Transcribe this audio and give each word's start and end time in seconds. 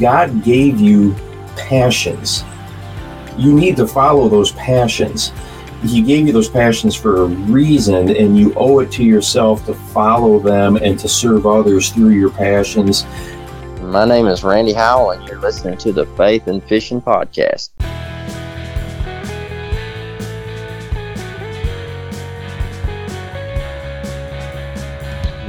God 0.00 0.42
gave 0.42 0.80
you 0.80 1.14
passions. 1.56 2.44
You 3.36 3.54
need 3.54 3.76
to 3.76 3.86
follow 3.86 4.28
those 4.28 4.52
passions. 4.52 5.32
He 5.82 6.02
gave 6.02 6.26
you 6.26 6.32
those 6.32 6.48
passions 6.48 6.94
for 6.94 7.22
a 7.22 7.26
reason, 7.26 8.16
and 8.16 8.36
you 8.36 8.52
owe 8.56 8.80
it 8.80 8.90
to 8.92 9.04
yourself 9.04 9.64
to 9.66 9.74
follow 9.74 10.38
them 10.38 10.76
and 10.76 10.98
to 10.98 11.08
serve 11.08 11.46
others 11.46 11.90
through 11.90 12.10
your 12.10 12.30
passions. 12.30 13.04
My 13.80 14.04
name 14.04 14.26
is 14.26 14.42
Randy 14.42 14.72
Howell, 14.72 15.12
and 15.12 15.28
you're 15.28 15.38
listening 15.38 15.78
to 15.78 15.92
the 15.92 16.06
Faith 16.16 16.48
and 16.48 16.62
Fishing 16.64 17.00
Podcast. 17.00 17.70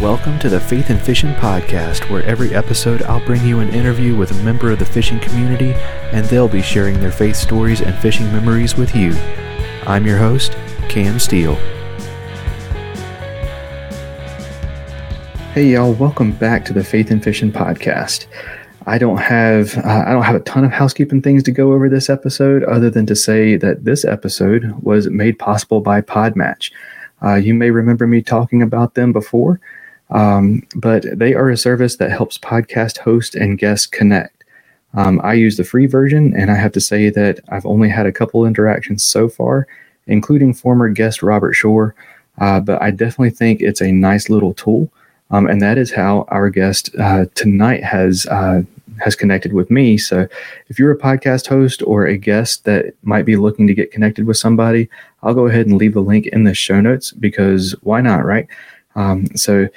Welcome 0.02 0.38
to 0.40 0.50
the 0.50 0.60
Faith 0.60 0.92
and 0.92 1.02
Fishing 1.02 1.34
Podcast, 1.34 2.08
where 2.12 2.22
every 2.22 2.54
episode 2.54 3.02
I'll 3.02 3.26
bring 3.26 3.44
you 3.44 3.62
an 3.62 3.70
interview 3.70 4.16
with 4.16 4.30
a 4.30 4.44
member 4.44 4.70
of 4.70 4.78
the 4.78 4.86
fishing 4.86 5.20
community, 5.20 5.74
and 6.14 6.24
they'll 6.28 6.48
be 6.48 6.62
sharing 6.62 7.00
their 7.00 7.12
faith 7.12 7.36
stories 7.36 7.82
and 7.82 7.96
fishing 7.96 8.28
memories 8.28 8.76
with 8.76 8.96
you. 8.96 9.12
I'm 9.88 10.06
your 10.06 10.20
host, 10.20 10.52
Cam 10.88 11.18
Steele. 11.18 11.56
Hey 15.56 15.72
y'all, 15.72 15.94
welcome 15.94 16.32
back 16.32 16.64
to 16.66 16.74
the 16.74 16.84
Faith 16.84 17.10
and 17.10 17.24
Fishing 17.24 17.52
Podcast. 17.52 18.28
I 18.86 19.00
don't 19.00 19.18
have 19.18 19.80
uh, 19.80 20.04
I 20.06 20.12
don't 20.12 20.22
have 20.22 20.36
a 20.36 20.42
ton 20.42 20.64
of 20.64 20.72
housekeeping 20.72 21.24
things 21.24 21.42
to 21.42 21.52
go 21.52 21.74
over 21.74 21.90
this 21.90 22.08
episode, 22.08 22.64
other 22.66 22.92
than 22.92 23.08
to 23.08 23.16
say 23.16 23.56
that 23.58 23.84
this 23.86 24.06
episode 24.06 24.76
was 24.84 25.10
made 25.10 25.40
possible 25.40 25.82
by 25.82 26.02
Podmatch. 26.02 26.72
Uh, 27.24 27.34
you 27.34 27.56
may 27.56 27.72
remember 27.72 28.06
me 28.06 28.22
talking 28.22 28.62
about 28.62 28.94
them 28.94 29.12
before. 29.12 29.60
Um, 30.10 30.64
but 30.76 31.06
they 31.18 31.34
are 31.34 31.50
a 31.50 31.58
service 31.58 31.98
that 31.98 32.12
helps 32.12 32.38
podcast 32.38 32.98
hosts 33.00 33.36
and 33.36 33.58
guests 33.58 33.86
connect. 33.86 34.44
Um, 34.94 35.20
I 35.24 35.34
use 35.34 35.58
the 35.58 35.64
free 35.64 35.86
version, 35.86 36.34
and 36.36 36.50
I 36.50 36.56
have 36.56 36.72
to 36.74 36.82
say 36.82 37.10
that 37.10 37.40
I've 37.50 37.66
only 37.66 37.90
had 37.90 38.06
a 38.06 38.12
couple 38.12 38.46
interactions 38.46 39.04
so 39.04 39.28
far, 39.28 39.68
including 40.08 40.54
former 40.54 40.90
guest 40.90 41.22
Robert 41.22 41.54
Shore. 41.54 41.94
Uh, 42.40 42.60
but 42.60 42.82
I 42.82 42.92
definitely 42.92 43.32
think 43.32 43.62
it's 43.62 43.82
a 43.82 43.92
nice 43.92 44.30
little 44.30 44.54
tool, 44.54 44.90
um, 45.32 45.48
and 45.48 45.62
that 45.62 45.78
is 45.78 45.92
how 45.92 46.26
our 46.30 46.50
guest 46.50 46.90
uh, 47.00 47.26
tonight 47.36 47.84
has 47.84 48.26
uh, 48.28 48.62
has 49.00 49.16
connected 49.16 49.54
with 49.54 49.70
me. 49.70 49.98
So, 49.98 50.28
if 50.68 50.80
you're 50.80 50.92
a 50.92 50.98
podcast 50.98 51.48
host 51.48 51.82
or 51.84 52.06
a 52.06 52.18
guest 52.18 52.64
that 52.66 52.94
might 53.04 53.26
be 53.26 53.36
looking 53.36 53.68
to 53.68 53.74
get 53.74 53.92
connected 53.92 54.26
with 54.26 54.38
somebody, 54.38 54.88
I'll 55.24 55.34
go 55.34 55.48
ahead 55.48 55.66
and 55.66 55.78
leave 55.78 55.96
the 55.96 56.02
link 56.02 56.28
in 56.28 56.44
the 56.44 56.54
show 56.54 56.80
notes 56.80 57.12
because 57.12 57.76
why 57.82 58.02
not, 58.02 58.24
right? 58.24 58.48
Um, 58.96 59.28
so 59.36 59.68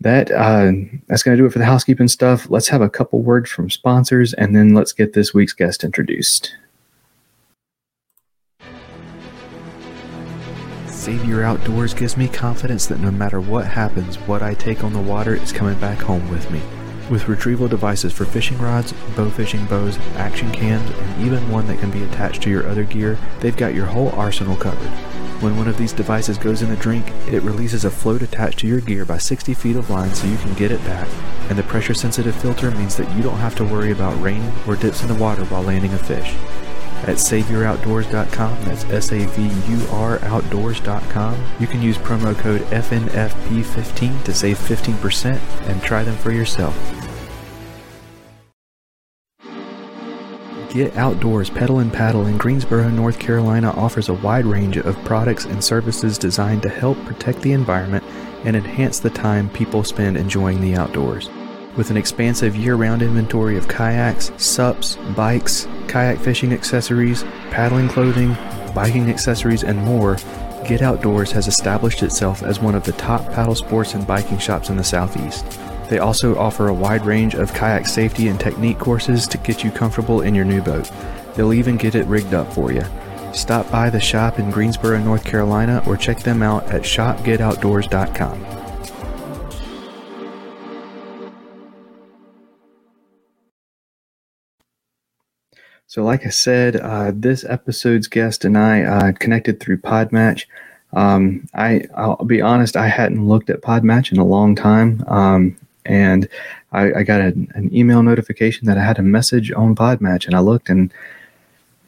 that 0.00 0.30
uh, 0.30 0.72
that's 1.06 1.22
going 1.22 1.36
to 1.36 1.42
do 1.42 1.46
it 1.46 1.52
for 1.52 1.58
the 1.58 1.64
housekeeping 1.64 2.08
stuff. 2.08 2.48
Let's 2.50 2.68
have 2.68 2.80
a 2.80 2.90
couple 2.90 3.22
words 3.22 3.50
from 3.50 3.70
sponsors, 3.70 4.32
and 4.34 4.56
then 4.56 4.74
let's 4.74 4.92
get 4.92 5.12
this 5.12 5.34
week's 5.34 5.52
guest 5.52 5.84
introduced. 5.84 6.54
Savior 10.86 11.42
Outdoors 11.42 11.94
gives 11.94 12.16
me 12.16 12.28
confidence 12.28 12.86
that 12.86 13.00
no 13.00 13.10
matter 13.10 13.40
what 13.40 13.66
happens, 13.66 14.16
what 14.16 14.42
I 14.42 14.54
take 14.54 14.84
on 14.84 14.92
the 14.92 15.00
water 15.00 15.34
is 15.34 15.52
coming 15.52 15.78
back 15.80 15.98
home 15.98 16.28
with 16.28 16.50
me. 16.50 16.60
With 17.10 17.26
retrieval 17.26 17.66
devices 17.66 18.12
for 18.12 18.24
fishing 18.24 18.56
rods, 18.58 18.92
bow 19.16 19.30
fishing 19.30 19.66
bows, 19.66 19.98
action 20.14 20.52
cams, 20.52 20.88
and 20.88 21.26
even 21.26 21.50
one 21.50 21.66
that 21.66 21.80
can 21.80 21.90
be 21.90 22.04
attached 22.04 22.40
to 22.42 22.50
your 22.50 22.68
other 22.68 22.84
gear, 22.84 23.18
they've 23.40 23.56
got 23.56 23.74
your 23.74 23.86
whole 23.86 24.10
arsenal 24.10 24.54
covered. 24.54 24.92
When 25.42 25.56
one 25.56 25.66
of 25.66 25.76
these 25.76 25.92
devices 25.92 26.38
goes 26.38 26.62
in 26.62 26.70
a 26.70 26.76
drink, 26.76 27.10
it 27.26 27.42
releases 27.42 27.84
a 27.84 27.90
float 27.90 28.22
attached 28.22 28.60
to 28.60 28.68
your 28.68 28.80
gear 28.80 29.04
by 29.04 29.18
60 29.18 29.54
feet 29.54 29.74
of 29.74 29.90
line 29.90 30.14
so 30.14 30.28
you 30.28 30.36
can 30.36 30.54
get 30.54 30.70
it 30.70 30.84
back, 30.84 31.08
and 31.48 31.58
the 31.58 31.64
pressure 31.64 31.94
sensitive 31.94 32.36
filter 32.36 32.70
means 32.70 32.96
that 32.96 33.10
you 33.16 33.24
don't 33.24 33.38
have 33.38 33.56
to 33.56 33.64
worry 33.64 33.90
about 33.90 34.22
rain 34.22 34.52
or 34.68 34.76
dips 34.76 35.02
in 35.02 35.08
the 35.08 35.14
water 35.14 35.44
while 35.46 35.62
landing 35.62 35.92
a 35.92 35.98
fish. 35.98 36.36
At 37.02 37.16
SaviorOutdoors.com, 37.16 38.64
that's 38.64 38.84
S 38.84 39.12
A 39.12 39.24
V 39.24 39.72
U 39.72 39.86
R 39.90 40.18
Outdoors.com, 40.24 41.44
you 41.58 41.66
can 41.66 41.80
use 41.80 41.96
promo 41.96 42.36
code 42.38 42.60
FNFP15 42.62 44.22
to 44.24 44.34
save 44.34 44.58
15% 44.58 45.40
and 45.68 45.82
try 45.82 46.04
them 46.04 46.16
for 46.16 46.30
yourself. 46.30 46.76
Get 50.72 50.96
Outdoors 50.96 51.50
Pedal 51.50 51.80
and 51.80 51.92
Paddle 51.92 52.26
in 52.26 52.38
Greensboro, 52.38 52.90
North 52.90 53.18
Carolina 53.18 53.70
offers 53.70 54.08
a 54.08 54.14
wide 54.14 54.46
range 54.46 54.76
of 54.76 55.02
products 55.04 55.46
and 55.46 55.64
services 55.64 56.16
designed 56.16 56.62
to 56.62 56.68
help 56.68 56.96
protect 57.06 57.40
the 57.40 57.52
environment 57.52 58.04
and 58.44 58.54
enhance 58.54 59.00
the 59.00 59.10
time 59.10 59.50
people 59.50 59.82
spend 59.82 60.16
enjoying 60.16 60.60
the 60.60 60.76
outdoors. 60.76 61.28
With 61.76 61.90
an 61.90 61.96
expansive 61.96 62.56
year 62.56 62.74
round 62.74 63.00
inventory 63.00 63.56
of 63.56 63.68
kayaks, 63.68 64.32
SUPs, 64.36 64.96
bikes, 65.14 65.68
kayak 65.86 66.18
fishing 66.18 66.52
accessories, 66.52 67.22
paddling 67.50 67.88
clothing, 67.88 68.36
biking 68.74 69.08
accessories, 69.08 69.62
and 69.62 69.78
more, 69.78 70.16
Get 70.66 70.82
Outdoors 70.82 71.30
has 71.32 71.46
established 71.48 72.02
itself 72.02 72.42
as 72.42 72.60
one 72.60 72.74
of 72.74 72.84
the 72.84 72.92
top 72.92 73.24
paddle 73.32 73.54
sports 73.54 73.94
and 73.94 74.06
biking 74.06 74.38
shops 74.38 74.68
in 74.68 74.76
the 74.76 74.84
Southeast. 74.84 75.44
They 75.88 75.98
also 75.98 76.36
offer 76.36 76.68
a 76.68 76.74
wide 76.74 77.06
range 77.06 77.34
of 77.34 77.54
kayak 77.54 77.86
safety 77.86 78.28
and 78.28 78.38
technique 78.38 78.78
courses 78.78 79.26
to 79.28 79.38
get 79.38 79.64
you 79.64 79.70
comfortable 79.70 80.22
in 80.22 80.34
your 80.34 80.44
new 80.44 80.60
boat. 80.62 80.90
They'll 81.34 81.52
even 81.52 81.76
get 81.76 81.94
it 81.94 82.06
rigged 82.06 82.34
up 82.34 82.52
for 82.52 82.72
you. 82.72 82.84
Stop 83.32 83.70
by 83.70 83.90
the 83.90 84.00
shop 84.00 84.38
in 84.40 84.50
Greensboro, 84.50 84.98
North 84.98 85.24
Carolina, 85.24 85.82
or 85.86 85.96
check 85.96 86.18
them 86.20 86.42
out 86.42 86.64
at 86.64 86.82
shopgetoutdoors.com. 86.82 88.59
So, 95.90 96.04
like 96.04 96.24
I 96.24 96.28
said, 96.28 96.76
uh, 96.76 97.10
this 97.12 97.42
episode's 97.42 98.06
guest 98.06 98.44
and 98.44 98.56
I 98.56 98.84
uh, 98.84 99.12
connected 99.18 99.58
through 99.58 99.78
Podmatch. 99.78 100.44
Um, 100.92 101.48
I, 101.52 101.82
I'll 101.96 102.24
be 102.24 102.40
honest, 102.40 102.76
I 102.76 102.86
hadn't 102.86 103.26
looked 103.26 103.50
at 103.50 103.60
Podmatch 103.60 104.12
in 104.12 104.18
a 104.18 104.24
long 104.24 104.54
time. 104.54 105.02
Um, 105.08 105.56
and 105.84 106.28
I, 106.70 106.92
I 106.92 107.02
got 107.02 107.20
a, 107.20 107.34
an 107.54 107.70
email 107.72 108.04
notification 108.04 108.68
that 108.68 108.78
I 108.78 108.84
had 108.84 109.00
a 109.00 109.02
message 109.02 109.50
on 109.50 109.74
Podmatch, 109.74 110.26
and 110.26 110.36
I 110.36 110.38
looked 110.38 110.68
and 110.68 110.94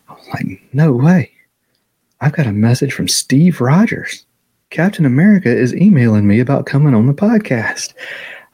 I 0.08 0.14
was 0.14 0.28
like, 0.34 0.60
"No 0.72 0.90
way! 0.90 1.30
I've 2.20 2.32
got 2.32 2.48
a 2.48 2.52
message 2.52 2.92
from 2.92 3.06
Steve 3.06 3.60
Rogers. 3.60 4.26
Captain 4.70 5.06
America 5.06 5.48
is 5.48 5.76
emailing 5.76 6.26
me 6.26 6.40
about 6.40 6.66
coming 6.66 6.92
on 6.92 7.06
the 7.06 7.14
podcast." 7.14 7.94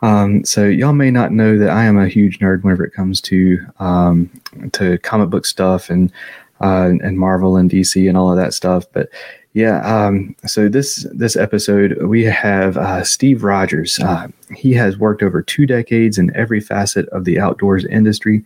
Um, 0.00 0.44
so 0.44 0.64
y'all 0.64 0.92
may 0.92 1.10
not 1.10 1.32
know 1.32 1.58
that 1.58 1.70
I 1.70 1.84
am 1.84 1.98
a 1.98 2.08
huge 2.08 2.38
nerd 2.38 2.62
whenever 2.62 2.84
it 2.84 2.92
comes 2.92 3.20
to 3.22 3.58
um, 3.80 4.30
to 4.72 4.98
comic 4.98 5.30
book 5.30 5.46
stuff 5.46 5.90
and 5.90 6.12
uh, 6.60 6.92
and 7.02 7.18
Marvel 7.18 7.56
and 7.56 7.70
DC 7.70 8.08
and 8.08 8.16
all 8.16 8.30
of 8.30 8.36
that 8.36 8.54
stuff, 8.54 8.84
but 8.92 9.08
yeah. 9.54 9.80
Um, 9.80 10.36
so 10.46 10.68
this 10.68 11.06
this 11.12 11.34
episode 11.34 12.00
we 12.02 12.22
have 12.24 12.76
uh, 12.76 13.02
Steve 13.02 13.42
Rogers. 13.42 13.98
Uh, 13.98 14.28
he 14.54 14.72
has 14.74 14.98
worked 14.98 15.22
over 15.22 15.42
two 15.42 15.66
decades 15.66 16.18
in 16.18 16.34
every 16.36 16.60
facet 16.60 17.08
of 17.08 17.24
the 17.24 17.40
outdoors 17.40 17.84
industry. 17.86 18.44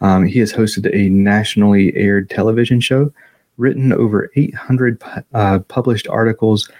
Um, 0.00 0.26
he 0.26 0.38
has 0.40 0.52
hosted 0.52 0.94
a 0.94 1.08
nationally 1.08 1.94
aired 1.96 2.30
television 2.30 2.80
show, 2.80 3.12
written 3.58 3.92
over 3.92 4.30
800 4.34 5.02
uh, 5.34 5.60
published 5.60 6.08
articles, 6.08 6.70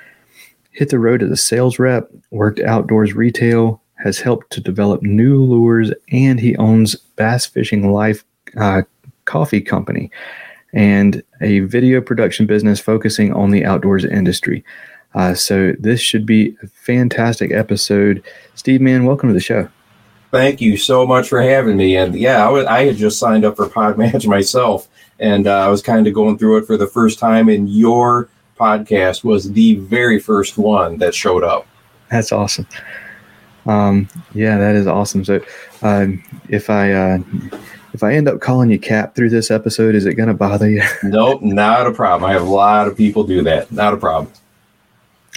hit 0.73 0.89
the 0.89 0.99
road 0.99 1.23
as 1.23 1.31
a 1.31 1.37
sales 1.37 1.79
rep, 1.79 2.11
worked 2.31 2.61
outdoors 2.61 3.15
retail, 3.15 3.81
has 4.03 4.19
helped 4.19 4.51
to 4.51 4.61
develop 4.61 5.03
new 5.03 5.43
lures, 5.43 5.93
and 6.11 6.41
he 6.41 6.57
owns 6.57 6.95
Bass 6.95 7.47
Fishing 7.47 7.93
Life 7.93 8.25
uh, 8.59 8.83
Coffee 9.25 9.61
Company 9.61 10.11
and 10.73 11.23
a 11.41 11.61
video 11.61 12.01
production 12.01 12.47
business 12.47 12.81
focusing 12.81 13.33
on 13.33 13.51
the 13.51 13.65
outdoors 13.65 14.05
industry. 14.05 14.65
Uh, 15.15 15.35
so 15.35 15.73
this 15.79 16.01
should 16.01 16.25
be 16.25 16.57
a 16.63 16.69
fantastic 16.69 17.51
episode. 17.51 18.23
Steve, 18.55 18.81
man, 18.81 19.05
welcome 19.05 19.29
to 19.29 19.33
the 19.33 19.41
show. 19.41 19.69
Thank 20.31 20.61
you 20.61 20.77
so 20.77 21.05
much 21.05 21.29
for 21.29 21.43
having 21.43 21.77
me. 21.77 21.97
And 21.97 22.15
yeah, 22.15 22.47
I, 22.47 22.51
was, 22.51 22.65
I 22.67 22.85
had 22.85 22.97
just 22.97 23.19
signed 23.19 23.45
up 23.45 23.57
for 23.57 23.67
Podmatch 23.67 24.27
myself, 24.27 24.89
and 25.19 25.49
uh, 25.49 25.67
I 25.67 25.69
was 25.69 25.83
kind 25.83 26.07
of 26.07 26.15
going 26.15 26.39
through 26.39 26.59
it 26.59 26.67
for 26.67 26.77
the 26.77 26.87
first 26.87 27.19
time. 27.19 27.49
And 27.49 27.69
your 27.69 28.29
podcast 28.59 29.25
was 29.25 29.53
the 29.53 29.75
very 29.77 30.21
first 30.21 30.57
one 30.57 30.99
that 30.99 31.15
showed 31.15 31.43
up. 31.43 31.67
That's 32.11 32.31
awesome. 32.31 32.69
Um, 33.71 34.09
yeah, 34.35 34.59
that 34.59 34.75
is 34.75 34.87
awesome. 34.87 35.25
So, 35.25 35.41
uh, 35.83 36.07
if 36.49 36.69
I 36.69 36.93
uh, 36.93 37.19
if 37.93 38.03
I 38.03 38.15
end 38.15 38.29
up 38.29 38.41
calling 38.41 38.71
you 38.71 38.79
Cap 38.79 39.15
through 39.15 39.31
this 39.31 39.51
episode, 39.51 39.95
is 39.95 40.07
it 40.07 40.15
going 40.15 40.29
to 40.29 40.35
bother 40.35 40.69
you? 40.69 40.83
nope, 41.03 41.43
not 41.43 41.87
a 41.87 41.93
problem. 41.93 42.29
I 42.29 42.33
have 42.33 42.43
a 42.43 42.51
lot 42.51 42.89
of 42.89 42.97
people 42.97 43.25
do 43.25 43.43
that. 43.43 43.71
Not 43.71 43.95
a 43.95 43.97
problem. 43.97 44.33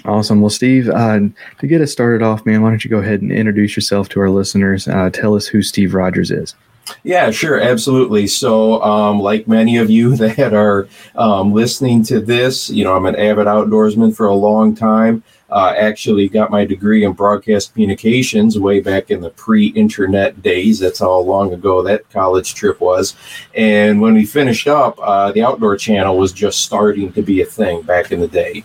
Awesome. 0.05 0.41
Well, 0.41 0.49
Steve, 0.49 0.89
uh, 0.89 1.19
to 1.59 1.67
get 1.67 1.79
us 1.79 1.91
started 1.91 2.23
off, 2.23 2.45
man, 2.45 2.61
why 2.61 2.69
don't 2.69 2.83
you 2.83 2.89
go 2.89 2.97
ahead 2.97 3.21
and 3.21 3.31
introduce 3.31 3.75
yourself 3.75 4.09
to 4.09 4.19
our 4.19 4.29
listeners? 4.29 4.87
Uh, 4.87 5.09
tell 5.11 5.35
us 5.35 5.47
who 5.47 5.61
Steve 5.61 5.93
Rogers 5.93 6.29
is. 6.29 6.55
Yeah, 7.03 7.31
sure, 7.31 7.59
absolutely. 7.59 8.27
So, 8.27 8.83
um, 8.83 9.19
like 9.19 9.47
many 9.47 9.77
of 9.77 9.89
you 9.89 10.15
that 10.17 10.53
are 10.53 10.87
um, 11.15 11.53
listening 11.53 12.03
to 12.05 12.19
this, 12.19 12.69
you 12.69 12.83
know, 12.83 12.95
I'm 12.95 13.05
an 13.05 13.15
avid 13.15 13.47
outdoorsman 13.47 14.15
for 14.15 14.25
a 14.25 14.35
long 14.35 14.75
time. 14.75 15.23
Uh, 15.53 15.75
actually, 15.77 16.27
got 16.27 16.49
my 16.49 16.65
degree 16.65 17.05
in 17.05 17.13
broadcast 17.13 17.73
communications 17.73 18.57
way 18.57 18.79
back 18.79 19.11
in 19.11 19.21
the 19.21 19.29
pre-internet 19.29 20.41
days. 20.41 20.79
That's 20.79 20.97
how 20.97 21.19
long 21.19 21.53
ago 21.53 21.83
that 21.83 22.09
college 22.09 22.55
trip 22.55 22.81
was. 22.81 23.15
And 23.53 24.01
when 24.01 24.15
we 24.15 24.25
finished 24.25 24.67
up, 24.67 24.97
uh, 24.99 25.31
the 25.31 25.43
Outdoor 25.43 25.77
Channel 25.77 26.17
was 26.17 26.33
just 26.33 26.65
starting 26.65 27.13
to 27.13 27.21
be 27.21 27.43
a 27.43 27.45
thing 27.45 27.83
back 27.83 28.11
in 28.11 28.19
the 28.19 28.27
day. 28.27 28.63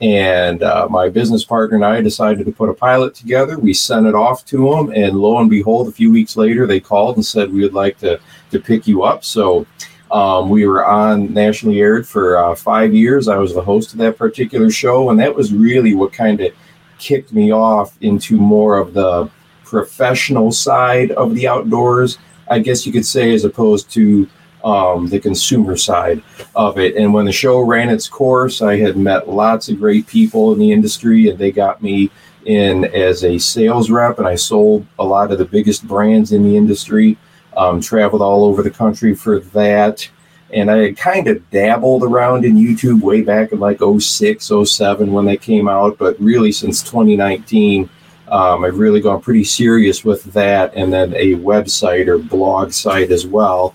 And 0.00 0.62
uh, 0.62 0.86
my 0.88 1.08
business 1.08 1.44
partner 1.44 1.74
and 1.74 1.84
I 1.84 2.00
decided 2.00 2.46
to 2.46 2.52
put 2.52 2.68
a 2.68 2.74
pilot 2.74 3.16
together. 3.16 3.58
We 3.58 3.74
sent 3.74 4.06
it 4.06 4.14
off 4.14 4.44
to 4.44 4.70
them, 4.70 4.92
and 4.94 5.16
lo 5.16 5.40
and 5.40 5.50
behold, 5.50 5.88
a 5.88 5.92
few 5.92 6.12
weeks 6.12 6.36
later, 6.36 6.68
they 6.68 6.78
called 6.78 7.16
and 7.16 7.26
said 7.26 7.52
we 7.52 7.62
would 7.62 7.74
like 7.74 7.98
to 7.98 8.20
to 8.52 8.60
pick 8.60 8.86
you 8.86 9.02
up. 9.02 9.24
So 9.24 9.66
um, 10.10 10.48
we 10.48 10.66
were 10.66 10.84
on 10.84 11.32
nationally 11.32 11.80
aired 11.80 12.06
for 12.06 12.38
uh, 12.38 12.54
five 12.54 12.94
years. 12.94 13.28
I 13.28 13.36
was 13.36 13.54
the 13.54 13.62
host 13.62 13.92
of 13.92 13.98
that 13.98 14.16
particular 14.16 14.70
show, 14.70 15.10
and 15.10 15.20
that 15.20 15.34
was 15.34 15.52
really 15.52 15.94
what 15.94 16.12
kind 16.12 16.40
of 16.40 16.52
kicked 16.98 17.32
me 17.32 17.52
off 17.52 17.96
into 18.00 18.36
more 18.36 18.78
of 18.78 18.94
the 18.94 19.30
professional 19.64 20.50
side 20.50 21.10
of 21.12 21.34
the 21.34 21.46
outdoors, 21.46 22.18
I 22.48 22.58
guess 22.58 22.86
you 22.86 22.92
could 22.92 23.06
say, 23.06 23.34
as 23.34 23.44
opposed 23.44 23.90
to 23.90 24.28
um, 24.64 25.08
the 25.08 25.20
consumer 25.20 25.76
side 25.76 26.22
of 26.56 26.78
it. 26.78 26.96
And 26.96 27.12
when 27.12 27.26
the 27.26 27.32
show 27.32 27.60
ran 27.60 27.90
its 27.90 28.08
course, 28.08 28.62
I 28.62 28.76
had 28.76 28.96
met 28.96 29.28
lots 29.28 29.68
of 29.68 29.78
great 29.78 30.06
people 30.06 30.52
in 30.52 30.58
the 30.58 30.72
industry, 30.72 31.28
and 31.28 31.38
they 31.38 31.52
got 31.52 31.82
me 31.82 32.10
in 32.46 32.86
as 32.86 33.24
a 33.24 33.38
sales 33.38 33.90
rep, 33.90 34.18
and 34.18 34.26
I 34.26 34.34
sold 34.34 34.86
a 34.98 35.04
lot 35.04 35.30
of 35.30 35.38
the 35.38 35.44
biggest 35.44 35.86
brands 35.86 36.32
in 36.32 36.42
the 36.42 36.56
industry. 36.56 37.18
Um, 37.58 37.80
traveled 37.80 38.22
all 38.22 38.44
over 38.44 38.62
the 38.62 38.70
country 38.70 39.14
for 39.14 39.40
that. 39.40 40.08
And 40.54 40.70
I 40.70 40.92
kind 40.92 41.26
of 41.26 41.50
dabbled 41.50 42.04
around 42.04 42.44
in 42.44 42.54
YouTube 42.54 43.02
way 43.02 43.20
back 43.20 43.52
in 43.52 43.58
like 43.58 43.80
06, 43.80 44.50
07 44.64 45.12
when 45.12 45.24
they 45.24 45.36
came 45.36 45.68
out. 45.68 45.98
But 45.98 46.18
really, 46.20 46.52
since 46.52 46.82
2019, 46.84 47.90
um, 48.28 48.64
I've 48.64 48.78
really 48.78 49.00
gone 49.00 49.20
pretty 49.20 49.44
serious 49.44 50.04
with 50.04 50.22
that 50.32 50.74
and 50.74 50.92
then 50.92 51.14
a 51.14 51.34
website 51.34 52.06
or 52.06 52.18
blog 52.18 52.72
site 52.72 53.10
as 53.10 53.26
well. 53.26 53.74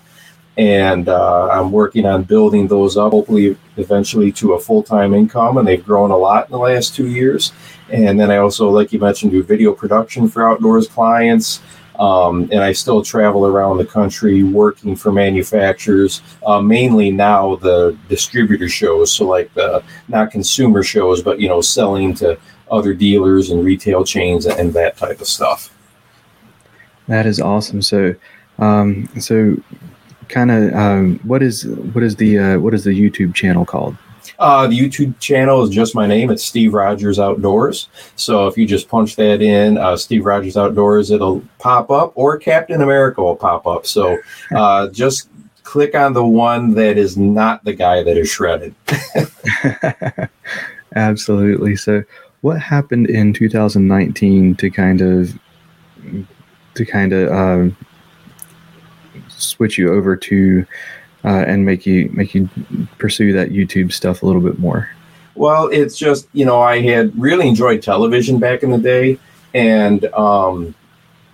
And 0.56 1.08
uh, 1.08 1.48
I'm 1.48 1.72
working 1.72 2.06
on 2.06 2.22
building 2.22 2.68
those 2.68 2.96
up, 2.96 3.10
hopefully, 3.10 3.56
eventually 3.76 4.30
to 4.32 4.54
a 4.54 4.60
full 4.60 4.82
time 4.82 5.12
income. 5.12 5.58
And 5.58 5.66
they've 5.66 5.84
grown 5.84 6.10
a 6.10 6.16
lot 6.16 6.46
in 6.46 6.52
the 6.52 6.58
last 6.58 6.94
two 6.94 7.08
years. 7.08 7.52
And 7.90 8.18
then 8.18 8.30
I 8.30 8.38
also, 8.38 8.70
like 8.70 8.92
you 8.92 8.98
mentioned, 8.98 9.32
do 9.32 9.42
video 9.42 9.72
production 9.74 10.28
for 10.28 10.48
outdoors 10.48 10.88
clients. 10.88 11.60
Um, 11.98 12.48
and 12.50 12.60
I 12.60 12.72
still 12.72 13.02
travel 13.02 13.46
around 13.46 13.78
the 13.78 13.86
country 13.86 14.42
working 14.42 14.96
for 14.96 15.12
manufacturers, 15.12 16.22
uh, 16.44 16.60
mainly 16.60 17.10
now 17.10 17.56
the 17.56 17.96
distributor 18.08 18.68
shows. 18.68 19.12
So, 19.12 19.26
like 19.26 19.52
the 19.54 19.82
not 20.08 20.30
consumer 20.30 20.82
shows, 20.82 21.22
but 21.22 21.40
you 21.40 21.48
know, 21.48 21.60
selling 21.60 22.14
to 22.14 22.38
other 22.70 22.94
dealers 22.94 23.50
and 23.50 23.64
retail 23.64 24.04
chains 24.04 24.46
and 24.46 24.72
that 24.72 24.96
type 24.96 25.20
of 25.20 25.26
stuff. 25.26 25.70
That 27.06 27.26
is 27.26 27.40
awesome. 27.40 27.82
So, 27.82 28.14
um, 28.58 29.08
so 29.20 29.56
kind 30.28 30.50
of 30.50 30.72
um, 30.74 31.20
what 31.22 31.42
is 31.42 31.66
what 31.66 32.02
is 32.02 32.16
the 32.16 32.38
uh, 32.38 32.58
what 32.58 32.74
is 32.74 32.84
the 32.84 32.90
YouTube 32.90 33.34
channel 33.34 33.64
called? 33.64 33.96
Uh, 34.38 34.66
the 34.66 34.78
YouTube 34.78 35.18
channel 35.18 35.62
is 35.62 35.70
just 35.70 35.94
my 35.94 36.06
name. 36.06 36.30
It's 36.30 36.44
Steve 36.44 36.74
Rogers 36.74 37.18
Outdoors. 37.18 37.88
So 38.16 38.46
if 38.46 38.58
you 38.58 38.66
just 38.66 38.88
punch 38.88 39.16
that 39.16 39.40
in, 39.42 39.78
uh, 39.78 39.96
Steve 39.96 40.24
Rogers 40.24 40.56
Outdoors, 40.56 41.10
it'll 41.10 41.42
pop 41.58 41.90
up, 41.90 42.12
or 42.14 42.36
Captain 42.38 42.82
America 42.82 43.22
will 43.22 43.36
pop 43.36 43.66
up. 43.66 43.86
So 43.86 44.18
uh, 44.54 44.88
just 44.88 45.28
click 45.62 45.94
on 45.94 46.12
the 46.12 46.24
one 46.24 46.74
that 46.74 46.98
is 46.98 47.16
not 47.16 47.64
the 47.64 47.72
guy 47.72 48.02
that 48.02 48.16
is 48.16 48.30
shredded. 48.30 48.74
Absolutely. 50.94 51.76
So 51.76 52.04
what 52.42 52.60
happened 52.60 53.08
in 53.08 53.32
2019 53.32 54.54
to 54.56 54.70
kind 54.70 55.00
of 55.00 55.38
to 56.74 56.84
kind 56.84 57.12
of 57.12 57.32
um, 57.32 57.76
switch 59.28 59.78
you 59.78 59.92
over 59.92 60.16
to 60.16 60.66
uh, 61.24 61.44
and 61.46 61.64
make 61.64 61.86
you 61.86 62.10
make 62.12 62.34
you 62.34 62.48
pursue 62.98 63.32
that 63.32 63.50
YouTube 63.50 63.92
stuff 63.92 64.22
a 64.22 64.26
little 64.26 64.42
bit 64.42 64.58
more? 64.58 64.90
Well, 65.34 65.68
it's 65.68 65.96
just 65.96 66.28
you 66.32 66.44
know 66.44 66.60
I 66.60 66.80
had 66.80 67.18
really 67.18 67.48
enjoyed 67.48 67.82
television 67.82 68.38
back 68.38 68.62
in 68.62 68.70
the 68.70 68.78
day, 68.78 69.18
and 69.54 70.04
um, 70.14 70.74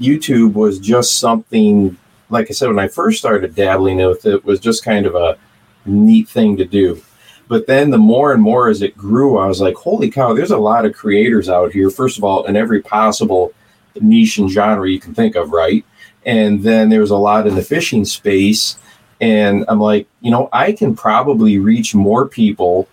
YouTube 0.00 0.54
was 0.54 0.78
just 0.78 1.19
something. 1.19 1.96
Like 2.31 2.46
I 2.48 2.54
said, 2.54 2.69
when 2.69 2.78
I 2.78 2.88
first 2.88 3.19
started 3.19 3.54
dabbling 3.54 3.98
with 3.98 4.25
it, 4.25 4.44
was 4.44 4.60
just 4.60 4.84
kind 4.84 5.04
of 5.04 5.16
a 5.16 5.37
neat 5.84 6.28
thing 6.28 6.56
to 6.58 6.64
do. 6.64 7.02
But 7.48 7.66
then 7.66 7.90
the 7.90 7.98
more 7.98 8.32
and 8.32 8.40
more 8.40 8.69
as 8.69 8.81
it 8.81 8.96
grew, 8.96 9.36
I 9.36 9.46
was 9.46 9.60
like, 9.60 9.75
holy 9.75 10.08
cow, 10.08 10.32
there's 10.32 10.52
a 10.52 10.56
lot 10.56 10.84
of 10.84 10.94
creators 10.94 11.48
out 11.48 11.72
here. 11.72 11.90
First 11.90 12.16
of 12.16 12.22
all, 12.22 12.44
in 12.44 12.54
every 12.54 12.81
possible 12.81 13.52
niche 14.00 14.38
and 14.38 14.48
genre 14.48 14.88
you 14.88 15.00
can 15.00 15.14
think 15.14 15.34
of, 15.34 15.50
right? 15.50 15.84
And 16.25 16.62
then 16.62 16.88
there 16.88 17.00
was 17.00 17.10
a 17.10 17.16
lot 17.16 17.48
in 17.48 17.56
the 17.56 17.62
fishing 17.62 18.04
space 18.04 18.76
and 19.20 19.64
I'm 19.69 19.81
like, 19.81 20.06
you 20.20 20.31
know, 20.31 20.49
I 20.52 20.72
can 20.72 20.94
probably 20.94 21.58
reach 21.58 21.94
more 21.94 22.26
people 22.26 22.88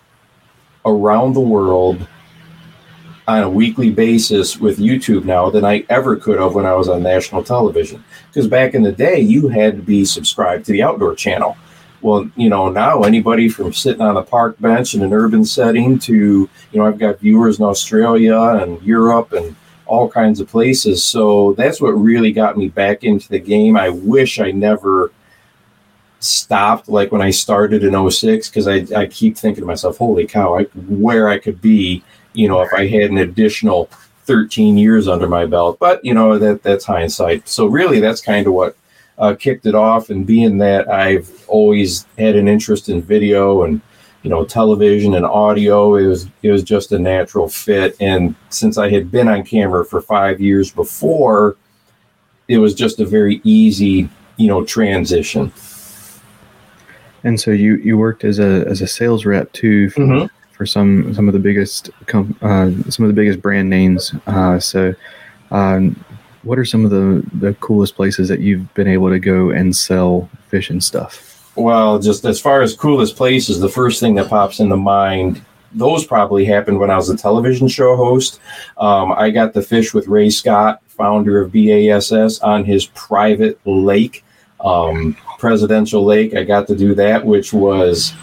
around 0.86 1.34
the 1.34 1.42
world 1.42 2.08
on 3.28 3.44
a 3.44 3.50
weekly 3.50 3.90
basis 3.90 4.58
with 4.58 4.78
YouTube 4.78 5.26
now 5.26 5.50
than 5.50 5.66
I 5.66 5.86
ever 5.90 6.16
could 6.16 6.40
have 6.40 6.56
when 6.56 6.66
I 6.66 6.74
was 6.74 6.88
on 6.88 7.04
national 7.04 7.44
television. 7.44 8.04
Because 8.28 8.48
back 8.48 8.74
in 8.74 8.84
the 8.84 8.92
day, 8.92 9.20
you 9.20 9.50
had 9.50 9.76
to 9.76 9.82
be 9.82 10.06
subscribed 10.06 10.66
to 10.66 10.72
the 10.72 10.82
outdoor 10.82 11.14
channel. 11.14 11.58
Well, 12.02 12.30
you 12.36 12.48
know, 12.48 12.70
now 12.70 13.02
anybody 13.02 13.50
from 13.50 13.74
sitting 13.74 14.02
on 14.02 14.16
a 14.16 14.24
park 14.24 14.58
bench 14.60 14.94
in 14.94 15.02
an 15.02 15.14
urban 15.14 15.44
setting 15.44 16.00
to, 16.00 16.14
you 16.14 16.50
know, 16.74 16.86
I've 16.86 17.00
got 17.00 17.20
viewers 17.20 17.60
in 17.60 17.66
Australia 17.66 18.38
and 18.38 18.82
Europe 18.82 19.34
and 19.34 19.56
all 19.88 20.10
kinds 20.10 20.40
of 20.40 20.48
places. 20.48 21.04
So 21.04 21.54
that's 21.54 21.82
what 21.82 21.92
really 21.92 22.32
got 22.32 22.58
me 22.58 22.70
back 22.70 23.04
into 23.04 23.28
the 23.30 23.40
game. 23.40 23.76
I 23.76 23.90
wish 23.90 24.40
I 24.40 24.52
never 24.52 25.12
stopped 26.20 26.90
like 26.90 27.12
when 27.12 27.22
I 27.22 27.30
started 27.30 27.84
in 27.84 28.10
06 28.10 28.50
because 28.50 28.68
I, 28.68 28.86
I 28.96 29.06
keep 29.06 29.38
thinking 29.38 29.62
to 29.62 29.68
myself, 29.68 29.98
holy 29.98 30.26
cow, 30.26 30.58
I, 30.58 30.64
where 30.64 31.30
I 31.30 31.38
could 31.38 31.62
be, 31.62 32.04
you 32.34 32.48
know, 32.48 32.62
if 32.62 32.74
I 32.74 32.88
had 32.88 33.10
an 33.10 33.20
additional 33.20 33.90
13 34.26 34.78
years 34.78 35.08
under 35.08 35.28
my 35.28 35.46
belt. 35.46 35.80
But, 35.80 36.04
you 36.04 36.14
know, 36.14 36.38
that 36.38 36.64
that's 36.64 36.86
hindsight. 36.86 37.48
So 37.48 37.66
really, 37.66 38.00
that's 38.00 38.22
kind 38.22 38.46
of 38.48 38.54
what 38.54 38.76
uh, 39.18 39.36
kicked 39.36 39.66
it 39.66 39.76
off. 39.76 40.10
And 40.10 40.28
being 40.28 40.58
that 40.60 40.90
I've 40.90 41.46
always 41.48 42.06
had 42.18 42.36
an 42.36 42.48
interest 42.48 42.90
in 42.90 43.02
video 43.02 43.64
and, 43.64 43.82
you 44.24 44.30
know, 44.30 44.44
television 44.44 45.16
and 45.16 45.26
audio, 45.26 45.96
it 45.96 46.08
was, 46.08 46.28
it 46.42 46.52
was 46.52 46.64
just 46.64 46.92
a 46.92 47.00
natural 47.00 47.48
fit. 47.48 47.96
And 48.00 48.36
since 48.50 48.78
I 48.78 48.90
had 48.90 49.10
been 49.10 49.28
on 49.28 49.44
camera 49.44 49.86
for 49.86 50.02
five 50.02 50.42
years 50.42 50.72
before, 50.72 51.56
it 52.48 52.58
was 52.58 52.74
just 52.74 53.00
a 53.00 53.06
very 53.06 53.40
easy, 53.44 54.10
you 54.38 54.48
know, 54.48 54.66
transition. 54.66 55.52
And 57.24 57.40
so 57.40 57.52
you 57.52 57.76
you 57.78 57.98
worked 57.98 58.24
as 58.24 58.40
a 58.40 58.66
as 58.68 58.82
a 58.82 58.88
sales 58.88 59.26
rep 59.26 59.52
too 59.54 59.90
for, 59.90 60.02
mm-hmm. 60.02 60.54
for 60.54 60.66
some 60.66 61.14
some 61.14 61.28
of 61.28 61.34
the 61.34 61.40
biggest 61.40 61.90
com- 62.06 62.38
uh, 62.42 62.72
some 62.90 63.06
of 63.06 63.10
the 63.10 63.14
biggest 63.14 63.42
brand 63.42 63.70
names. 63.70 64.14
Uh, 64.28 64.60
so, 64.60 64.94
um, 65.52 66.04
what 66.44 66.60
are 66.60 66.66
some 66.66 66.86
of 66.86 66.92
the 66.92 67.24
the 67.34 67.54
coolest 67.56 67.96
places 67.96 68.28
that 68.30 68.40
you've 68.40 68.74
been 68.74 68.88
able 68.88 69.10
to 69.10 69.20
go 69.20 69.50
and 69.50 69.76
sell 69.76 70.30
fish 70.48 70.70
and 70.70 70.84
stuff? 70.84 71.52
Well, 71.56 72.00
just 72.00 72.24
as 72.26 72.40
far 72.40 72.62
as 72.62 72.76
coolest 72.76 73.16
places, 73.16 73.60
the 73.60 73.70
first 73.70 74.00
thing 74.00 74.14
that 74.16 74.30
pops 74.30 74.60
into 74.60 74.78
mind 74.78 75.42
those 75.74 76.06
probably 76.06 76.46
happened 76.46 76.80
when 76.80 76.90
I 76.90 76.96
was 76.96 77.10
a 77.10 77.18
television 77.18 77.68
show 77.68 77.96
host. 77.96 78.40
Um, 78.78 79.12
I 79.12 79.30
got 79.30 79.54
the 79.54 79.62
fish 79.62 79.94
with 79.94 80.08
Ray 80.08 80.30
Scott, 80.30 80.82
founder 80.88 81.42
of 81.42 81.52
BASS, 81.52 82.40
on 82.40 82.64
his 82.64 82.88
private 82.88 83.60
lake 83.66 84.24
um, 84.62 85.16
Presidential 85.40 86.04
Lake. 86.04 86.36
I 86.36 86.44
got 86.44 86.68
to 86.68 86.76
do 86.76 86.96
that, 86.96 87.26
which 87.26 87.54
was, 87.54 88.14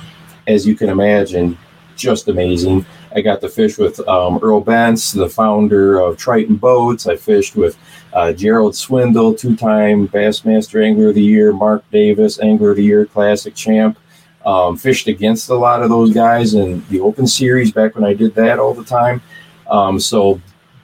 as 0.46 0.66
you 0.66 0.74
can 0.74 0.88
imagine, 0.88 1.58
just 1.96 2.28
amazing. 2.28 2.84
I 3.14 3.20
got 3.20 3.40
to 3.42 3.48
fish 3.48 3.78
with 3.78 4.00
um, 4.08 4.40
Earl 4.42 4.62
Bentz, 4.64 5.14
the 5.14 5.28
founder 5.28 6.00
of 6.00 6.16
Triton 6.16 6.56
Boats. 6.56 7.06
I 7.06 7.16
fished 7.16 7.54
with 7.54 7.78
uh, 8.12 8.32
Gerald 8.32 8.74
Swindle, 8.74 9.34
two 9.34 9.54
time 9.54 10.08
Bassmaster 10.08 10.84
Angler 10.84 11.08
of 11.10 11.14
the 11.14 11.22
Year, 11.22 11.52
Mark 11.52 11.88
Davis, 11.92 12.40
Angler 12.40 12.70
of 12.70 12.76
the 12.76 12.84
Year, 12.84 13.06
Classic 13.06 13.54
Champ. 13.54 13.98
Um, 14.44 14.76
fished 14.76 15.06
against 15.08 15.48
a 15.48 15.54
lot 15.54 15.82
of 15.82 15.88
those 15.88 16.12
guys 16.12 16.52
in 16.52 16.84
the 16.90 17.00
Open 17.00 17.26
Series 17.26 17.72
back 17.72 17.94
when 17.94 18.04
I 18.04 18.12
did 18.12 18.34
that 18.34 18.58
all 18.58 18.74
the 18.74 18.84
time. 18.84 19.22
Um, 19.70 19.98
so 19.98 20.38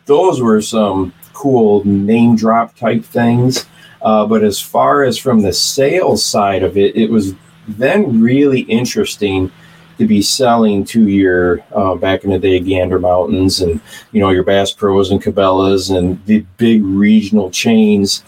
those 0.06 0.40
were 0.40 0.62
some 0.62 1.12
cool 1.34 1.84
name 1.84 2.36
drop 2.36 2.74
type 2.74 3.04
things. 3.04 3.66
Uh, 4.02 4.26
but 4.26 4.42
as 4.42 4.60
far 4.60 5.02
as 5.04 5.18
from 5.18 5.42
the 5.42 5.52
sales 5.52 6.24
side 6.24 6.62
of 6.62 6.76
it, 6.76 6.96
it 6.96 7.10
was 7.10 7.34
then 7.68 8.20
really 8.20 8.60
interesting 8.62 9.50
to 9.98 10.06
be 10.06 10.22
selling 10.22 10.82
to 10.82 11.08
your 11.08 11.62
uh, 11.72 11.94
back 11.94 12.24
in 12.24 12.30
the 12.30 12.38
day 12.38 12.58
Gander 12.58 12.98
Mountains 12.98 13.60
and 13.60 13.80
you 14.12 14.20
know 14.20 14.30
your 14.30 14.42
Bass 14.42 14.72
Pros 14.72 15.10
and 15.10 15.22
Cabela's 15.22 15.90
and 15.90 16.24
the 16.24 16.40
big 16.56 16.82
regional 16.82 17.50
chains 17.50 18.24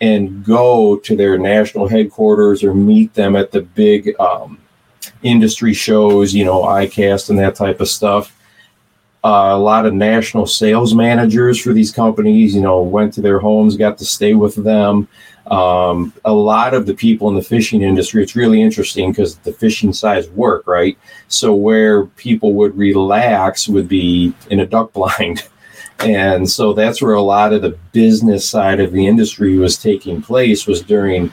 and 0.00 0.44
go 0.44 0.96
to 0.96 1.14
their 1.14 1.38
national 1.38 1.86
headquarters 1.86 2.64
or 2.64 2.74
meet 2.74 3.14
them 3.14 3.36
at 3.36 3.52
the 3.52 3.62
big 3.62 4.18
um, 4.18 4.58
industry 5.22 5.72
shows, 5.72 6.34
you 6.34 6.44
know, 6.44 6.62
ICAST 6.62 7.30
and 7.30 7.38
that 7.38 7.54
type 7.54 7.80
of 7.80 7.86
stuff. 7.86 8.36
Uh, 9.24 9.50
a 9.52 9.58
lot 9.58 9.86
of 9.86 9.94
national 9.94 10.46
sales 10.46 10.94
managers 10.94 11.60
for 11.60 11.72
these 11.72 11.92
companies, 11.92 12.56
you 12.56 12.60
know, 12.60 12.82
went 12.82 13.12
to 13.14 13.20
their 13.20 13.38
homes, 13.38 13.76
got 13.76 13.96
to 13.96 14.04
stay 14.04 14.34
with 14.34 14.56
them. 14.56 15.06
Um, 15.46 16.12
a 16.24 16.32
lot 16.32 16.74
of 16.74 16.86
the 16.86 16.94
people 16.94 17.28
in 17.28 17.36
the 17.36 17.42
fishing 17.42 17.82
industry, 17.82 18.22
it's 18.22 18.34
really 18.34 18.60
interesting 18.60 19.12
because 19.12 19.36
the 19.38 19.52
fishing 19.52 19.92
size 19.92 20.28
work, 20.30 20.66
right? 20.66 20.98
So 21.28 21.54
where 21.54 22.06
people 22.06 22.54
would 22.54 22.76
relax 22.76 23.68
would 23.68 23.88
be 23.88 24.34
in 24.50 24.60
a 24.60 24.66
duck 24.66 24.92
blind. 24.92 25.48
And 26.00 26.50
so 26.50 26.72
that's 26.72 27.00
where 27.00 27.14
a 27.14 27.22
lot 27.22 27.52
of 27.52 27.62
the 27.62 27.78
business 27.92 28.48
side 28.48 28.80
of 28.80 28.90
the 28.90 29.06
industry 29.06 29.56
was 29.56 29.78
taking 29.78 30.20
place 30.20 30.66
was 30.66 30.82
during 30.82 31.30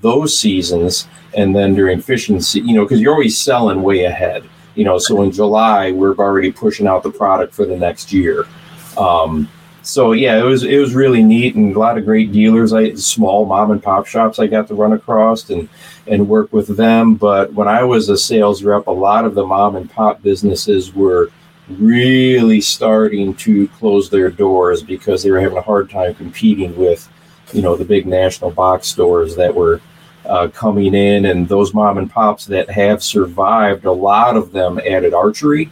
those 0.00 0.38
seasons 0.38 1.06
and 1.36 1.54
then 1.54 1.74
during 1.74 2.00
fishing, 2.00 2.40
you 2.54 2.74
know, 2.74 2.84
because 2.84 2.98
you're 2.98 3.12
always 3.12 3.38
selling 3.38 3.82
way 3.82 4.04
ahead 4.04 4.48
you 4.76 4.84
know 4.84 4.98
so 4.98 5.22
in 5.22 5.32
july 5.32 5.90
we're 5.90 6.14
already 6.16 6.52
pushing 6.52 6.86
out 6.86 7.02
the 7.02 7.10
product 7.10 7.54
for 7.54 7.66
the 7.66 7.76
next 7.76 8.12
year. 8.12 8.46
Um, 8.96 9.48
so 9.82 10.12
yeah 10.12 10.38
it 10.38 10.42
was 10.42 10.62
it 10.62 10.78
was 10.78 10.94
really 10.94 11.22
neat 11.22 11.54
and 11.54 11.74
a 11.74 11.78
lot 11.78 11.98
of 11.98 12.04
great 12.04 12.32
dealers. 12.32 12.72
I 12.72 12.94
small 12.94 13.46
mom 13.46 13.70
and 13.70 13.82
pop 13.82 14.06
shops 14.06 14.38
i 14.38 14.46
got 14.46 14.68
to 14.68 14.74
run 14.74 14.92
across 14.92 15.50
and 15.50 15.68
and 16.06 16.28
work 16.28 16.52
with 16.52 16.76
them. 16.76 17.14
But 17.14 17.52
when 17.52 17.68
i 17.68 17.82
was 17.82 18.08
a 18.08 18.16
sales 18.16 18.62
rep 18.62 18.86
a 18.86 18.90
lot 18.92 19.24
of 19.24 19.34
the 19.34 19.46
mom 19.46 19.76
and 19.76 19.90
pop 19.90 20.22
businesses 20.22 20.94
were 20.94 21.30
really 21.68 22.60
starting 22.60 23.34
to 23.34 23.66
close 23.68 24.08
their 24.08 24.30
doors 24.30 24.82
because 24.82 25.22
they 25.22 25.30
were 25.30 25.40
having 25.40 25.58
a 25.58 25.62
hard 25.62 25.90
time 25.90 26.14
competing 26.14 26.76
with 26.76 27.08
you 27.52 27.62
know 27.62 27.76
the 27.76 27.84
big 27.84 28.06
national 28.06 28.50
box 28.50 28.88
stores 28.88 29.36
that 29.36 29.54
were 29.54 29.80
uh, 30.26 30.48
coming 30.48 30.94
in, 30.94 31.26
and 31.26 31.48
those 31.48 31.72
mom 31.74 31.98
and 31.98 32.10
pops 32.10 32.46
that 32.46 32.68
have 32.70 33.02
survived, 33.02 33.84
a 33.84 33.92
lot 33.92 34.36
of 34.36 34.52
them 34.52 34.78
added 34.86 35.14
archery, 35.14 35.70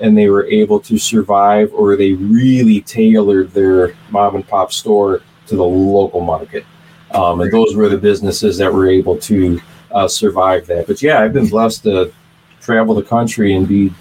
and 0.00 0.16
they 0.16 0.28
were 0.28 0.46
able 0.46 0.80
to 0.80 0.98
survive, 0.98 1.72
or 1.72 1.96
they 1.96 2.12
really 2.12 2.80
tailored 2.80 3.50
their 3.52 3.94
mom 4.10 4.34
and 4.36 4.46
pop 4.46 4.72
store 4.72 5.22
to 5.46 5.56
the 5.56 5.64
local 5.64 6.20
market. 6.20 6.64
Um, 7.12 7.40
and 7.40 7.52
those 7.52 7.76
were 7.76 7.88
the 7.88 7.98
businesses 7.98 8.56
that 8.58 8.72
were 8.72 8.88
able 8.88 9.18
to 9.18 9.60
uh, 9.92 10.08
survive 10.08 10.66
that. 10.66 10.86
But 10.86 11.02
yeah, 11.02 11.20
I've 11.20 11.32
been 11.32 11.48
blessed 11.48 11.82
to 11.84 12.12
travel 12.60 12.94
the 12.94 13.02
country 13.02 13.54
and 13.54 13.68
be 13.68 13.92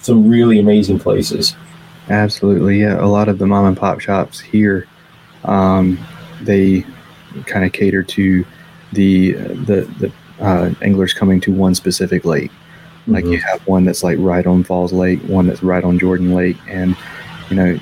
some 0.00 0.28
really 0.28 0.58
amazing 0.58 0.98
places. 0.98 1.56
Absolutely, 2.10 2.80
yeah. 2.80 3.02
A 3.02 3.06
lot 3.06 3.28
of 3.28 3.38
the 3.38 3.46
mom 3.46 3.64
and 3.64 3.76
pop 3.76 4.00
shops 4.00 4.38
here, 4.38 4.86
um, 5.44 5.98
they 6.42 6.84
kind 7.46 7.64
of 7.64 7.72
cater 7.72 8.02
to 8.02 8.44
the 8.94 9.32
the 9.32 9.82
the 9.98 10.12
uh, 10.40 10.72
anglers 10.82 11.14
coming 11.14 11.40
to 11.40 11.52
one 11.52 11.74
specific 11.74 12.24
lake. 12.24 12.50
Like 13.06 13.24
mm-hmm. 13.24 13.34
you 13.34 13.40
have 13.40 13.66
one 13.66 13.84
that's 13.84 14.02
like 14.02 14.18
right 14.18 14.46
on 14.46 14.64
Falls 14.64 14.92
Lake, 14.92 15.20
one 15.22 15.46
that's 15.46 15.62
right 15.62 15.84
on 15.84 15.98
Jordan 15.98 16.34
Lake, 16.34 16.56
and 16.68 16.96
you 17.50 17.56
know 17.56 17.78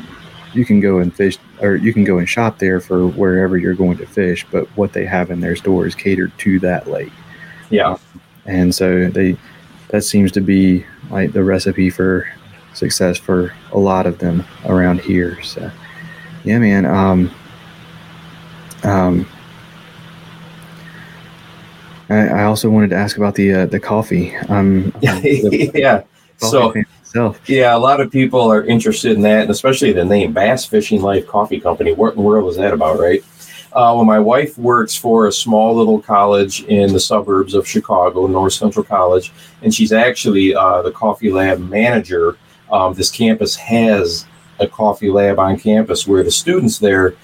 you 0.53 0.65
can 0.65 0.81
go 0.81 0.99
and 0.99 1.15
fish 1.15 1.39
or 1.61 1.77
you 1.77 1.93
can 1.93 2.05
go 2.05 2.19
and 2.19 2.29
shop 2.29 2.59
there 2.59 2.81
for 2.81 3.07
wherever 3.07 3.57
you're 3.57 3.75
going 3.75 3.97
to 3.99 4.07
fish. 4.07 4.45
But 4.51 4.67
what 4.77 4.93
they 4.93 5.07
have 5.07 5.31
in 5.31 5.41
their 5.41 5.57
store 5.57 5.87
is 5.87 5.95
catered 5.95 6.37
to 6.39 6.59
that 6.61 6.89
lake. 6.89 7.13
Yeah, 7.71 7.97
and 8.47 8.75
so 8.75 9.09
they 9.09 9.37
that 9.89 10.03
seems 10.03 10.33
to 10.33 10.41
be 10.41 10.85
like 11.11 11.33
the 11.33 11.45
recipe 11.45 11.89
for 11.89 12.29
success 12.75 13.19
for 13.19 13.55
a 13.73 13.79
lot 13.79 14.07
of 14.07 14.19
them 14.19 14.45
around 14.65 15.01
here. 15.01 15.41
So 15.43 15.71
yeah, 16.45 16.59
man. 16.59 16.85
Um, 16.85 17.31
um, 18.83 19.29
I, 22.13 22.45
also 22.45 22.71
wanted 22.71 22.91
to 22.91 22.97
ask 22.97 23.17
about 23.17 23.35
the 23.35 23.53
uh, 23.53 23.67
the 23.67 23.81
coffee. 23.81 24.35
Um, 24.49 24.93
yeah. 25.03 26.03
so 26.37 27.37
yeah, 27.47 27.77
a 27.77 27.79
lot 27.79 28.01
of 28.01 28.11
people 28.11 28.51
are 28.53 28.65
interested 28.65 29.13
in 29.13 29.23
that, 29.23 29.43
and 29.43 29.51
especially 29.51 29.93
the 29.93 30.05
name 30.05 30.33
Bass 30.33 30.65
Fishing 30.65 31.03
Life 31.03 31.27
Coffee 31.27 31.61
Company. 31.61 31.93
What 31.93 32.11
in 32.11 32.17
the 32.17 32.23
world 32.23 32.51
is 32.51 32.57
that 32.57 32.73
about, 32.73 32.99
right? 32.99 33.23
Uh, 33.73 33.89
well, 33.97 34.05
my 34.05 34.19
wife 34.19 34.59
works 34.59 34.95
for 34.95 35.27
a 35.27 35.33
small 35.33 35.75
little 35.75 36.01
college 36.01 36.63
in 36.65 36.93
the 36.93 37.01
suburbs 37.01 37.55
of 37.55 37.67
Chicago, 37.67 38.27
North 38.27 38.53
Central 38.53 38.85
College, 38.85 39.33
and 39.63 39.75
she's 39.75 39.93
actually 39.93 40.55
uh, 40.55 40.83
the 40.83 40.91
coffee 40.91 41.31
lab 41.31 41.59
manager. 41.59 42.37
Um, 42.71 42.93
this 42.93 43.11
campus 43.11 43.57
has 43.57 44.27
a 44.61 44.69
coffee 44.69 45.11
lab 45.11 45.39
on 45.39 45.59
campus 45.59 46.07
where 46.07 46.23
the 46.23 46.31
students 46.31 46.79
there 46.79 47.15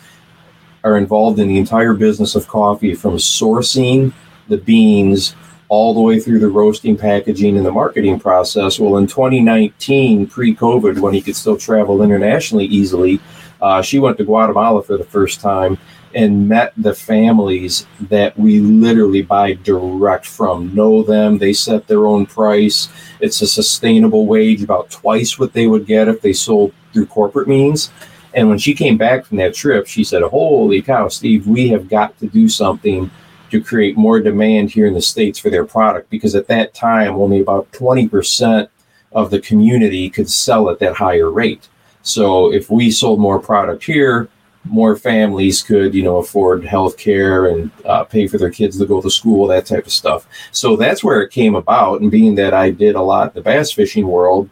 are 0.85 0.97
involved 0.97 1.38
in 1.38 1.49
the 1.49 1.59
entire 1.59 1.92
business 1.92 2.35
of 2.35 2.49
coffee 2.49 2.95
from 2.95 3.16
sourcing 3.16 4.12
the 4.48 4.58
beans 4.58 5.34
all 5.68 5.92
the 5.92 6.00
way 6.00 6.18
through 6.18 6.38
the 6.38 6.48
roasting, 6.48 6.96
packaging, 6.96 7.56
and 7.56 7.66
the 7.66 7.72
marketing 7.72 8.18
process. 8.18 8.80
Well, 8.80 8.96
in 8.96 9.06
2019, 9.06 10.26
pre 10.26 10.54
COVID, 10.54 10.98
when 11.00 11.14
he 11.14 11.20
could 11.20 11.36
still 11.36 11.56
travel 11.56 12.02
internationally 12.02 12.64
easily, 12.66 13.20
uh, 13.60 13.82
she 13.82 13.98
went 13.98 14.16
to 14.18 14.24
Guatemala 14.24 14.82
for 14.82 14.96
the 14.96 15.04
first 15.04 15.40
time 15.40 15.78
and 16.14 16.48
met 16.48 16.72
the 16.76 16.94
families 16.94 17.86
that 18.00 18.38
we 18.38 18.60
literally 18.60 19.20
buy 19.20 19.52
direct 19.54 20.24
from. 20.24 20.74
Know 20.74 21.02
them, 21.02 21.36
they 21.36 21.52
set 21.52 21.86
their 21.86 22.06
own 22.06 22.24
price. 22.24 22.88
It's 23.20 23.42
a 23.42 23.46
sustainable 23.46 24.26
wage, 24.26 24.62
about 24.62 24.90
twice 24.90 25.38
what 25.38 25.52
they 25.52 25.66
would 25.66 25.86
get 25.86 26.08
if 26.08 26.22
they 26.22 26.32
sold 26.32 26.72
through 26.92 27.06
corporate 27.06 27.48
means. 27.48 27.90
And 28.34 28.48
when 28.48 28.58
she 28.58 28.74
came 28.74 28.96
back 28.96 29.26
from 29.26 29.38
that 29.38 29.54
trip, 29.54 29.86
she 29.86 30.04
said, 30.04 30.22
Holy 30.22 30.80
cow, 30.80 31.08
Steve, 31.08 31.46
we 31.46 31.68
have 31.68 31.88
got 31.88 32.18
to 32.20 32.26
do 32.26 32.48
something 32.48 33.10
to 33.50 33.62
create 33.62 33.96
more 33.96 34.20
demand 34.20 34.70
here 34.70 34.86
in 34.86 34.94
the 34.94 35.02
States 35.02 35.38
for 35.38 35.50
their 35.50 35.64
product 35.64 36.10
because 36.10 36.34
at 36.34 36.48
that 36.48 36.74
time, 36.74 37.14
only 37.14 37.40
about 37.40 37.70
20% 37.72 38.68
of 39.12 39.30
the 39.30 39.40
community 39.40 40.10
could 40.10 40.28
sell 40.28 40.70
at 40.70 40.78
that 40.80 40.94
higher 40.94 41.30
rate. 41.30 41.68
So 42.02 42.52
if 42.52 42.70
we 42.70 42.90
sold 42.90 43.20
more 43.20 43.38
product 43.38 43.84
here, 43.84 44.28
more 44.64 44.96
families 44.96 45.62
could, 45.62 45.94
you 45.94 46.02
know, 46.02 46.18
afford 46.18 46.64
health 46.64 46.96
care 46.96 47.46
and 47.46 47.70
uh, 47.84 48.04
pay 48.04 48.26
for 48.26 48.38
their 48.38 48.50
kids 48.50 48.78
to 48.78 48.86
go 48.86 49.00
to 49.00 49.10
school, 49.10 49.46
that 49.46 49.66
type 49.66 49.86
of 49.86 49.92
stuff. 49.92 50.26
So 50.52 50.76
that's 50.76 51.02
where 51.02 51.22
it 51.22 51.30
came 51.30 51.54
about. 51.54 52.00
And 52.00 52.10
being 52.10 52.34
that 52.36 52.54
I 52.54 52.70
did 52.70 52.94
a 52.94 53.02
lot 53.02 53.28
in 53.28 53.34
the 53.34 53.40
bass 53.40 53.72
fishing 53.72 54.06
world, 54.06 54.48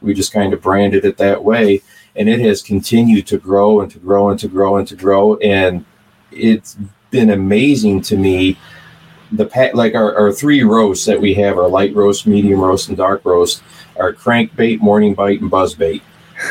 we 0.00 0.14
just 0.14 0.32
kind 0.32 0.52
of 0.52 0.62
branded 0.62 1.04
it 1.04 1.16
that 1.18 1.44
way. 1.44 1.82
And 2.16 2.28
it 2.28 2.40
has 2.40 2.60
continued 2.60 3.26
to 3.28 3.38
grow 3.38 3.80
and 3.80 3.90
to 3.92 3.98
grow 3.98 4.30
and 4.30 4.38
to 4.40 4.48
grow 4.48 4.76
and 4.76 4.88
to 4.88 4.96
grow. 4.96 5.36
And 5.36 5.84
it's 6.30 6.76
been 7.12 7.30
amazing 7.30 8.00
to 8.02 8.16
me. 8.16 8.58
The 9.30 9.46
pat 9.46 9.76
like 9.76 9.94
our, 9.94 10.16
our 10.16 10.32
three 10.32 10.64
roasts 10.64 11.06
that 11.06 11.20
we 11.20 11.34
have 11.34 11.56
our 11.56 11.68
light 11.68 11.94
roast, 11.94 12.26
medium 12.26 12.60
roast, 12.60 12.88
and 12.88 12.96
dark 12.96 13.24
roast 13.24 13.62
are 13.96 14.12
crankbait, 14.12 14.80
morning 14.80 15.14
bite, 15.14 15.40
and 15.40 15.50
buzzbait. 15.50 16.02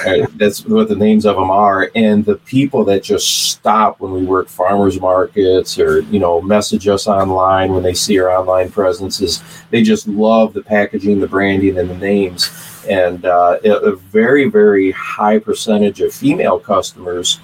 Uh, 0.05 0.27
that's 0.35 0.65
what 0.65 0.87
the 0.87 0.95
names 0.95 1.25
of 1.25 1.35
them 1.35 1.51
are. 1.51 1.91
And 1.95 2.23
the 2.23 2.37
people 2.37 2.85
that 2.85 3.03
just 3.03 3.51
stop 3.51 3.99
when 3.99 4.13
we 4.13 4.23
work 4.23 4.47
farmers 4.47 4.99
markets 4.99 5.77
or 5.77 6.01
you 6.03 6.19
know 6.19 6.41
message 6.41 6.87
us 6.87 7.07
online 7.07 7.73
when 7.73 7.83
they 7.83 7.93
see 7.93 8.17
our 8.19 8.31
online 8.31 8.71
presences, 8.71 9.43
they 9.69 9.83
just 9.83 10.07
love 10.07 10.53
the 10.53 10.63
packaging, 10.63 11.19
the 11.19 11.27
branding, 11.27 11.77
and 11.77 11.89
the 11.89 11.97
names. 11.97 12.49
And 12.87 13.25
uh, 13.25 13.59
a 13.63 13.95
very 13.95 14.49
very 14.49 14.91
high 14.91 15.39
percentage 15.39 16.01
of 16.01 16.13
female 16.13 16.59
customers 16.59 17.39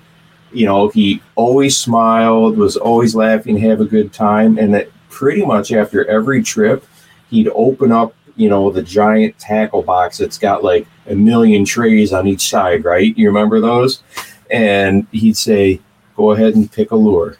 You 0.52 0.66
know, 0.66 0.90
he 0.90 1.22
always 1.36 1.76
smiled, 1.76 2.58
was 2.58 2.78
always 2.78 3.16
laughing, 3.16 3.58
have 3.58 3.82
a 3.82 3.86
good 3.86 4.14
time, 4.14 4.58
and 4.58 4.74
that 4.74 4.90
pretty 5.10 5.46
much 5.46 5.72
after 5.72 6.06
every 6.06 6.44
trip, 6.44 6.86
he'd 7.30 7.50
open 7.50 7.92
up, 7.92 8.14
you 8.38 8.50
know, 8.50 8.72
the 8.72 8.82
giant 8.82 9.38
tackle 9.38 9.82
box 9.82 10.20
that's 10.20 10.38
got 10.38 10.64
like 10.64 10.88
a 11.08 11.16
million 11.16 11.66
trays 11.66 12.14
on 12.14 12.28
each 12.28 12.48
side, 12.48 12.86
right? 12.86 13.18
You 13.18 13.28
remember 13.28 13.60
those? 13.60 14.02
And 14.50 15.06
he'd 15.12 15.36
say, 15.36 15.82
"Go 16.16 16.32
ahead 16.32 16.56
and 16.56 16.72
pick 16.72 16.92
a 16.92 16.96
lure." 16.96 17.38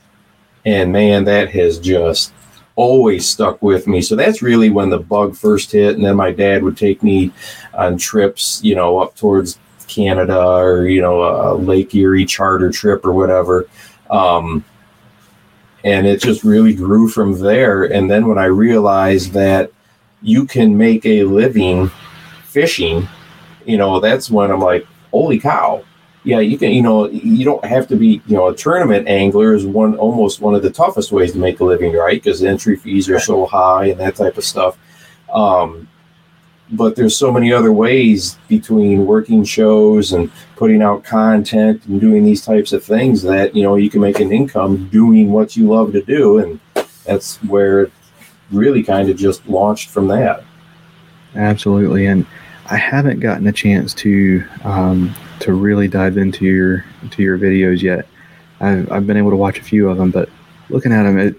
And 0.66 0.92
man, 0.92 1.24
that 1.26 1.50
has 1.52 1.80
just 1.80 2.34
always 2.76 3.28
stuck 3.28 3.62
with 3.62 3.88
me. 3.88 4.02
So 4.02 4.16
that's 4.16 4.42
really 4.42 4.70
when 4.70 4.90
the 4.90 5.00
bug 5.00 5.36
first 5.36 5.72
hit. 5.72 5.96
And 5.96 6.06
then 6.06 6.16
my 6.16 6.32
dad 6.32 6.64
would 6.64 6.78
take 6.78 7.02
me 7.02 7.32
on 7.74 7.98
trips, 7.98 8.62
you 8.64 8.76
know, 8.76 9.00
up 9.00 9.16
towards 9.16 9.60
Canada 9.88 10.40
or, 10.40 10.88
you 10.88 11.02
know, 11.02 11.22
a 11.24 11.56
Lake 11.56 11.96
Erie 11.96 12.26
charter 12.26 12.72
trip 12.72 13.04
or 13.06 13.14
whatever. 13.14 13.68
Um, 14.10 14.64
and 15.84 16.06
it 16.06 16.22
just 16.22 16.44
really 16.44 16.74
grew 16.74 17.08
from 17.08 17.40
there. 17.40 17.86
And 17.86 18.10
then 18.10 18.28
when 18.28 18.38
I 18.38 18.46
realized 18.46 19.32
that 19.32 19.72
you 20.22 20.46
can 20.46 20.78
make 20.78 21.06
a 21.06 21.24
living 21.24 21.90
fishing, 22.46 23.08
you 23.66 23.78
know, 23.78 24.00
that's 24.00 24.30
when 24.30 24.52
I'm 24.52 24.60
like, 24.60 24.86
holy 25.12 25.40
cow, 25.40 25.84
yeah, 26.24 26.40
you 26.40 26.58
can, 26.58 26.72
you 26.72 26.82
know, 26.82 27.08
you 27.10 27.46
don't 27.46 27.64
have 27.64 27.88
to 27.88 27.96
be, 27.96 28.22
you 28.28 28.36
know, 28.36 28.48
a 28.48 28.56
tournament 28.56 29.08
angler 29.08 29.54
is 29.54 29.66
one 29.66 29.96
almost 29.98 30.42
one 30.42 30.56
of 30.56 30.62
the 30.62 30.70
toughest 30.70 31.12
ways 31.12 31.32
to 31.34 31.38
make 31.38 31.60
a 31.60 31.64
living, 31.64 31.94
right? 31.94 32.22
Because 32.22 32.44
entry 32.44 32.76
fees 32.76 33.10
are 33.10 33.20
so 33.20 33.46
high 33.46 33.86
and 33.86 34.00
that 34.00 34.16
type 34.16 34.38
of 34.38 34.44
stuff. 34.44 34.78
Um, 35.32 35.88
but 36.72 36.96
there's 36.96 37.16
so 37.16 37.32
many 37.32 37.54
other 37.54 37.72
ways 37.72 38.38
between 38.48 39.06
working 39.06 39.44
shows 39.44 40.12
and 40.12 40.32
putting 40.56 40.82
out 40.82 41.04
content 41.04 41.86
and 41.86 42.02
doing 42.02 42.26
these 42.26 42.44
types 42.44 42.74
of 42.74 42.84
things 42.84 43.22
that 43.22 43.56
you 43.56 43.64
know 43.64 43.76
you 43.76 43.90
can 43.90 44.02
make 44.02 44.20
an 44.20 44.34
income 44.34 44.90
doing 44.90 45.32
what 45.32 45.56
you 45.56 45.68
love 45.68 45.94
to 45.94 46.02
do, 46.02 46.40
and 46.40 46.60
that's 47.06 47.38
where 47.44 47.90
really 48.52 48.84
kind 48.84 49.10
of 49.10 49.18
just 49.18 49.48
launched 49.48 49.90
from 49.90 50.08
that. 50.08 50.44
Absolutely, 51.36 52.06
and 52.06 52.26
I 52.68 52.78
haven't 52.78 53.20
gotten 53.20 53.48
a 53.48 53.52
chance 53.52 53.94
to 53.96 54.44
um, 54.64 55.14
to 55.40 55.54
really 55.54 55.88
dive 55.88 56.18
into 56.18 56.46
your 56.46 56.86
into 57.02 57.24
your 57.24 57.38
videos 57.38 57.82
yet. 57.82 58.08
I've, 58.60 58.92
I've 58.92 59.08
been 59.08 59.18
able 59.18 59.30
to 59.30 59.36
watch 59.36 59.60
a 59.60 59.64
few 59.64 59.90
of 59.90 59.98
them, 59.98 60.12
but 60.12 60.30
looking 60.70 60.92
at 60.92 61.04
them, 61.04 61.18
it 61.18 61.36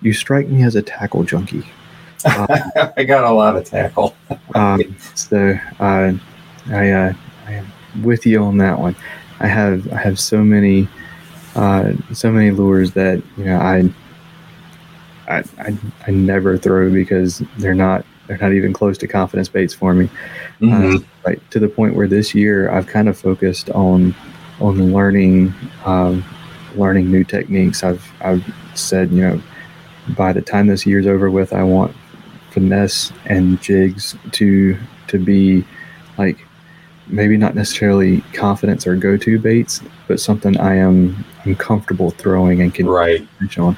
you 0.00 0.12
strike 0.12 0.48
me 0.48 0.62
as 0.62 0.76
a 0.76 0.82
tackle 0.82 1.24
junkie. 1.24 1.64
Um, 2.24 2.46
I 2.96 3.04
got 3.04 3.24
a 3.24 3.30
lot 3.30 3.56
of 3.56 3.64
tackle. 3.64 4.14
um, 4.54 4.96
so 5.14 5.58
uh, 5.80 6.12
I 6.68 6.90
uh, 6.90 7.12
I 7.46 7.52
am 7.52 7.72
with 8.02 8.26
you 8.26 8.42
on 8.42 8.58
that 8.58 8.78
one. 8.78 8.96
I 9.40 9.46
have 9.46 9.90
I 9.92 9.96
have 9.96 10.18
so 10.18 10.42
many 10.42 10.88
uh, 11.54 11.92
so 12.12 12.30
many 12.30 12.50
lures 12.50 12.92
that 12.92 13.22
you 13.36 13.44
know 13.44 13.58
I, 13.58 13.92
I 15.28 15.44
I 15.58 15.78
I 16.06 16.10
never 16.10 16.58
throw 16.58 16.90
because 16.90 17.42
they're 17.58 17.74
not 17.74 18.04
they're 18.26 18.38
not 18.38 18.52
even 18.52 18.72
close 18.72 18.98
to 18.98 19.08
confidence 19.08 19.48
baits 19.48 19.74
for 19.74 19.94
me. 19.94 20.08
Mm-hmm. 20.60 20.96
Uh, 20.96 20.98
like 21.24 21.50
to 21.50 21.58
the 21.58 21.68
point 21.68 21.94
where 21.94 22.08
this 22.08 22.34
year 22.34 22.70
I've 22.70 22.86
kind 22.86 23.08
of 23.08 23.18
focused 23.18 23.70
on 23.70 24.14
on 24.60 24.92
learning 24.92 25.54
um, 25.84 26.24
learning 26.74 27.10
new 27.10 27.24
techniques. 27.24 27.82
I've 27.82 28.04
I've 28.20 28.44
said 28.74 29.10
you 29.10 29.22
know 29.22 29.42
by 30.16 30.32
the 30.32 30.42
time 30.42 30.66
this 30.66 30.86
year's 30.86 31.06
over 31.06 31.30
with, 31.30 31.52
I 31.52 31.62
want 31.62 31.94
finesse 32.50 33.12
and 33.26 33.60
jigs 33.60 34.16
to 34.32 34.76
to 35.08 35.18
be 35.18 35.64
like 36.16 36.38
maybe 37.06 37.36
not 37.36 37.54
necessarily 37.54 38.20
confidence 38.32 38.86
or 38.86 38.94
go 38.96 39.16
to 39.16 39.38
baits, 39.38 39.80
but 40.06 40.20
something 40.20 40.58
I 40.58 40.76
am 40.76 41.24
I'm 41.44 41.56
comfortable 41.56 42.10
throwing 42.10 42.60
and 42.60 42.74
can 42.74 42.86
right 42.86 43.26
on. 43.58 43.76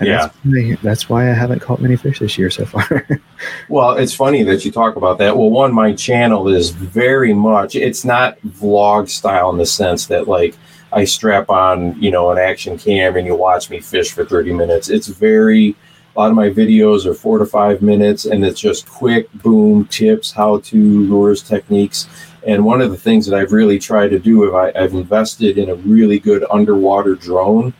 And 0.00 0.08
yeah. 0.08 0.16
That's 0.16 0.36
why, 0.44 0.78
that's 0.82 1.08
why 1.10 1.30
I 1.30 1.34
haven't 1.34 1.60
caught 1.60 1.82
many 1.82 1.94
fish 1.94 2.20
this 2.20 2.38
year 2.38 2.48
so 2.48 2.64
far. 2.64 3.06
well, 3.68 3.92
it's 3.98 4.14
funny 4.14 4.42
that 4.44 4.64
you 4.64 4.72
talk 4.72 4.96
about 4.96 5.18
that. 5.18 5.36
Well, 5.36 5.50
one, 5.50 5.74
my 5.74 5.92
channel 5.92 6.48
is 6.48 6.70
very 6.70 7.34
much, 7.34 7.74
it's 7.74 8.02
not 8.02 8.40
vlog 8.40 9.10
style 9.10 9.50
in 9.50 9.58
the 9.58 9.66
sense 9.66 10.06
that 10.06 10.26
like 10.26 10.56
I 10.90 11.04
strap 11.04 11.50
on, 11.50 12.00
you 12.00 12.10
know, 12.10 12.30
an 12.30 12.38
action 12.38 12.78
cam 12.78 13.16
and 13.16 13.26
you 13.26 13.36
watch 13.36 13.68
me 13.68 13.80
fish 13.80 14.12
for 14.12 14.24
30 14.24 14.54
minutes. 14.54 14.88
It's 14.88 15.06
very, 15.06 15.76
a 16.16 16.18
lot 16.18 16.30
of 16.30 16.34
my 16.34 16.48
videos 16.48 17.04
are 17.04 17.12
four 17.12 17.36
to 17.36 17.44
five 17.44 17.82
minutes 17.82 18.24
and 18.24 18.42
it's 18.42 18.58
just 18.58 18.88
quick, 18.88 19.30
boom, 19.34 19.84
tips, 19.88 20.32
how 20.32 20.60
to, 20.60 21.04
lures, 21.08 21.42
techniques. 21.42 22.08
And 22.46 22.64
one 22.64 22.80
of 22.80 22.90
the 22.90 22.96
things 22.96 23.26
that 23.26 23.38
I've 23.38 23.52
really 23.52 23.78
tried 23.78 24.08
to 24.08 24.18
do, 24.18 24.48
is 24.48 24.54
I, 24.54 24.82
I've 24.82 24.94
invested 24.94 25.58
in 25.58 25.68
a 25.68 25.74
really 25.74 26.18
good 26.18 26.42
underwater 26.50 27.14
drone 27.14 27.74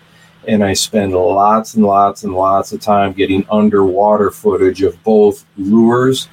and 0.51 0.65
I 0.65 0.73
spend 0.73 1.13
lots 1.13 1.75
and 1.75 1.85
lots 1.85 2.25
and 2.25 2.35
lots 2.35 2.73
of 2.73 2.81
time 2.81 3.13
getting 3.13 3.47
underwater 3.53 4.33
footage 4.33 4.83
of 4.83 5.01
both 5.05 5.47
lures. 5.57 6.29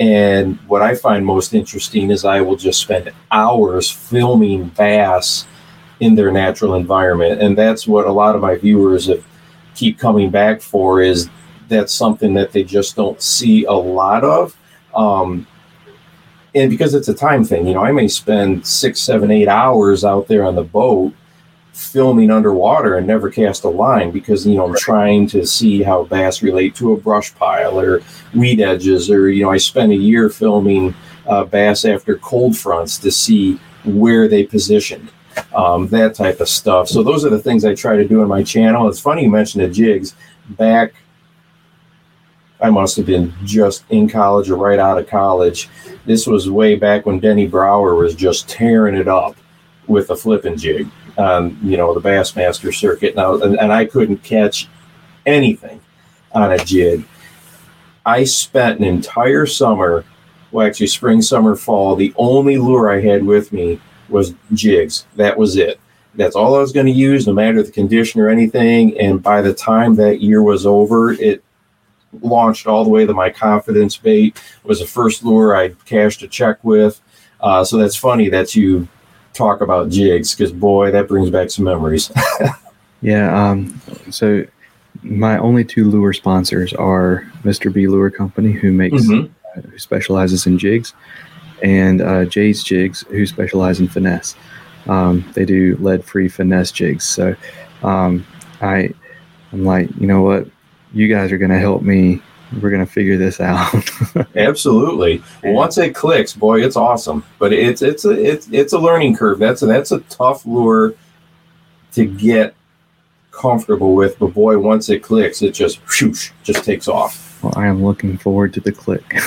And 0.00 0.56
what 0.66 0.82
I 0.82 0.96
find 0.96 1.24
most 1.24 1.54
interesting 1.54 2.10
is 2.10 2.24
I 2.24 2.40
will 2.40 2.56
just 2.56 2.80
spend 2.80 3.12
hours 3.30 3.88
filming 3.88 4.70
bass 4.70 5.46
in 6.00 6.16
their 6.16 6.32
natural 6.32 6.74
environment. 6.74 7.40
And 7.40 7.56
that's 7.56 7.86
what 7.86 8.06
a 8.06 8.12
lot 8.12 8.34
of 8.34 8.42
my 8.42 8.56
viewers 8.56 9.06
have 9.06 9.24
keep 9.76 10.00
coming 10.00 10.30
back 10.30 10.60
for 10.60 11.00
is 11.00 11.30
that's 11.68 11.94
something 11.94 12.34
that 12.34 12.50
they 12.50 12.64
just 12.64 12.96
don't 12.96 13.22
see 13.22 13.66
a 13.66 13.72
lot 13.72 14.24
of. 14.24 14.56
Um, 14.96 15.46
and 16.56 16.70
because 16.70 16.92
it's 16.94 17.08
a 17.08 17.14
time 17.14 17.44
thing, 17.44 17.68
you 17.68 17.74
know, 17.74 17.84
I 17.84 17.92
may 17.92 18.08
spend 18.08 18.66
six, 18.66 19.00
seven, 19.00 19.30
eight 19.30 19.46
hours 19.46 20.04
out 20.04 20.26
there 20.26 20.44
on 20.44 20.56
the 20.56 20.64
boat 20.64 21.14
filming 21.80 22.30
underwater 22.30 22.96
and 22.96 23.06
never 23.06 23.30
cast 23.30 23.64
a 23.64 23.68
line 23.68 24.10
because 24.10 24.46
you 24.46 24.54
know 24.54 24.66
I'm 24.66 24.76
trying 24.76 25.26
to 25.28 25.46
see 25.46 25.82
how 25.82 26.04
bass 26.04 26.42
relate 26.42 26.74
to 26.76 26.92
a 26.92 26.96
brush 26.96 27.34
pile 27.34 27.80
or 27.80 28.02
weed 28.34 28.60
edges 28.60 29.10
or 29.10 29.30
you 29.30 29.44
know 29.44 29.50
I 29.50 29.56
spent 29.56 29.90
a 29.90 29.96
year 29.96 30.28
filming 30.28 30.94
uh, 31.26 31.44
bass 31.44 31.86
after 31.86 32.16
cold 32.16 32.56
fronts 32.56 32.98
to 32.98 33.10
see 33.10 33.58
where 33.84 34.28
they 34.28 34.44
positioned 34.44 35.10
um, 35.54 35.88
that 35.88 36.14
type 36.14 36.40
of 36.40 36.50
stuff. 36.50 36.86
So 36.88 37.02
those 37.02 37.24
are 37.24 37.30
the 37.30 37.38
things 37.38 37.64
I 37.64 37.74
try 37.74 37.96
to 37.96 38.06
do 38.06 38.20
on 38.20 38.28
my 38.28 38.42
channel. 38.42 38.86
It's 38.88 39.00
funny 39.00 39.22
you 39.22 39.30
mentioned 39.30 39.64
the 39.64 39.68
jigs. 39.68 40.14
Back 40.50 40.92
I 42.60 42.68
must 42.68 42.98
have 42.98 43.06
been 43.06 43.32
just 43.42 43.84
in 43.88 44.06
college 44.06 44.50
or 44.50 44.56
right 44.56 44.78
out 44.78 44.98
of 44.98 45.08
college. 45.08 45.70
This 46.04 46.26
was 46.26 46.50
way 46.50 46.74
back 46.74 47.06
when 47.06 47.20
Denny 47.20 47.46
Brauer 47.46 47.94
was 47.94 48.14
just 48.14 48.50
tearing 48.50 48.94
it 48.94 49.08
up 49.08 49.34
with 49.86 50.10
a 50.10 50.16
flipping 50.16 50.58
jig 50.58 50.90
on 51.20 51.58
you 51.62 51.76
know 51.76 51.94
the 51.94 52.00
Bassmaster 52.00 52.74
circuit 52.74 53.14
now, 53.14 53.34
and, 53.34 53.58
and 53.58 53.72
I 53.72 53.84
couldn't 53.84 54.22
catch 54.22 54.68
anything 55.26 55.80
on 56.32 56.52
a 56.52 56.58
jig. 56.58 57.04
I 58.06 58.24
spent 58.24 58.78
an 58.78 58.84
entire 58.84 59.46
summer, 59.46 60.04
well, 60.50 60.66
actually 60.66 60.86
spring, 60.86 61.22
summer, 61.22 61.54
fall. 61.54 61.96
The 61.96 62.14
only 62.16 62.56
lure 62.56 62.90
I 62.90 63.00
had 63.00 63.24
with 63.24 63.52
me 63.52 63.80
was 64.08 64.34
jigs. 64.52 65.06
That 65.16 65.36
was 65.36 65.56
it. 65.56 65.78
That's 66.14 66.34
all 66.34 66.56
I 66.56 66.58
was 66.58 66.72
going 66.72 66.86
to 66.86 66.92
use, 66.92 67.26
no 67.26 67.32
matter 67.32 67.62
the 67.62 67.70
condition 67.70 68.20
or 68.20 68.28
anything. 68.28 68.98
And 68.98 69.22
by 69.22 69.42
the 69.42 69.54
time 69.54 69.94
that 69.96 70.20
year 70.20 70.42
was 70.42 70.66
over, 70.66 71.12
it 71.12 71.44
launched 72.20 72.66
all 72.66 72.82
the 72.82 72.90
way 72.90 73.06
to 73.06 73.14
my 73.14 73.30
confidence 73.30 73.96
bait. 73.96 74.36
It 74.36 74.68
was 74.68 74.80
the 74.80 74.86
first 74.86 75.22
lure 75.22 75.54
I 75.54 75.68
cashed 75.84 76.22
a 76.22 76.28
check 76.28 76.62
with. 76.64 77.00
Uh, 77.40 77.64
so 77.64 77.76
that's 77.76 77.96
funny 77.96 78.28
that 78.30 78.56
you 78.56 78.88
talk 79.34 79.60
about 79.60 79.88
jigs 79.88 80.34
because 80.34 80.52
boy, 80.52 80.90
that 80.90 81.08
brings 81.08 81.30
back 81.30 81.50
some 81.50 81.64
memories. 81.64 82.10
yeah. 83.02 83.50
Um, 83.50 83.80
so 84.10 84.44
my 85.02 85.38
only 85.38 85.64
two 85.64 85.88
lure 85.88 86.12
sponsors 86.12 86.72
are 86.74 87.30
Mr. 87.42 87.72
B 87.72 87.86
Lure 87.86 88.10
Company, 88.10 88.52
who 88.52 88.72
makes 88.72 89.02
mm-hmm. 89.02 89.32
uh, 89.56 89.62
who 89.62 89.78
specializes 89.78 90.46
in 90.46 90.58
jigs, 90.58 90.94
and 91.62 92.00
uh, 92.00 92.24
Jay's 92.24 92.62
Jigs, 92.62 93.02
who 93.08 93.26
specialize 93.26 93.80
in 93.80 93.88
finesse. 93.88 94.36
Um, 94.86 95.30
they 95.34 95.44
do 95.44 95.76
lead-free 95.80 96.28
finesse 96.28 96.72
jigs. 96.72 97.04
So 97.04 97.36
um, 97.82 98.26
I, 98.60 98.92
I'm 99.52 99.64
like, 99.64 99.88
you 100.00 100.06
know 100.06 100.22
what, 100.22 100.48
you 100.92 101.08
guys 101.08 101.32
are 101.32 101.38
going 101.38 101.50
to 101.50 101.58
help 101.58 101.82
me 101.82 102.22
we're 102.60 102.70
gonna 102.70 102.86
figure 102.86 103.16
this 103.16 103.40
out. 103.40 103.72
Absolutely. 104.36 105.22
Once 105.44 105.78
it 105.78 105.94
clicks, 105.94 106.32
boy, 106.34 106.64
it's 106.64 106.76
awesome. 106.76 107.24
But 107.38 107.52
it's 107.52 107.82
it's 107.82 108.04
a 108.04 108.10
it's 108.10 108.48
it's 108.50 108.72
a 108.72 108.78
learning 108.78 109.16
curve. 109.16 109.38
That's 109.38 109.62
a, 109.62 109.66
that's 109.66 109.92
a 109.92 110.00
tough 110.00 110.44
lure 110.46 110.94
to 111.92 112.06
get 112.06 112.54
comfortable 113.30 113.94
with. 113.94 114.18
But 114.18 114.34
boy, 114.34 114.58
once 114.58 114.88
it 114.88 115.00
clicks, 115.02 115.42
it 115.42 115.52
just 115.52 115.78
whoosh, 116.00 116.30
just 116.42 116.64
takes 116.64 116.88
off. 116.88 117.42
well, 117.42 117.52
I 117.56 117.66
am 117.66 117.84
looking 117.84 118.18
forward 118.18 118.52
to 118.54 118.60
the 118.60 118.72
click. 118.72 119.18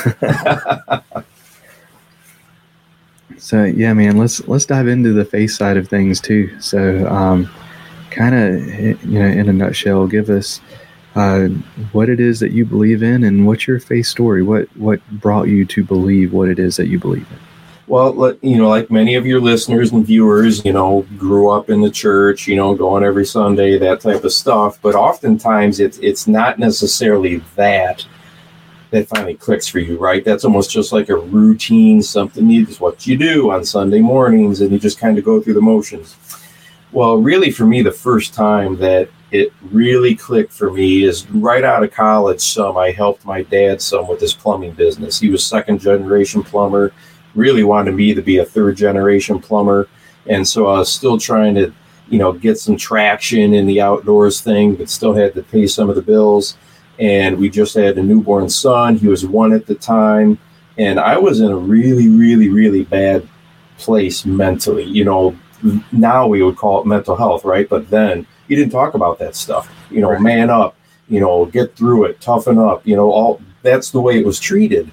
so 3.37 3.63
yeah, 3.63 3.93
man, 3.93 4.17
let's 4.17 4.45
let's 4.47 4.65
dive 4.65 4.87
into 4.87 5.13
the 5.13 5.25
face 5.25 5.57
side 5.57 5.77
of 5.77 5.87
things 5.87 6.19
too. 6.19 6.59
So, 6.59 7.07
um, 7.07 7.49
kind 8.11 8.35
of, 8.35 9.05
you 9.05 9.19
know, 9.19 9.25
in 9.25 9.49
a 9.49 9.53
nutshell, 9.53 10.07
give 10.07 10.29
us 10.29 10.61
uh, 11.15 11.47
what 11.91 12.09
it 12.09 12.19
is 12.19 12.39
that 12.39 12.51
you 12.51 12.65
believe 12.65 13.03
in 13.03 13.23
and 13.23 13.45
what's 13.45 13.67
your 13.67 13.79
faith 13.79 14.07
story. 14.07 14.43
What 14.43 14.65
what 14.77 15.05
brought 15.11 15.47
you 15.47 15.65
to 15.65 15.83
believe 15.83 16.33
what 16.33 16.49
it 16.49 16.59
is 16.59 16.77
that 16.77 16.87
you 16.87 16.99
believe 16.99 17.27
in? 17.31 17.39
Well, 17.85 18.37
you 18.41 18.57
know, 18.57 18.69
like 18.69 18.89
many 18.89 19.15
of 19.15 19.25
your 19.25 19.41
listeners 19.41 19.91
and 19.91 20.05
viewers, 20.05 20.63
you 20.63 20.71
know, 20.71 21.05
grew 21.17 21.49
up 21.49 21.69
in 21.69 21.81
the 21.81 21.91
church, 21.91 22.47
you 22.47 22.55
know, 22.55 22.73
going 22.73 23.03
every 23.03 23.25
Sunday, 23.25 23.77
that 23.77 23.99
type 23.99 24.23
of 24.23 24.31
stuff. 24.31 24.79
But 24.81 24.95
oftentimes, 24.95 25.79
it's 25.79 25.97
it's 25.99 26.27
not 26.27 26.59
necessarily 26.59 27.37
that 27.55 28.05
that 28.91 29.09
finally 29.09 29.35
clicks 29.35 29.67
for 29.67 29.79
you, 29.79 29.97
right? 29.97 30.23
That's 30.23 30.45
almost 30.45 30.71
just 30.71 30.93
like 30.93 31.09
a 31.09 31.15
routine, 31.15 32.01
something 32.01 32.49
you 32.49 32.65
just 32.65 32.79
what 32.79 33.05
you 33.05 33.17
do 33.17 33.51
on 33.51 33.65
Sunday 33.65 33.99
mornings, 33.99 34.61
and 34.61 34.71
you 34.71 34.79
just 34.79 34.99
kind 34.99 35.17
of 35.17 35.25
go 35.25 35.41
through 35.41 35.55
the 35.55 35.61
motions. 35.61 36.15
Well, 36.93 37.17
really, 37.17 37.51
for 37.51 37.65
me, 37.65 37.81
the 37.81 37.91
first 37.91 38.33
time 38.33 38.77
that 38.77 39.09
it 39.33 39.51
really 39.71 40.15
clicked 40.15 40.53
for 40.53 40.71
me 40.71 41.03
is 41.03 41.29
right 41.31 41.63
out 41.63 41.83
of 41.83 41.91
college. 41.91 42.39
Some 42.39 42.77
I 42.77 42.91
helped 42.91 43.25
my 43.25 43.41
dad 43.41 43.81
some 43.81 44.07
with 44.07 44.21
his 44.21 44.33
plumbing 44.33 44.73
business. 44.73 45.19
He 45.19 45.29
was 45.29 45.45
second 45.45 45.79
generation 45.79 46.43
plumber 46.43 46.93
really 47.35 47.63
wanted 47.63 47.95
me 47.95 48.13
to 48.13 48.21
be 48.21 48.37
a 48.37 48.45
third 48.45 48.77
generation 48.77 49.39
plumber. 49.39 49.87
And 50.27 50.47
so 50.47 50.67
I 50.67 50.79
was 50.79 50.91
still 50.91 51.17
trying 51.17 51.55
to, 51.55 51.73
you 52.09 52.19
know, 52.19 52.31
get 52.31 52.59
some 52.59 52.77
traction 52.77 53.53
in 53.53 53.65
the 53.65 53.81
outdoors 53.81 54.41
thing, 54.41 54.75
but 54.75 54.89
still 54.89 55.13
had 55.13 55.33
to 55.33 55.43
pay 55.43 55.67
some 55.67 55.89
of 55.89 55.95
the 55.95 56.01
bills. 56.01 56.57
And 56.99 57.37
we 57.37 57.49
just 57.49 57.73
had 57.73 57.97
a 57.97 58.03
newborn 58.03 58.49
son. 58.49 58.97
He 58.97 59.07
was 59.07 59.25
one 59.25 59.53
at 59.53 59.65
the 59.65 59.75
time. 59.75 60.37
And 60.77 60.99
I 60.99 61.17
was 61.17 61.39
in 61.39 61.51
a 61.51 61.57
really, 61.57 62.07
really, 62.07 62.49
really 62.49 62.83
bad 62.83 63.27
place 63.77 64.25
mentally. 64.25 64.83
You 64.83 65.05
know, 65.05 65.35
now 65.91 66.27
we 66.27 66.43
would 66.43 66.55
call 66.55 66.81
it 66.81 66.87
mental 66.87 67.15
health, 67.15 67.45
right? 67.45 67.67
But 67.67 67.89
then 67.89 68.27
you 68.47 68.55
didn't 68.55 68.71
talk 68.71 68.93
about 68.93 69.19
that 69.19 69.35
stuff. 69.35 69.69
You 69.89 70.01
know, 70.01 70.11
Right. 70.11 70.21
man 70.21 70.49
up, 70.49 70.75
you 71.09 71.19
know, 71.19 71.45
get 71.45 71.75
through 71.75 72.05
it, 72.05 72.21
toughen 72.21 72.57
up, 72.57 72.85
you 72.85 72.95
know, 72.95 73.11
all 73.11 73.41
that's 73.61 73.91
the 73.91 74.01
way 74.01 74.19
it 74.19 74.25
was 74.25 74.39
treated 74.39 74.91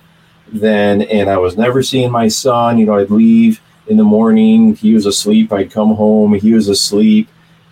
then 0.53 1.03
and 1.03 1.31
I 1.31 1.39
was 1.39 1.57
never 1.57 1.83
seeing 1.83 2.11
my 2.11 2.29
son. 2.29 2.79
You 2.79 2.87
know, 2.87 2.95
I'd 2.97 3.11
leave 3.11 3.61
in 3.87 3.97
the 3.97 4.05
morning, 4.05 4.75
he 4.75 4.95
was 4.95 5.07
asleep, 5.07 5.53
I'd 5.53 5.71
come 5.71 5.95
home, 5.95 6.35
he 6.35 6.53
was 6.53 6.69
asleep, 6.69 7.29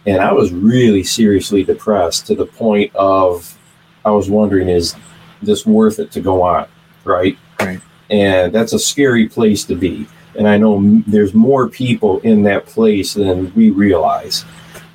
and 0.07 0.21
I 0.21 0.33
was 0.33 0.53
really 0.53 1.03
seriously 1.05 1.63
depressed 1.63 2.27
to 2.27 2.35
the 2.35 2.47
point 2.47 2.95
of 2.95 3.57
I 4.05 4.11
was 4.11 4.31
wondering, 4.31 4.69
is 4.69 4.95
this 5.43 5.67
worth 5.67 5.99
it 5.99 6.11
to 6.13 6.21
go 6.21 6.43
on? 6.43 6.67
Right? 7.05 7.37
Right. 7.61 7.81
And 8.11 8.53
that's 8.53 8.73
a 8.73 8.79
scary 8.79 9.29
place 9.29 9.65
to 9.65 9.75
be. 9.75 10.07
And 10.37 10.49
I 10.49 10.57
know 10.57 11.03
there's 11.07 11.35
more 11.35 11.69
people 11.69 12.21
in 12.21 12.43
that 12.45 12.67
place 12.67 13.15
than 13.15 13.53
we 13.55 13.71
realize. 13.71 14.45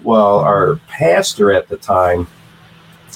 Well, 0.03 0.39
our 0.39 0.75
pastor 0.87 1.51
at 1.51 1.67
the 1.67 1.77
time 1.77 2.27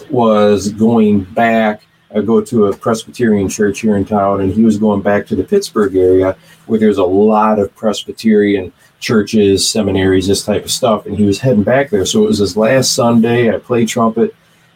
was 0.10 0.72
going 0.72 1.24
back 1.24 1.84
I 2.14 2.22
go 2.22 2.40
to 2.42 2.68
a 2.68 2.76
Presbyterian 2.76 3.50
church 3.50 3.82
here 3.82 3.98
in 3.98 4.06
town, 4.06 4.40
and 4.40 4.54
he 4.54 4.64
was 4.64 4.78
going 4.78 5.02
back 5.02 5.28
to 5.28 5.36
the 5.36 5.44
Pittsburgh 5.44 5.96
area 5.96 6.38
where 6.66 6.80
there's 6.80 7.00
a 7.00 7.04
lot 7.04 7.60
of 7.60 7.76
Presbyterian 7.76 8.72
churches, 9.00 9.70
seminaries, 9.70 10.28
this 10.28 10.46
type 10.46 10.64
of 10.64 10.72
stuff. 10.72 11.06
And 11.06 11.18
he 11.18 11.26
was 11.26 11.40
heading 11.40 11.64
back 11.64 11.90
there. 11.90 12.06
So 12.06 12.24
it 12.24 12.28
was 12.28 12.38
his 12.38 12.56
last 12.56 12.94
Sunday. 12.94 13.54
I 13.54 13.60
play 13.60 13.86
trumpet, 13.86 14.34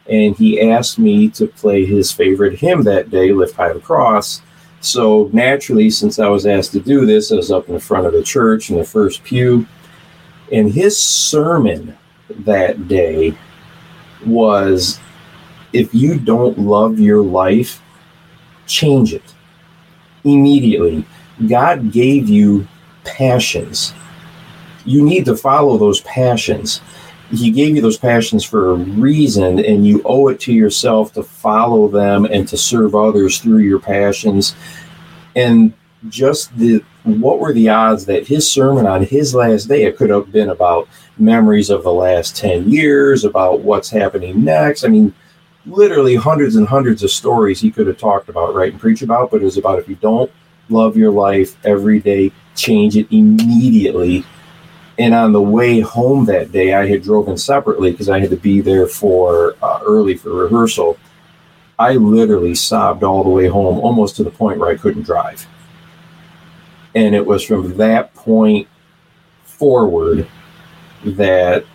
and 0.08 0.36
he 0.36 0.60
asked 0.60 1.00
me 1.00 1.30
to 1.30 1.48
play 1.48 1.86
his 1.86 2.12
favorite 2.12 2.60
hymn 2.60 2.84
that 2.84 3.10
day, 3.10 3.32
Lift 3.32 3.56
High 3.56 3.74
the 3.74 3.80
Cross. 3.80 4.42
So 4.82 5.30
naturally, 5.32 5.90
since 5.90 6.20
I 6.20 6.28
was 6.28 6.46
asked 6.46 6.74
to 6.74 6.82
do 6.82 7.06
this, 7.06 7.32
I 7.32 7.36
was 7.36 7.52
up 7.52 7.70
in 7.70 7.76
the 7.76 7.80
front 7.80 8.08
of 8.08 8.14
the 8.14 8.24
church 8.24 8.70
in 8.70 8.78
the 8.78 8.84
first 8.84 9.24
pew. 9.24 9.66
And 10.52 10.70
his 10.70 11.02
sermon 11.02 11.98
that 12.46 12.88
day 12.88 13.36
was 14.26 15.00
if 15.74 15.94
you 15.94 16.20
don't 16.20 16.60
love 16.60 17.00
your 17.00 17.22
life, 17.24 17.82
change 18.68 19.14
it 19.14 19.34
immediately. 20.24 21.06
God 21.48 21.92
gave 21.92 22.30
you 22.30 22.68
passions. 23.04 23.94
You 24.86 25.04
need 25.04 25.26
to 25.26 25.36
follow 25.36 25.78
those 25.78 26.02
passions. 26.02 26.82
He 27.32 27.52
gave 27.52 27.76
you 27.76 27.82
those 27.82 27.98
passions 27.98 28.44
for 28.44 28.72
a 28.72 28.76
reason, 28.76 29.60
and 29.60 29.88
you 29.88 30.02
owe 30.04 30.28
it 30.28 30.40
to 30.42 30.54
yourself 30.54 31.14
to 31.14 31.24
follow 31.24 31.88
them 31.88 32.26
and 32.26 32.48
to 32.50 32.58
serve 32.58 32.94
others 32.94 33.40
through 33.40 33.60
your 33.60 33.80
passions. 33.80 34.56
And 35.36 35.74
just 36.10 36.56
the 36.58 36.84
what 37.04 37.40
were 37.40 37.54
the 37.54 37.70
odds 37.70 38.06
that 38.06 38.28
his 38.28 38.50
sermon 38.50 38.86
on 38.86 39.04
his 39.04 39.34
last 39.34 39.68
day 39.68 39.84
it 39.84 39.98
could 39.98 40.10
have 40.10 40.32
been 40.32 40.50
about 40.50 40.88
memories 41.22 41.70
of 41.70 41.84
the 41.84 41.94
last 41.94 42.36
10 42.36 42.70
years 42.70 43.24
about 43.24 43.62
what's 43.62 43.90
happening 43.90 44.44
next 44.44 44.84
i 44.84 44.88
mean 44.88 45.14
literally 45.66 46.16
hundreds 46.16 46.56
and 46.56 46.68
hundreds 46.68 47.04
of 47.04 47.12
stories 47.12 47.60
he 47.60 47.72
could 47.72 47.88
have 47.88 47.98
talked 47.98 48.30
about, 48.30 48.56
right, 48.56 48.72
and 48.72 48.82
preach 48.82 49.02
about, 49.02 49.32
but 49.32 49.42
it 49.42 49.46
was 49.46 49.58
about 49.58 49.80
if 49.80 49.88
you 49.88 49.96
don't 49.96 50.32
love 50.70 50.98
your 50.98 51.12
life 51.12 51.56
every 51.66 52.00
day, 52.00 52.32
change 52.56 52.98
it 52.98 53.08
immediately. 53.12 54.24
And 54.98 55.14
on 55.14 55.32
the 55.32 55.42
way 55.42 55.80
home 55.80 56.26
that 56.26 56.52
day, 56.52 56.74
I 56.74 56.88
had 56.88 57.04
driven 57.04 57.38
separately 57.38 57.92
because 57.92 58.10
I 58.10 58.20
had 58.20 58.30
to 58.30 58.38
be 58.38 58.62
there 58.62 58.88
for 58.88 59.56
uh, 59.62 59.80
early 59.86 60.16
for 60.16 60.30
rehearsal. 60.30 60.98
I 61.80 61.96
literally 61.96 62.54
sobbed 62.54 63.04
all 63.04 63.24
the 63.24 63.30
way 63.30 63.48
home, 63.48 63.80
almost 63.80 64.16
to 64.18 64.24
the 64.24 64.32
point 64.32 64.60
where 64.60 64.70
I 64.70 64.78
couldn't 64.78 65.04
drive. 65.04 65.48
And 66.94 67.16
it 67.16 67.26
was 67.26 67.44
from 67.44 67.78
that 67.78 68.14
point 68.14 68.68
forward 69.44 70.28
that 71.06 71.66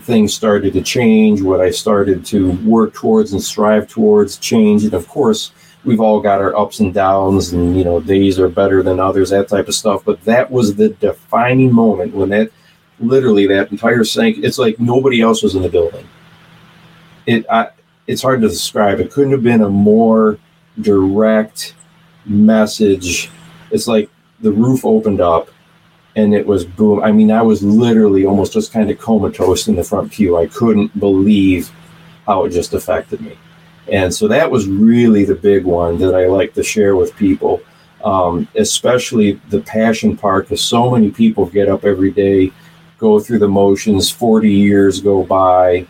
things 0.00 0.34
started 0.34 0.72
to 0.72 0.82
change, 0.82 1.42
what 1.42 1.60
I 1.60 1.70
started 1.70 2.24
to 2.26 2.52
work 2.64 2.92
towards 2.94 3.32
and 3.32 3.42
strive 3.42 3.88
towards 3.88 4.38
change. 4.38 4.84
And 4.84 4.94
of 4.94 5.06
course, 5.08 5.52
we've 5.84 6.00
all 6.00 6.20
got 6.20 6.40
our 6.40 6.56
ups 6.56 6.80
and 6.80 6.92
downs, 6.92 7.52
and 7.52 7.76
you 7.76 7.84
know, 7.84 8.00
days 8.00 8.38
are 8.38 8.48
better 8.48 8.82
than 8.82 9.00
others, 9.00 9.30
that 9.30 9.48
type 9.48 9.68
of 9.68 9.74
stuff. 9.74 10.04
But 10.04 10.22
that 10.24 10.50
was 10.50 10.74
the 10.74 10.90
defining 10.90 11.72
moment 11.72 12.14
when 12.14 12.30
that 12.30 12.50
literally 13.00 13.46
that 13.48 13.70
entire 13.70 14.04
sink, 14.04 14.38
it's 14.42 14.58
like 14.58 14.78
nobody 14.78 15.20
else 15.20 15.42
was 15.42 15.54
in 15.54 15.62
the 15.62 15.68
building. 15.68 16.08
It 17.26 17.46
I, 17.50 17.70
it's 18.06 18.22
hard 18.22 18.42
to 18.42 18.48
describe. 18.48 19.00
It 19.00 19.10
couldn't 19.10 19.32
have 19.32 19.42
been 19.42 19.62
a 19.62 19.68
more 19.68 20.38
direct 20.80 21.74
message. 22.24 23.30
It's 23.70 23.86
like 23.86 24.10
the 24.40 24.52
roof 24.52 24.84
opened 24.84 25.20
up 25.20 25.50
and 26.16 26.34
it 26.34 26.46
was 26.46 26.64
boom. 26.64 27.02
I 27.02 27.12
mean, 27.12 27.30
I 27.30 27.42
was 27.42 27.62
literally 27.62 28.26
almost 28.26 28.52
just 28.52 28.72
kind 28.72 28.90
of 28.90 28.98
comatose 28.98 29.68
in 29.68 29.76
the 29.76 29.84
front 29.84 30.12
pew. 30.12 30.36
I 30.36 30.46
couldn't 30.46 30.98
believe 30.98 31.70
how 32.26 32.44
it 32.44 32.50
just 32.50 32.74
affected 32.74 33.20
me. 33.20 33.38
And 33.90 34.14
so 34.14 34.28
that 34.28 34.50
was 34.50 34.68
really 34.68 35.24
the 35.24 35.34
big 35.34 35.64
one 35.64 35.98
that 35.98 36.14
I 36.14 36.26
like 36.26 36.54
to 36.54 36.62
share 36.62 36.94
with 36.96 37.16
people, 37.16 37.60
um, 38.04 38.46
especially 38.56 39.40
the 39.48 39.60
passion 39.60 40.16
part, 40.16 40.44
because 40.44 40.62
so 40.62 40.90
many 40.90 41.10
people 41.10 41.46
get 41.46 41.68
up 41.68 41.84
every 41.84 42.10
day, 42.10 42.52
go 42.98 43.18
through 43.18 43.40
the 43.40 43.48
motions, 43.48 44.10
40 44.10 44.50
years 44.50 45.00
go 45.00 45.24
by, 45.24 45.86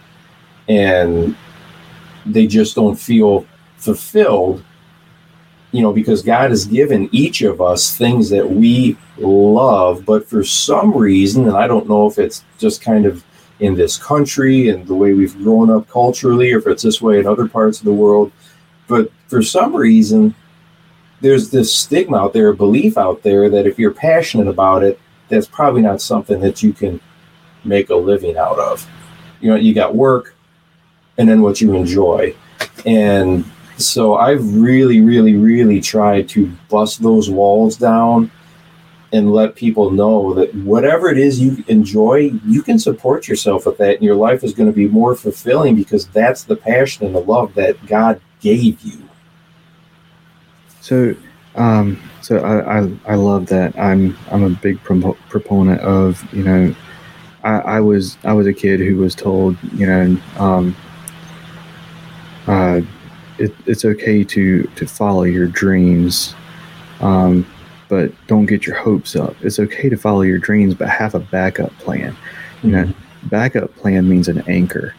and 0.68 1.36
they 2.24 2.46
just 2.46 2.74
don't 2.74 2.96
feel 2.96 3.44
fulfilled 3.76 4.64
you 5.72 5.80
know, 5.82 5.92
because 5.92 6.22
God 6.22 6.50
has 6.50 6.66
given 6.66 7.08
each 7.12 7.42
of 7.42 7.60
us 7.60 7.96
things 7.96 8.28
that 8.30 8.48
we 8.48 8.96
love, 9.18 10.04
but 10.04 10.28
for 10.28 10.44
some 10.44 10.94
reason, 10.94 11.48
and 11.48 11.56
I 11.56 11.66
don't 11.66 11.88
know 11.88 12.06
if 12.06 12.18
it's 12.18 12.44
just 12.58 12.82
kind 12.82 13.06
of 13.06 13.24
in 13.58 13.74
this 13.74 13.96
country 13.96 14.68
and 14.68 14.86
the 14.86 14.94
way 14.94 15.14
we've 15.14 15.36
grown 15.38 15.70
up 15.70 15.88
culturally, 15.88 16.52
or 16.52 16.58
if 16.58 16.66
it's 16.66 16.82
this 16.82 17.00
way 17.00 17.18
in 17.18 17.26
other 17.26 17.48
parts 17.48 17.78
of 17.78 17.86
the 17.86 17.92
world, 17.92 18.30
but 18.86 19.10
for 19.28 19.42
some 19.42 19.74
reason, 19.74 20.34
there's 21.22 21.50
this 21.50 21.74
stigma 21.74 22.18
out 22.18 22.34
there, 22.34 22.48
a 22.48 22.54
belief 22.54 22.98
out 22.98 23.22
there 23.22 23.48
that 23.48 23.66
if 23.66 23.78
you're 23.78 23.94
passionate 23.94 24.48
about 24.48 24.82
it, 24.82 25.00
that's 25.28 25.46
probably 25.46 25.80
not 25.80 26.02
something 26.02 26.40
that 26.40 26.62
you 26.62 26.72
can 26.74 27.00
make 27.64 27.88
a 27.88 27.96
living 27.96 28.36
out 28.36 28.58
of. 28.58 28.86
You 29.40 29.50
know, 29.50 29.56
you 29.56 29.72
got 29.72 29.94
work 29.94 30.34
and 31.16 31.28
then 31.28 31.40
what 31.40 31.60
you 31.60 31.72
enjoy. 31.74 32.34
And 32.84 33.44
so 33.78 34.16
I've 34.16 34.56
really, 34.56 35.00
really, 35.00 35.36
really 35.36 35.80
tried 35.80 36.28
to 36.30 36.50
bust 36.68 37.02
those 37.02 37.30
walls 37.30 37.76
down 37.76 38.30
and 39.12 39.32
let 39.32 39.54
people 39.54 39.90
know 39.90 40.32
that 40.34 40.54
whatever 40.54 41.10
it 41.10 41.18
is 41.18 41.38
you 41.38 41.62
enjoy, 41.68 42.32
you 42.46 42.62
can 42.62 42.78
support 42.78 43.28
yourself 43.28 43.66
with 43.66 43.76
that, 43.78 43.96
and 43.96 44.02
your 44.02 44.14
life 44.14 44.42
is 44.42 44.54
going 44.54 44.68
to 44.68 44.74
be 44.74 44.88
more 44.88 45.14
fulfilling 45.14 45.76
because 45.76 46.06
that's 46.08 46.44
the 46.44 46.56
passion 46.56 47.06
and 47.06 47.14
the 47.14 47.20
love 47.20 47.54
that 47.54 47.84
God 47.86 48.20
gave 48.40 48.80
you. 48.80 49.06
So, 50.80 51.14
um, 51.54 52.00
so 52.22 52.38
I, 52.38 52.80
I, 52.80 52.90
I 53.06 53.14
love 53.14 53.46
that. 53.46 53.78
I'm 53.78 54.16
I'm 54.30 54.44
a 54.44 54.50
big 54.50 54.82
pro- 54.82 55.16
proponent 55.28 55.80
of 55.82 56.22
you 56.32 56.42
know, 56.42 56.74
I, 57.44 57.58
I 57.58 57.80
was 57.80 58.16
I 58.24 58.32
was 58.32 58.46
a 58.46 58.52
kid 58.52 58.80
who 58.80 58.96
was 58.96 59.14
told 59.14 59.56
you 59.74 59.86
know, 59.86 60.16
um, 60.38 60.74
uh, 62.46 62.80
it, 63.38 63.54
it's 63.66 63.84
okay 63.84 64.24
to 64.24 64.64
to 64.64 64.86
follow 64.86 65.22
your 65.24 65.46
dreams, 65.46 66.34
um, 67.00 67.46
but 67.88 68.12
don't 68.26 68.46
get 68.46 68.66
your 68.66 68.76
hopes 68.76 69.16
up. 69.16 69.34
It's 69.42 69.58
okay 69.58 69.88
to 69.88 69.96
follow 69.96 70.22
your 70.22 70.38
dreams, 70.38 70.74
but 70.74 70.88
have 70.88 71.14
a 71.14 71.20
backup 71.20 71.76
plan. 71.78 72.16
You 72.62 72.70
know, 72.70 72.92
backup 73.24 73.74
plan 73.76 74.08
means 74.08 74.28
an 74.28 74.42
anchor, 74.48 74.94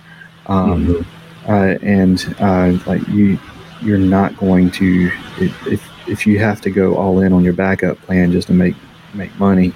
um, 0.48 0.86
Mhm. 0.88 1.06
uh, 1.48 1.78
and 1.82 2.36
uh, 2.40 2.78
like 2.86 3.08
you, 3.08 3.40
you're 3.82 3.98
not 3.98 4.36
going 4.38 4.70
to 4.72 5.12
if, 5.40 5.68
if 5.68 5.90
if 6.08 6.28
you 6.28 6.40
have 6.40 6.60
to 6.62 6.70
go 6.70 6.96
all 6.96 7.20
in 7.22 7.32
on 7.32 7.44
your 7.44 7.54
backup 7.54 7.98
plan 8.02 8.32
just 8.32 8.48
to 8.48 8.54
make 8.54 8.76
make 9.14 9.38
money, 9.40 9.74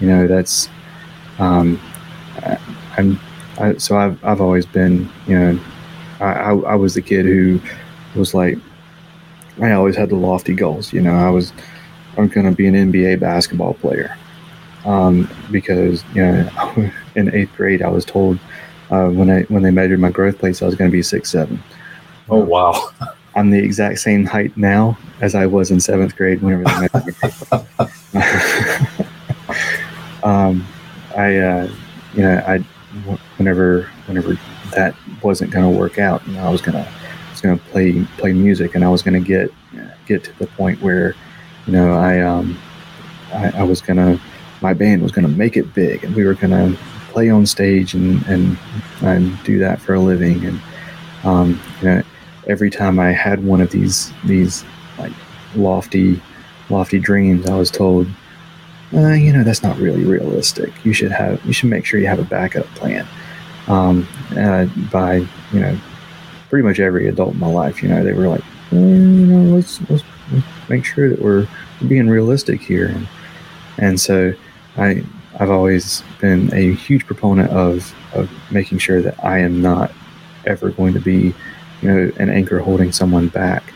you 0.00 0.06
know 0.06 0.26
that's 0.26 0.68
um, 1.38 1.78
I, 2.42 2.58
I'm 2.96 3.20
I, 3.58 3.76
so 3.76 3.98
I've 3.98 4.22
I've 4.24 4.40
always 4.40 4.64
been 4.64 5.08
you 5.26 5.38
know 5.38 5.60
I, 6.20 6.32
I 6.32 6.56
I 6.58 6.74
was 6.74 6.94
the 6.94 7.02
kid 7.02 7.24
who 7.24 7.60
was 8.14 8.34
like 8.34 8.58
I 9.60 9.72
always 9.72 9.96
had 9.96 10.10
the 10.10 10.16
lofty 10.16 10.54
goals. 10.54 10.92
You 10.92 11.00
know 11.00 11.14
I 11.14 11.30
was 11.30 11.52
I'm 12.16 12.28
going 12.28 12.48
to 12.48 12.54
be 12.54 12.66
an 12.66 12.74
NBA 12.74 13.20
basketball 13.20 13.74
player 13.74 14.16
um, 14.84 15.28
because 15.50 16.04
you 16.14 16.22
know 16.22 16.90
in 17.14 17.34
eighth 17.34 17.54
grade 17.56 17.82
I 17.82 17.88
was 17.88 18.04
told 18.04 18.38
uh, 18.90 19.08
when 19.08 19.30
I 19.30 19.42
when 19.42 19.62
they 19.62 19.70
measured 19.70 20.00
my 20.00 20.10
growth 20.10 20.38
plates 20.38 20.62
I 20.62 20.66
was 20.66 20.74
going 20.74 20.90
to 20.90 20.96
be 20.96 21.02
six 21.02 21.30
seven. 21.30 21.62
Oh 22.28 22.38
wow. 22.38 22.90
I'm 23.36 23.50
the 23.50 23.58
exact 23.58 24.00
same 24.00 24.24
height 24.24 24.56
now 24.56 24.98
as 25.20 25.34
I 25.34 25.46
was 25.46 25.70
in 25.70 25.78
seventh 25.80 26.16
grade 26.16 26.42
whenever 26.42 26.64
they 26.64 26.88
measured 26.92 27.06
me. 27.22 27.30
um, 30.22 30.66
I, 31.16 31.36
uh, 31.36 31.70
you 32.14 32.22
know, 32.22 32.42
I, 32.46 32.58
whenever, 33.36 33.82
whenever 34.06 34.38
that 34.72 34.94
wasn't 35.22 35.50
going 35.50 35.70
to 35.70 35.78
work 35.78 35.98
out, 35.98 36.26
you 36.26 36.34
know, 36.34 36.44
I 36.44 36.50
was 36.50 36.60
gonna, 36.60 36.86
was 37.30 37.40
gonna 37.40 37.56
play 37.56 38.04
play 38.18 38.32
music, 38.32 38.74
and 38.74 38.84
I 38.84 38.88
was 38.88 39.02
gonna 39.02 39.20
get 39.20 39.52
get 40.06 40.24
to 40.24 40.38
the 40.38 40.46
point 40.46 40.80
where, 40.82 41.14
you 41.66 41.72
know, 41.72 41.92
I, 41.92 42.20
um, 42.20 42.58
I, 43.32 43.50
I 43.58 43.62
was 43.62 43.80
gonna, 43.80 44.20
my 44.60 44.74
band 44.74 45.02
was 45.02 45.12
gonna 45.12 45.28
make 45.28 45.56
it 45.56 45.72
big, 45.74 46.04
and 46.04 46.14
we 46.14 46.24
were 46.24 46.34
gonna 46.34 46.76
play 47.10 47.30
on 47.30 47.46
stage 47.46 47.94
and 47.94 48.22
and 48.26 48.58
and 49.02 49.42
do 49.44 49.58
that 49.58 49.80
for 49.80 49.94
a 49.94 50.00
living, 50.00 50.44
and 50.44 50.60
um, 51.24 51.60
you 51.80 51.88
know 51.88 52.02
every 52.46 52.70
time 52.70 52.98
I 52.98 53.12
had 53.12 53.44
one 53.44 53.60
of 53.60 53.70
these 53.70 54.12
these 54.24 54.64
like 54.98 55.12
lofty 55.54 56.20
lofty 56.68 56.98
dreams, 56.98 57.48
I 57.48 57.56
was 57.56 57.70
told, 57.70 58.06
uh, 58.94 59.10
you 59.10 59.32
know, 59.32 59.42
that's 59.42 59.62
not 59.62 59.76
really 59.78 60.04
realistic. 60.04 60.72
You 60.84 60.92
should 60.92 61.12
have 61.12 61.44
you 61.44 61.52
should 61.52 61.70
make 61.70 61.84
sure 61.84 62.00
you 62.00 62.06
have 62.06 62.18
a 62.18 62.24
backup 62.24 62.66
plan. 62.74 63.06
Um, 63.70 64.08
uh, 64.36 64.66
by 64.90 65.16
you 65.52 65.60
know, 65.60 65.78
pretty 66.48 66.66
much 66.66 66.80
every 66.80 67.08
adult 67.08 67.34
in 67.34 67.40
my 67.40 67.46
life, 67.46 67.82
you 67.82 67.88
know, 67.88 68.02
they 68.02 68.12
were 68.12 68.26
like, 68.26 68.42
you 68.72 68.78
know, 68.78 69.54
let's, 69.54 69.80
let's 69.88 70.02
let's 70.32 70.44
make 70.68 70.84
sure 70.84 71.08
that 71.08 71.20
we're 71.20 71.46
being 71.86 72.08
realistic 72.08 72.60
here, 72.60 72.88
and 72.88 73.08
and 73.78 74.00
so 74.00 74.32
I 74.76 75.04
I've 75.38 75.50
always 75.50 76.02
been 76.20 76.52
a 76.52 76.74
huge 76.74 77.06
proponent 77.06 77.50
of 77.50 77.94
of 78.14 78.30
making 78.50 78.78
sure 78.78 79.00
that 79.02 79.22
I 79.24 79.38
am 79.38 79.62
not 79.62 79.92
ever 80.46 80.70
going 80.70 80.94
to 80.94 81.00
be 81.00 81.34
you 81.82 81.88
know, 81.88 82.12
an 82.18 82.30
anchor 82.30 82.58
holding 82.58 82.92
someone 82.92 83.28
back. 83.28 83.72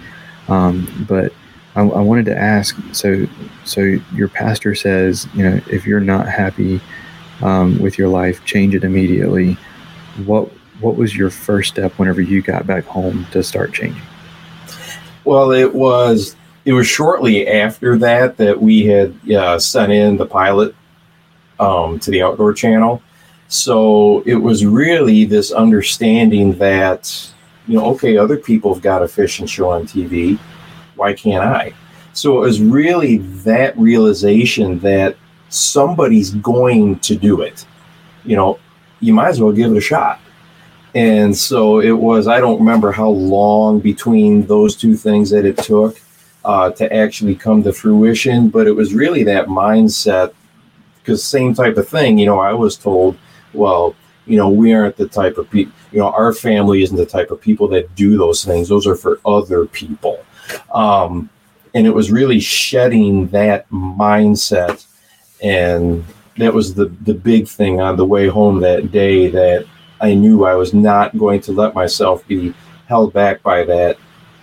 Um, 0.48 1.06
but 1.08 1.32
I, 1.74 1.82
I, 1.82 2.00
wanted 2.00 2.26
to 2.26 2.36
ask, 2.36 2.76
so, 2.92 3.26
so 3.64 3.80
your 4.14 4.28
pastor 4.28 4.74
says, 4.74 5.26
you 5.34 5.42
know, 5.42 5.60
if 5.70 5.86
you're 5.86 6.00
not 6.00 6.28
happy 6.28 6.80
um, 7.42 7.78
with 7.78 7.98
your 7.98 8.08
life, 8.08 8.44
change 8.44 8.74
it 8.74 8.84
immediately. 8.84 9.56
What, 10.24 10.48
what 10.80 10.96
was 10.96 11.16
your 11.16 11.30
first 11.30 11.70
step 11.70 11.98
whenever 11.98 12.20
you 12.20 12.42
got 12.42 12.66
back 12.66 12.84
home 12.84 13.26
to 13.32 13.42
start 13.42 13.72
changing? 13.72 14.02
Well, 15.24 15.52
it 15.52 15.74
was 15.74 16.36
it 16.64 16.72
was 16.72 16.86
shortly 16.86 17.46
after 17.46 17.98
that 17.98 18.36
that 18.38 18.60
we 18.60 18.86
had 18.86 19.14
uh, 19.30 19.58
sent 19.58 19.92
in 19.92 20.16
the 20.16 20.26
pilot 20.26 20.74
um, 21.60 21.98
to 22.00 22.10
the 22.10 22.22
Outdoor 22.22 22.52
Channel. 22.52 23.02
So 23.48 24.22
it 24.26 24.36
was 24.36 24.64
really 24.64 25.24
this 25.24 25.52
understanding 25.52 26.54
that 26.54 27.30
you 27.66 27.78
know, 27.78 27.86
okay, 27.94 28.16
other 28.16 28.36
people 28.36 28.74
have 28.74 28.82
got 28.82 29.02
a 29.02 29.08
fishing 29.08 29.46
show 29.46 29.70
on 29.70 29.84
TV. 29.84 30.38
Why 30.96 31.14
can't 31.14 31.44
I? 31.44 31.72
So 32.12 32.38
it 32.38 32.46
was 32.46 32.60
really 32.60 33.18
that 33.18 33.76
realization 33.78 34.78
that 34.80 35.16
somebody's 35.48 36.32
going 36.34 36.98
to 37.00 37.16
do 37.16 37.40
it. 37.40 37.66
You 38.24 38.36
know, 38.36 38.58
you 39.00 39.14
might 39.14 39.28
as 39.28 39.40
well 39.40 39.52
give 39.52 39.72
it 39.72 39.76
a 39.76 39.80
shot. 39.80 40.20
And 40.94 41.36
so 41.36 41.80
it 41.80 41.92
was, 41.92 42.28
I 42.28 42.38
don't 42.38 42.58
remember 42.58 42.92
how 42.92 43.08
long 43.08 43.80
between 43.80 44.46
those 44.46 44.76
two 44.76 44.96
things 44.96 45.30
that 45.30 45.44
it 45.44 45.58
took 45.58 46.00
uh, 46.44 46.70
to 46.70 46.92
actually 46.92 47.34
come 47.34 47.62
to 47.64 47.72
fruition, 47.72 48.48
but 48.48 48.66
it 48.66 48.72
was 48.72 48.94
really 48.94 49.24
that 49.24 49.46
mindset 49.46 50.32
because 51.00 51.24
same 51.24 51.52
type 51.52 51.76
of 51.76 51.88
thing, 51.88 52.16
you 52.18 52.26
know, 52.26 52.38
I 52.38 52.52
was 52.52 52.76
told, 52.76 53.18
well, 53.52 53.94
you 54.26 54.36
know, 54.36 54.48
we 54.48 54.72
aren't 54.72 54.96
the 54.96 55.08
type 55.08 55.36
of 55.36 55.50
people, 55.50 55.72
you 55.92 55.98
know, 55.98 56.10
our 56.10 56.32
family 56.32 56.82
isn't 56.82 56.96
the 56.96 57.04
type 57.04 57.30
of 57.30 57.40
people 57.40 57.68
that 57.68 57.94
do 57.94 58.16
those 58.16 58.44
things. 58.44 58.68
Those 58.68 58.86
are 58.86 58.96
for 58.96 59.20
other 59.26 59.66
people. 59.66 60.24
Um, 60.72 61.28
and 61.74 61.86
it 61.86 61.90
was 61.90 62.10
really 62.10 62.40
shedding 62.40 63.28
that 63.28 63.68
mindset. 63.68 64.86
And 65.42 66.04
that 66.38 66.52
was 66.52 66.74
the, 66.74 66.86
the 66.86 67.14
big 67.14 67.48
thing 67.48 67.80
on 67.80 67.96
the 67.96 68.04
way 68.04 68.28
home 68.28 68.60
that 68.60 68.90
day 68.90 69.28
that 69.28 69.66
I 70.00 70.14
knew 70.14 70.44
I 70.44 70.54
was 70.54 70.74
not 70.74 71.16
going 71.16 71.40
to 71.42 71.52
let 71.52 71.74
myself 71.74 72.26
be 72.26 72.54
held 72.88 73.12
back 73.12 73.42
by 73.42 73.64
that 73.64 73.96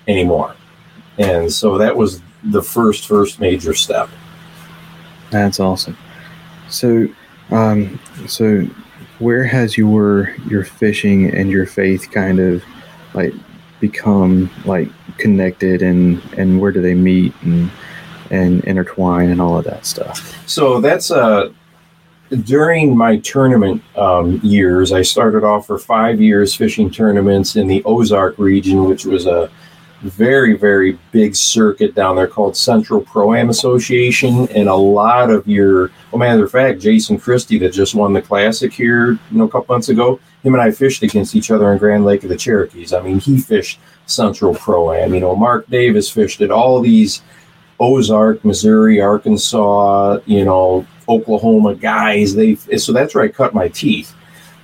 anymore. 0.08 0.56
And 1.18 1.52
so 1.52 1.78
that 1.78 1.96
was 1.96 2.22
the 2.44 2.64
first, 2.64 3.08
first 3.08 3.40
major 3.40 3.74
step. 3.74 4.10
That's 5.30 5.60
awesome. 5.60 5.98
So, 6.70 7.08
um, 7.52 8.00
so 8.28 8.66
where 9.22 9.44
has 9.44 9.78
your 9.78 10.36
your 10.50 10.64
fishing 10.64 11.30
and 11.34 11.50
your 11.50 11.68
faith 11.68 12.10
kind 12.12 12.40
of 12.40 12.64
like 13.14 13.34
become 13.80 14.50
like 14.66 14.90
connected 15.18 15.84
and 15.84 16.22
and 16.38 16.60
where 16.60 16.72
do 16.72 16.82
they 16.82 16.96
meet 16.96 17.34
and 17.44 17.70
and 18.32 18.64
intertwine 18.64 19.30
and 19.30 19.40
all 19.40 19.58
of 19.58 19.64
that 19.64 19.86
stuff 19.86 20.50
so 20.50 20.82
that's 20.82 21.12
uh 21.12 21.52
during 22.44 22.96
my 22.96 23.18
tournament 23.18 23.84
um, 23.98 24.40
years 24.42 24.94
i 24.94 25.02
started 25.02 25.44
off 25.44 25.68
for 25.68 25.78
five 25.78 26.22
years 26.22 26.56
fishing 26.56 26.90
tournaments 26.90 27.56
in 27.56 27.68
the 27.68 27.84
ozark 27.84 28.38
region 28.38 28.86
which 28.86 29.06
was 29.06 29.26
a 29.26 29.52
very 30.02 30.58
very 30.58 30.98
big 31.12 31.36
circuit 31.36 31.94
down 31.94 32.16
there 32.16 32.28
called 32.28 32.58
central 32.58 33.02
pro 33.02 33.36
am 33.36 33.50
association. 33.50 34.48
And 34.50 34.68
a 34.68 34.74
lot 34.74 35.30
of 35.30 35.48
your 35.48 35.92
well 36.12 36.20
matter 36.20 36.44
of 36.44 36.52
fact 36.52 36.82
jason 36.82 37.20
christie 37.20 37.60
that 37.60 37.72
just 37.72 37.94
won 37.94 38.14
the 38.14 38.22
classic 38.22 38.74
here 38.74 39.12
you 39.12 39.20
know 39.38 39.44
a 39.44 39.50
couple 39.50 39.76
months 39.76 39.90
ago 39.90 40.20
him 40.44 40.54
and 40.54 40.62
i 40.62 40.72
fished 40.72 41.04
against 41.04 41.36
each 41.36 41.52
other 41.52 41.72
in 41.72 41.78
grand 41.78 42.04
lake 42.06 42.24
of 42.24 42.30
the 42.30 42.38
cherokees. 42.38 42.94
I 42.94 43.02
mean 43.02 43.20
he 43.20 43.40
fished 43.40 43.80
central 44.08 44.56
pro 44.56 44.92
am. 44.92 45.14
You 45.14 45.20
know 45.20 45.36
mark 45.36 45.68
davis 45.68 46.10
fished 46.10 46.42
at 46.42 46.52
all 46.52 46.82
these 46.82 47.22
ozark 47.82 48.44
missouri 48.46 49.02
arkansas 49.02 50.20
you 50.26 50.46
know 50.46 50.86
oklahoma 51.10 51.76
guys 51.76 52.36
they 52.36 52.56
so 52.56 52.94
that's 52.94 53.14
where 53.14 53.24
i 53.24 53.28
cut 53.28 53.54
my 53.54 53.68
teeth 53.68 54.16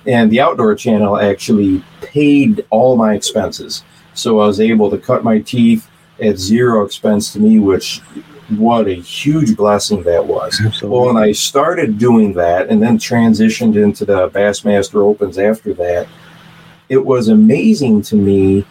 and 0.06 0.30
the 0.30 0.40
outdoor 0.40 0.74
channel 0.74 1.18
actually 1.18 1.82
paid 2.00 2.64
all 2.70 2.96
my 2.96 3.12
expenses 3.14 3.82
so 4.18 4.40
I 4.40 4.46
was 4.46 4.60
able 4.60 4.90
to 4.90 4.98
cut 4.98 5.22
my 5.22 5.38
teeth 5.38 5.88
at 6.20 6.38
zero 6.38 6.84
expense 6.84 7.32
to 7.34 7.40
me, 7.40 7.60
which 7.60 8.00
what 8.48 8.88
a 8.88 8.94
huge 8.94 9.56
blessing 9.56 10.02
that 10.02 10.26
was. 10.26 10.60
Absolutely. 10.60 10.88
Well, 10.98 11.10
and 11.10 11.18
I 11.18 11.32
started 11.32 11.98
doing 11.98 12.32
that 12.34 12.68
and 12.68 12.82
then 12.82 12.98
transitioned 12.98 13.80
into 13.80 14.04
the 14.04 14.28
Bassmaster 14.30 14.96
Opens 14.96 15.38
after 15.38 15.72
that. 15.74 16.08
It 16.88 17.04
was 17.04 17.28
amazing 17.28 18.02
to 18.02 18.16
me 18.16 18.66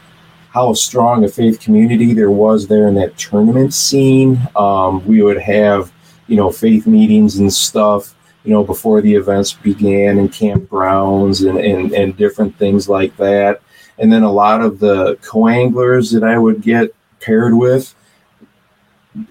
how 0.57 0.73
strong 0.73 1.23
a 1.23 1.27
faith 1.27 1.59
community 1.59 2.13
there 2.13 2.31
was 2.31 2.67
there 2.67 2.87
in 2.87 2.95
that 2.95 3.17
tournament 3.17 3.73
scene. 3.73 4.39
Um, 4.55 5.05
we 5.05 5.21
would 5.21 5.37
have, 5.39 5.91
you 6.27 6.35
know, 6.35 6.51
faith 6.51 6.87
meetings 6.87 7.37
and 7.37 7.53
stuff, 7.53 8.15
you 8.43 8.51
know, 8.51 8.63
before 8.63 9.01
the 9.01 9.13
events 9.13 9.53
began 9.53 10.17
and 10.17 10.31
campgrounds 10.31 11.47
and, 11.47 11.59
and, 11.59 11.93
and 11.93 12.17
different 12.17 12.57
things 12.57 12.89
like 12.89 13.15
that 13.17 13.61
and 13.99 14.11
then 14.11 14.23
a 14.23 14.31
lot 14.31 14.61
of 14.61 14.79
the 14.79 15.15
co-anglers 15.21 16.11
that 16.11 16.23
I 16.23 16.37
would 16.37 16.61
get 16.61 16.93
paired 17.19 17.53
with 17.53 17.93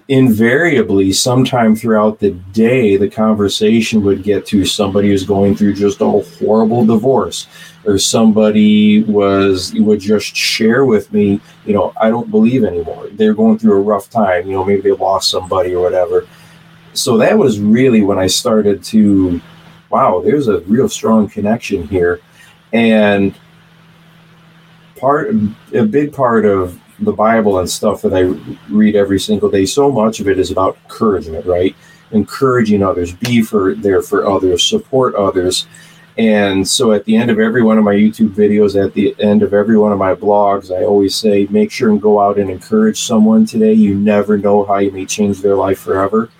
invariably 0.09 1.13
sometime 1.13 1.73
throughout 1.73 2.19
the 2.19 2.31
day 2.51 2.97
the 2.97 3.09
conversation 3.09 4.03
would 4.03 4.21
get 4.21 4.45
to 4.45 4.65
somebody 4.65 5.07
who's 5.09 5.23
going 5.23 5.55
through 5.55 5.73
just 5.73 6.01
a 6.01 6.09
horrible 6.09 6.85
divorce 6.85 7.47
or 7.87 7.97
somebody 7.97 9.01
was 9.03 9.73
would 9.73 10.01
just 10.01 10.35
share 10.35 10.83
with 10.83 11.11
me, 11.13 11.39
you 11.65 11.73
know, 11.73 11.93
I 11.99 12.09
don't 12.09 12.29
believe 12.29 12.65
anymore. 12.65 13.07
They're 13.13 13.33
going 13.33 13.57
through 13.57 13.77
a 13.77 13.81
rough 13.81 14.09
time, 14.09 14.45
you 14.45 14.53
know, 14.53 14.65
maybe 14.65 14.81
they 14.81 14.91
lost 14.91 15.29
somebody 15.29 15.73
or 15.73 15.81
whatever. 15.81 16.27
So 16.93 17.17
that 17.17 17.37
was 17.37 17.59
really 17.59 18.01
when 18.01 18.19
I 18.19 18.27
started 18.27 18.83
to, 18.85 19.39
wow, 19.89 20.19
there's 20.19 20.49
a 20.49 20.59
real 20.61 20.89
strong 20.89 21.29
connection 21.29 21.87
here, 21.87 22.19
and 22.73 23.33
part 24.97 25.33
a 25.73 25.85
big 25.85 26.11
part 26.11 26.45
of 26.45 26.77
the 26.99 27.13
Bible 27.13 27.59
and 27.59 27.69
stuff 27.69 28.01
that 28.01 28.13
I 28.13 28.21
read 28.69 28.97
every 28.97 29.19
single 29.19 29.49
day. 29.49 29.65
So 29.65 29.89
much 29.89 30.19
of 30.19 30.27
it 30.27 30.39
is 30.39 30.51
about 30.51 30.77
encouragement, 30.83 31.45
right? 31.45 31.73
Encouraging 32.11 32.83
others, 32.83 33.13
be 33.13 33.41
for 33.41 33.75
there 33.75 34.01
for 34.01 34.27
others, 34.27 34.63
support 34.63 35.15
others 35.15 35.67
and 36.17 36.67
so 36.67 36.93
at 36.93 37.05
the 37.05 37.15
end 37.15 37.29
of 37.29 37.39
every 37.39 37.61
one 37.61 37.77
of 37.77 37.83
my 37.83 37.93
YouTube 37.93 38.29
videos, 38.29 38.81
at 38.81 38.93
the 38.93 39.15
end 39.19 39.43
of 39.43 39.53
every 39.53 39.77
one 39.77 39.91
of 39.91 39.99
my 39.99 40.15
blogs, 40.15 40.75
I 40.75 40.83
always 40.83 41.15
say, 41.15 41.47
make 41.51 41.71
sure 41.71 41.91
and 41.91 42.01
go 42.01 42.19
out 42.19 42.39
and 42.39 42.49
encourage 42.49 43.01
someone 43.01 43.45
today. 43.45 43.73
You 43.73 43.93
never 43.93 44.37
know 44.37 44.65
how 44.65 44.79
you 44.79 44.91
may 44.91 45.05
change 45.05 45.41
their 45.41 45.55
life 45.55 45.79
forever. 45.79 46.31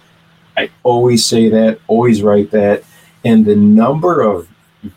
I 0.55 0.71
always 0.81 1.25
say 1.25 1.49
that, 1.49 1.79
always 1.87 2.23
write 2.23 2.49
that. 2.51 2.83
And 3.23 3.45
the 3.45 3.55
number 3.55 4.21
of 4.21 4.47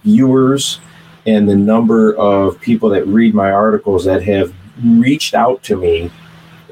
viewers 0.03 0.81
and 1.27 1.47
the 1.47 1.57
number 1.57 2.15
of 2.17 2.59
people 2.61 2.89
that 2.91 3.07
read 3.07 3.35
my 3.35 3.51
articles 3.51 4.07
that 4.07 4.23
have 4.23 4.55
reached 4.83 5.35
out 5.35 5.63
to 5.65 5.77
me 5.77 6.11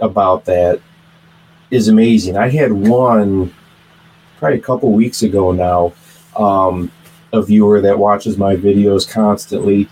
about 0.01 0.47
that 0.47 0.81
is 1.71 1.89
amazing. 1.89 2.39
I 2.39 2.49
had 2.49 2.73
one 2.73 3.55
probably 4.39 4.59
a 4.59 4.63
couple 4.63 4.93
weeks 4.93 5.23
ago 5.23 5.53
now. 5.53 5.93
Um, 6.37 6.91
a 7.33 7.43
viewer 7.43 7.81
that 7.81 7.99
watches 7.99 8.39
my 8.39 8.57
videos 8.57 9.11
constantly 9.11 9.89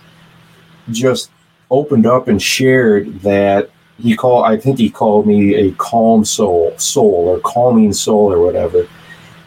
just 0.91 1.31
opened 1.69 2.05
up 2.05 2.27
and 2.27 2.41
shared 2.41 3.21
that 3.21 3.69
he 3.99 4.15
called 4.15 4.45
i 4.45 4.55
think 4.55 4.77
he 4.77 4.89
called 4.89 5.27
me 5.27 5.55
a 5.55 5.71
calm 5.73 6.23
soul 6.23 6.73
soul 6.77 7.27
or 7.27 7.39
calming 7.39 7.91
soul 7.91 8.31
or 8.31 8.39
whatever 8.39 8.87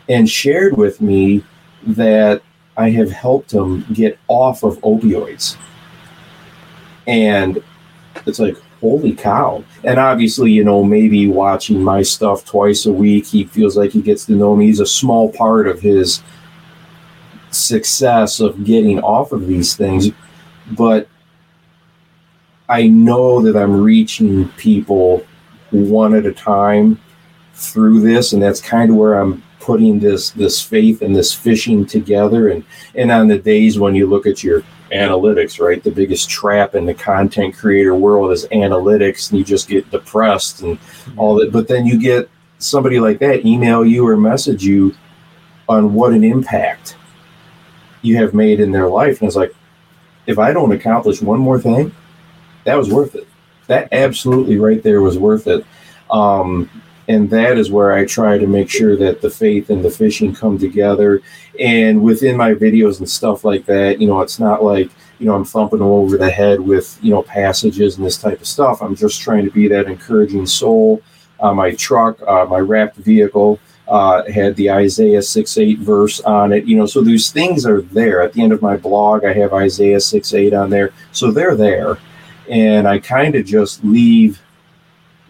and 0.09 0.29
shared 0.29 0.77
with 0.77 1.01
me 1.01 1.43
that 1.87 2.43
i 2.77 2.91
have 2.91 3.11
helped 3.11 3.53
him 3.53 3.85
get 3.93 4.19
off 4.29 4.63
of 4.63 4.79
opioids. 4.81 5.57
And 7.07 7.63
it's 8.27 8.39
like 8.39 8.57
holy 8.81 9.13
cow. 9.13 9.65
And 9.85 9.99
obviously 9.99 10.51
you 10.53 10.65
know 10.65 10.83
maybe 10.83 11.27
watching 11.27 11.83
my 11.83 12.03
stuff 12.03 12.45
twice 12.45 12.87
a 12.87 12.93
week 12.93 13.27
he 13.27 13.45
feels 13.45 13.77
like 13.77 13.91
he 13.91 14.03
gets 14.03 14.25
to 14.27 14.33
know 14.33 14.57
me. 14.57 14.67
He's 14.67 14.81
a 14.81 14.87
small 14.87 15.33
part 15.33 15.69
of 15.69 15.81
his 15.81 16.23
success 17.51 18.41
of 18.41 18.65
getting 18.65 19.01
off 19.01 19.33
of 19.33 19.47
these 19.47 19.75
things, 19.75 20.11
but 20.73 21.09
I 22.69 22.87
know 22.87 23.43
that 23.43 23.57
I'm 23.57 23.81
reaching 23.81 24.49
people 24.51 25.27
one 25.71 26.15
at 26.15 26.27
a 26.27 26.33
time 26.33 27.01
through 27.55 28.01
this, 28.01 28.33
and 28.33 28.43
that's 28.43 28.61
kind 28.61 28.91
of 28.91 28.97
where 28.97 29.15
I'm 29.15 29.43
putting 29.59 29.99
this 29.99 30.31
this 30.31 30.63
faith 30.63 31.03
and 31.03 31.15
this 31.15 31.35
fishing 31.35 31.85
together. 31.85 32.49
And 32.49 32.65
and 32.95 33.11
on 33.11 33.29
the 33.29 33.39
days 33.39 33.79
when 33.79 33.95
you 33.95 34.07
look 34.07 34.27
at 34.27 34.45
your 34.45 34.63
analytics, 34.93 35.61
right, 35.61 35.83
the 35.83 35.91
biggest 35.91 36.31
trap 36.31 36.75
in 36.75 36.87
the 36.87 36.95
content 36.95 37.57
creator 37.57 37.95
world 37.95 38.31
is 38.31 38.47
analytics, 38.53 39.31
and 39.31 39.39
you 39.39 39.45
just 39.45 39.69
get 39.69 39.91
depressed 39.91 40.63
and 40.63 40.79
all 41.17 41.35
that. 41.37 41.53
But 41.53 41.69
then 41.69 41.87
you 41.87 41.99
get 41.99 42.31
somebody 42.59 43.01
like 43.01 43.19
that 43.19 43.45
email 43.45 43.85
you 43.85 44.07
or 44.07 44.17
message 44.17 44.65
you 44.65 44.95
on 45.69 45.95
what 45.95 46.13
an 46.13 46.25
impact 46.25 46.97
you 48.03 48.17
have 48.17 48.35
made 48.35 48.61
in 48.61 48.73
their 48.73 48.89
life. 48.89 49.21
And 49.21 49.29
it's 49.29 49.37
like, 49.37 49.55
if 50.27 50.39
I 50.39 50.53
don't 50.53 50.73
accomplish 50.73 51.21
one 51.21 51.41
more 51.41 51.59
thing, 51.59 51.95
that 52.65 52.77
was 52.77 52.91
worth 52.91 53.15
it. 53.15 53.27
That 53.67 53.89
absolutely 53.93 54.59
right 54.59 54.83
there 54.83 55.03
was 55.03 55.19
worth 55.19 55.47
it. 55.47 55.65
Um, 56.11 56.69
and 57.09 57.29
that 57.31 57.59
is 57.59 57.71
where 57.71 57.93
I 57.93 58.05
try 58.05 58.39
to 58.39 58.47
make 58.47 58.71
sure 58.71 58.97
that 58.97 59.21
the 59.21 59.31
faith 59.31 59.71
and 59.71 59.85
the 59.85 59.91
fishing 59.91 60.33
come 60.33 60.59
together. 60.59 61.23
And 61.59 62.03
within 62.03 62.37
my 62.37 62.55
videos 62.55 62.99
and 62.99 63.09
stuff 63.09 63.45
like 63.45 63.67
that, 63.67 64.01
you 64.01 64.07
know, 64.07 64.21
it's 64.21 64.39
not 64.39 64.63
like, 64.63 64.91
you 65.19 65.27
know, 65.27 65.35
I'm 65.35 65.45
thumping 65.45 65.81
them 65.81 65.89
over 65.89 66.17
the 66.17 66.31
head 66.31 66.61
with, 66.61 66.99
you 67.03 67.11
know, 67.11 67.23
passages 67.23 67.97
and 67.97 68.07
this 68.07 68.17
type 68.17 68.41
of 68.41 68.47
stuff. 68.47 68.81
I'm 68.81 68.95
just 68.95 69.21
trying 69.21 69.45
to 69.45 69.51
be 69.51 69.67
that 69.69 69.87
encouraging 69.87 70.47
soul. 70.47 71.03
Uh, 71.41 71.53
my 71.53 71.75
truck, 71.75 72.21
uh, 72.23 72.45
my 72.45 72.59
wrapped 72.59 72.97
vehicle, 72.97 73.59
uh, 73.91 74.23
had 74.31 74.55
the 74.55 74.71
Isaiah 74.71 75.21
6 75.21 75.59
8 75.59 75.79
verse 75.81 76.21
on 76.21 76.53
it. 76.53 76.65
You 76.65 76.77
know, 76.77 76.87
so 76.87 77.03
those 77.03 77.31
things 77.31 77.67
are 77.67 77.83
there. 77.83 78.23
At 78.23 78.33
the 78.33 78.43
end 78.43 78.53
of 78.53 78.63
my 78.63 78.77
blog, 78.77 79.25
I 79.25 79.33
have 79.33 79.53
Isaiah 79.53 80.01
6 80.01 80.33
8 80.33 80.55
on 80.55 80.71
there. 80.71 80.93
So 81.11 81.33
they're 81.33 81.57
there. 81.57 81.99
And 82.49 82.87
I 82.87 83.01
kind 83.01 83.35
of 83.35 83.45
just 83.45 83.85
leave 83.85 84.41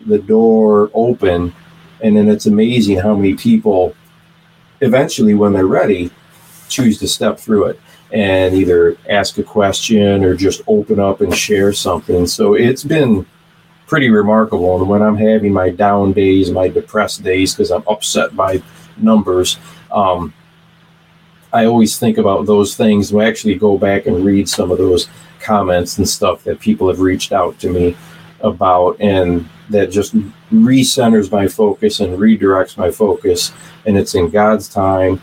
the 0.07 0.18
door 0.18 0.90
open. 0.92 1.55
And 2.03 2.16
then 2.16 2.29
it's 2.29 2.46
amazing 2.46 2.99
how 2.99 3.14
many 3.14 3.35
people 3.35 3.96
eventually, 4.83 5.35
when 5.35 5.55
they're 5.55 5.66
ready, 5.66 6.11
choose 6.68 6.99
to 6.99 7.09
step 7.09 7.38
through 7.38 7.66
it 7.66 7.81
and 8.12 8.55
either 8.55 8.96
ask 9.09 9.38
a 9.38 9.42
question 9.42 10.23
or 10.23 10.35
just 10.35 10.61
open 10.66 11.01
up 11.01 11.23
and 11.23 11.35
share 11.35 11.73
something. 11.73 12.27
So 12.27 12.55
it's 12.55 12.85
been 12.85 13.27
pretty 13.90 14.09
remarkable. 14.09 14.81
And 14.81 14.88
when 14.88 15.03
I'm 15.03 15.16
having 15.16 15.53
my 15.53 15.68
down 15.68 16.12
days, 16.12 16.53
my 16.53 16.68
depressed 16.68 17.24
days, 17.24 17.53
because 17.53 17.72
I'm 17.72 17.83
upset 17.88 18.37
by 18.37 18.62
numbers, 18.96 19.59
um, 19.90 20.33
I 21.53 21.64
always 21.64 21.98
think 21.98 22.16
about 22.16 22.46
those 22.46 22.76
things. 22.76 23.12
We 23.12 23.24
actually 23.24 23.57
go 23.57 23.76
back 23.76 24.07
and 24.07 24.24
read 24.24 24.48
some 24.48 24.70
of 24.70 24.79
those 24.79 25.09
comments 25.40 25.98
and 25.98 26.09
stuff 26.09 26.44
that 26.44 26.61
people 26.61 26.87
have 26.87 27.00
reached 27.00 27.33
out 27.33 27.59
to 27.59 27.68
me 27.68 27.96
about, 28.42 28.96
and 29.00 29.48
that 29.70 29.90
just 29.90 30.14
recenters 30.53 31.33
my 31.33 31.48
focus 31.48 31.98
and 31.98 32.16
redirects 32.16 32.79
my 32.79 32.92
focus. 32.92 33.53
And 33.87 33.98
it's 33.98 34.14
in 34.14 34.31
God's 34.31 34.68
time, 34.68 35.20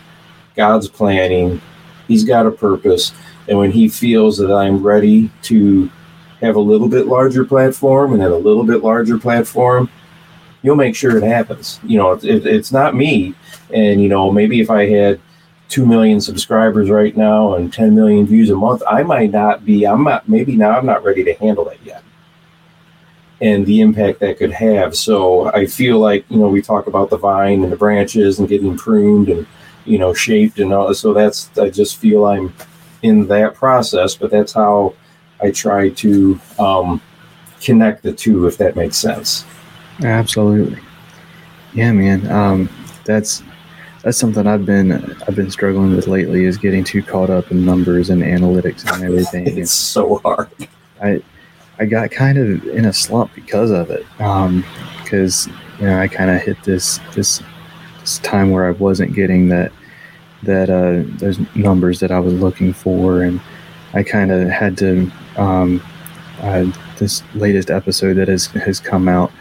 God's 0.58 0.89
planning. 0.89 1.62
He's 2.10 2.25
got 2.25 2.45
a 2.45 2.51
purpose. 2.51 3.13
And 3.47 3.58
when 3.58 3.71
He 3.71 3.88
feels 3.88 4.38
that 4.39 4.51
I'm 4.51 4.84
ready 4.84 5.32
to 5.43 5.89
have 6.41 6.56
a 6.56 6.60
little 6.62 6.88
bit 6.88 7.08
larger 7.08 7.43
platform 7.43 8.13
and 8.13 8.21
then 8.21 8.32
a 8.32 8.38
little 8.38 8.63
bit 8.63 8.84
larger 8.84 9.17
platform, 9.17 9.89
you'll 10.62 10.76
make 10.76 10.95
sure 10.95 11.17
it 11.17 11.23
happens. 11.23 11.80
You 11.84 11.97
know, 11.97 12.12
it, 12.13 12.45
it's 12.45 12.71
not 12.71 12.95
me. 12.95 13.34
And, 13.73 14.02
you 14.02 14.10
know, 14.10 14.32
maybe 14.32 14.60
if 14.62 14.69
I 14.69 14.88
had 14.88 15.19
2 15.69 15.86
million 15.86 16.21
subscribers 16.21 16.89
right 16.89 17.15
now 17.15 17.56
and 17.56 17.73
10 17.73 17.95
million 17.95 18.26
views 18.26 18.50
a 18.50 18.56
month, 18.56 18.82
I 18.88 19.04
might 19.04 19.32
not 19.32 19.65
be, 19.65 19.86
I'm 19.86 20.04
not, 20.04 20.28
maybe 20.30 20.56
now 20.56 20.78
I'm 20.78 20.86
not 20.86 21.04
ready 21.04 21.23
to 21.23 21.34
handle 21.34 21.65
that 21.65 21.84
yet. 21.84 22.04
And 23.41 23.65
the 23.65 23.82
impact 23.82 24.19
that 24.19 24.38
could 24.38 24.52
have. 24.52 24.95
So 24.95 25.52
I 25.54 25.67
feel 25.67 26.00
like, 26.00 26.26
you 26.30 26.38
know, 26.38 26.47
we 26.47 26.62
talk 26.62 26.88
about 26.88 27.10
the 27.10 27.17
vine 27.17 27.63
and 27.63 27.71
the 27.71 27.78
branches 27.78 28.39
and 28.39 28.47
getting 28.47 28.78
pruned 28.78 29.30
and, 29.30 29.45
you 29.86 30.00
know, 30.00 30.13
shaped 30.13 30.60
and 30.60 30.73
all. 30.73 30.93
So 30.93 31.13
that's, 31.13 31.56
I 31.58 31.69
just 31.69 31.97
feel 31.97 32.26
I'm 32.26 32.54
in 33.04 33.28
that 33.28 33.54
process, 33.54 34.15
but 34.15 34.32
that's 34.32 34.54
how 34.54 34.95
I 35.41 35.52
try 35.52 35.89
to 35.89 36.39
um, 36.60 37.02
connect 37.62 38.04
the 38.04 38.13
two, 38.13 38.47
if 38.47 38.58
that 38.58 38.76
makes 38.76 38.97
sense. 38.97 39.45
Absolutely. 40.04 40.80
Yeah, 41.73 41.91
man. 41.91 42.30
Um, 42.32 42.69
that's 43.06 43.43
that's 44.04 44.17
something 44.17 44.47
I've 44.47 44.65
been 44.65 44.91
I've 45.28 45.36
been 45.36 45.52
struggling 45.52 45.95
with 45.95 46.08
lately 46.08 46.45
is 46.45 46.58
getting 46.58 46.84
too 46.84 47.02
caught 47.02 47.30
up 47.30 47.52
in 47.52 47.65
numbers 47.65 48.10
and 48.10 48.21
analytics 48.21 48.91
and 48.91 49.04
everything. 49.04 49.45
it's 49.58 49.71
so 49.71 50.17
hard. 50.19 50.50
I 51.02 51.21
I 51.80 51.86
got 51.86 52.12
kind 52.12 52.38
of 52.38 52.65
in 52.67 52.86
a 52.86 52.93
slump 52.93 53.34
because 53.36 53.71
of 53.71 53.89
it. 53.91 54.06
because 54.17 55.47
um, 55.47 55.60
you 55.80 55.86
know 55.86 56.00
I 56.00 56.08
kind 56.08 56.32
of 56.32 56.41
hit 56.41 56.63
this 56.63 57.00
this 57.13 57.41
this 58.00 58.19
time 58.19 58.52
where 58.52 58.65
I 58.65 58.71
wasn't 58.71 59.13
getting 59.13 59.50
that 59.50 59.71
that 60.43 60.69
uh, 60.69 61.04
those 61.17 61.39
numbers 61.56 62.00
that 62.00 62.12
I 62.12 62.19
was 62.19 62.34
looking 62.34 62.73
for, 62.73 63.23
and 63.23 63.41
I 63.97 64.03
kind 64.03 64.31
of 64.31 64.47
had 64.47 64.77
to 64.77 65.12
um, 65.38 65.83
uh, 66.39 66.71
this 66.99 67.23
latest 67.33 67.71
episode 67.71 68.13
that 68.13 68.27
has 68.27 68.45
has 68.45 68.79
come 68.79 69.07
out 69.07 69.31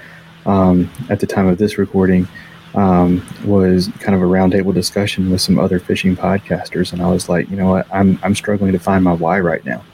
um, 0.47 0.91
at 1.11 1.21
the 1.21 1.27
time 1.27 1.47
of 1.47 1.59
this 1.59 1.77
recording 1.77 2.27
um, 2.75 3.23
was 3.45 3.89
kind 4.01 4.15
of 4.15 4.23
a 4.23 4.25
roundtable 4.25 4.73
discussion 4.73 5.31
with 5.31 5.43
some 5.43 5.59
other 5.59 5.79
fishing 5.79 6.17
podcasters, 6.17 6.95
and 6.95 7.03
I 7.03 7.11
was 7.11 7.29
like, 7.29 7.51
you 7.51 7.57
know 7.57 7.69
what, 7.69 7.87
I'm 7.93 8.19
I'm 8.23 8.35
struggling 8.35 8.73
to 8.73 8.79
find 8.79 9.05
my 9.05 9.13
why 9.13 9.41
right 9.41 9.63
now. 9.67 9.85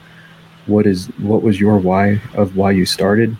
What 0.65 0.87
is 0.87 1.07
what 1.17 1.41
was 1.41 1.59
your 1.59 1.77
why 1.77 2.21
of 2.33 2.55
why 2.55 2.71
you 2.71 2.85
started? 2.85 3.35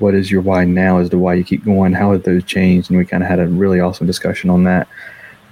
What 0.00 0.14
is 0.14 0.32
your 0.32 0.42
why 0.42 0.64
now 0.64 0.98
as 0.98 1.10
to 1.10 1.18
why 1.18 1.34
you 1.34 1.44
keep 1.44 1.64
going? 1.64 1.92
How 1.92 2.10
have 2.10 2.24
those 2.24 2.42
changed? 2.42 2.90
And 2.90 2.98
we 2.98 3.04
kind 3.04 3.22
of 3.22 3.28
had 3.28 3.38
a 3.38 3.46
really 3.46 3.78
awesome 3.78 4.08
discussion 4.08 4.50
on 4.50 4.64
that. 4.64 4.88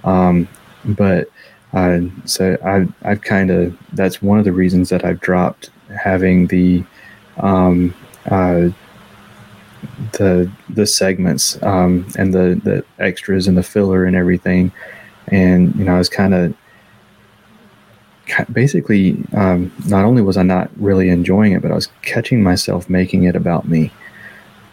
Um, 0.03 0.45
but 0.83 1.29
uh, 1.73 2.01
so 2.25 2.57
I 2.63 2.87
I've 3.09 3.21
kind 3.21 3.49
of 3.51 3.77
that's 3.93 4.21
one 4.21 4.39
of 4.39 4.45
the 4.45 4.51
reasons 4.51 4.89
that 4.89 5.03
I've 5.03 5.19
dropped 5.19 5.69
having 6.03 6.47
the 6.47 6.83
um, 7.37 7.93
uh, 8.29 8.69
the 10.13 10.49
the 10.69 10.85
segments 10.85 11.61
um, 11.63 12.07
and 12.17 12.33
the 12.33 12.59
the 12.63 12.85
extras 13.03 13.47
and 13.47 13.57
the 13.57 13.63
filler 13.63 14.05
and 14.05 14.15
everything. 14.15 14.71
And 15.29 15.75
you 15.75 15.85
know, 15.85 15.95
I 15.95 15.97
was 15.97 16.09
kind 16.09 16.33
of 16.33 16.53
basically, 18.51 19.17
um, 19.33 19.71
not 19.87 20.05
only 20.05 20.21
was 20.21 20.37
I 20.37 20.43
not 20.43 20.69
really 20.77 21.09
enjoying 21.09 21.51
it, 21.53 21.61
but 21.61 21.71
I 21.71 21.75
was 21.75 21.89
catching 22.01 22.41
myself 22.41 22.89
making 22.89 23.23
it 23.25 23.35
about 23.35 23.67
me. 23.67 23.91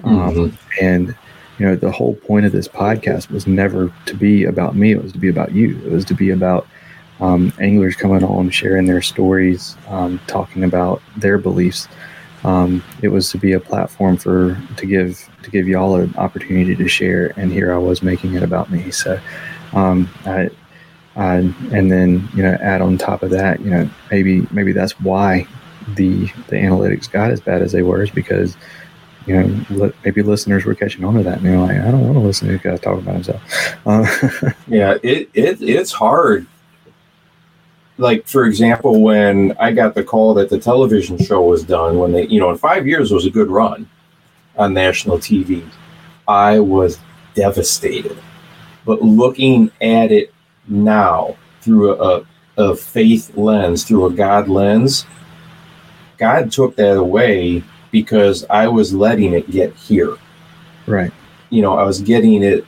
Um, 0.04 0.34
Mhm. 0.34 0.52
and 0.80 1.14
you 1.58 1.66
know, 1.66 1.76
the 1.76 1.90
whole 1.90 2.14
point 2.14 2.46
of 2.46 2.52
this 2.52 2.68
podcast 2.68 3.30
was 3.30 3.46
never 3.46 3.92
to 4.06 4.14
be 4.14 4.44
about 4.44 4.76
me; 4.76 4.92
it 4.92 5.02
was 5.02 5.12
to 5.12 5.18
be 5.18 5.28
about 5.28 5.52
you. 5.52 5.78
It 5.84 5.92
was 5.92 6.04
to 6.06 6.14
be 6.14 6.30
about 6.30 6.66
um, 7.20 7.52
anglers 7.60 7.96
coming 7.96 8.24
on, 8.24 8.50
sharing 8.50 8.86
their 8.86 9.02
stories, 9.02 9.76
um, 9.88 10.20
talking 10.26 10.64
about 10.64 11.02
their 11.16 11.38
beliefs. 11.38 11.88
Um, 12.44 12.82
it 13.02 13.08
was 13.08 13.30
to 13.30 13.38
be 13.38 13.52
a 13.52 13.60
platform 13.60 14.16
for 14.16 14.60
to 14.76 14.86
give 14.86 15.28
to 15.42 15.50
give 15.50 15.68
y'all 15.68 15.96
an 15.96 16.14
opportunity 16.16 16.74
to 16.74 16.88
share. 16.88 17.32
And 17.36 17.52
here 17.52 17.72
I 17.72 17.78
was 17.78 18.02
making 18.02 18.34
it 18.34 18.42
about 18.42 18.70
me. 18.70 18.90
So, 18.90 19.20
um, 19.74 20.08
I, 20.24 20.48
I, 21.16 21.36
and 21.72 21.90
then 21.92 22.26
you 22.34 22.42
know, 22.42 22.56
add 22.62 22.80
on 22.80 22.96
top 22.96 23.22
of 23.22 23.30
that, 23.30 23.60
you 23.60 23.70
know, 23.70 23.90
maybe 24.10 24.46
maybe 24.50 24.72
that's 24.72 24.98
why 25.00 25.46
the 25.96 26.26
the 26.48 26.56
analytics 26.56 27.10
got 27.10 27.30
as 27.30 27.40
bad 27.40 27.62
as 27.62 27.72
they 27.72 27.82
were 27.82 28.02
is 28.02 28.10
because 28.10 28.56
you 29.26 29.36
know 29.36 29.64
li- 29.70 29.92
maybe 30.04 30.22
listeners 30.22 30.64
were 30.64 30.74
catching 30.74 31.04
on 31.04 31.14
to 31.14 31.22
that 31.22 31.38
and 31.38 31.46
they're 31.46 31.58
like, 31.58 31.76
I 31.76 31.90
don't 31.90 32.02
want 32.02 32.14
to 32.14 32.20
listen 32.20 32.48
to 32.48 32.54
this 32.54 32.62
guy 32.62 32.76
talk 32.76 32.98
about 32.98 33.14
himself. 33.14 33.42
Uh, 33.86 34.52
Yeah, 34.66 34.96
it, 35.02 35.28
it 35.34 35.60
it's 35.60 35.92
hard. 35.92 36.46
Like 38.00 38.26
for 38.26 38.44
example, 38.46 39.00
when 39.00 39.54
I 39.60 39.72
got 39.72 39.94
the 39.94 40.02
call 40.02 40.34
that 40.34 40.48
the 40.48 40.58
television 40.58 41.18
show 41.18 41.42
was 41.42 41.62
done, 41.62 41.98
when 41.98 42.12
they 42.12 42.26
you 42.26 42.40
know 42.40 42.50
in 42.50 42.58
five 42.58 42.86
years 42.86 43.12
was 43.12 43.26
a 43.26 43.30
good 43.30 43.48
run 43.48 43.88
on 44.56 44.74
national 44.74 45.18
TV, 45.18 45.68
I 46.26 46.58
was 46.58 46.98
devastated. 47.34 48.18
But 48.84 49.02
looking 49.02 49.70
at 49.80 50.10
it 50.10 50.32
now 50.66 51.36
through 51.60 52.00
a, 52.00 52.26
a 52.56 52.74
faith 52.74 53.36
lens, 53.36 53.84
through 53.84 54.06
a 54.06 54.12
God 54.12 54.48
lens, 54.48 55.04
God 56.16 56.50
took 56.50 56.76
that 56.76 56.96
away 56.96 57.62
because 57.90 58.46
I 58.48 58.68
was 58.68 58.94
letting 58.94 59.34
it 59.34 59.50
get 59.50 59.74
here 59.74 60.16
right. 60.86 61.12
you 61.50 61.62
know, 61.62 61.76
I 61.76 61.84
was 61.84 62.00
getting 62.00 62.42
it 62.42 62.64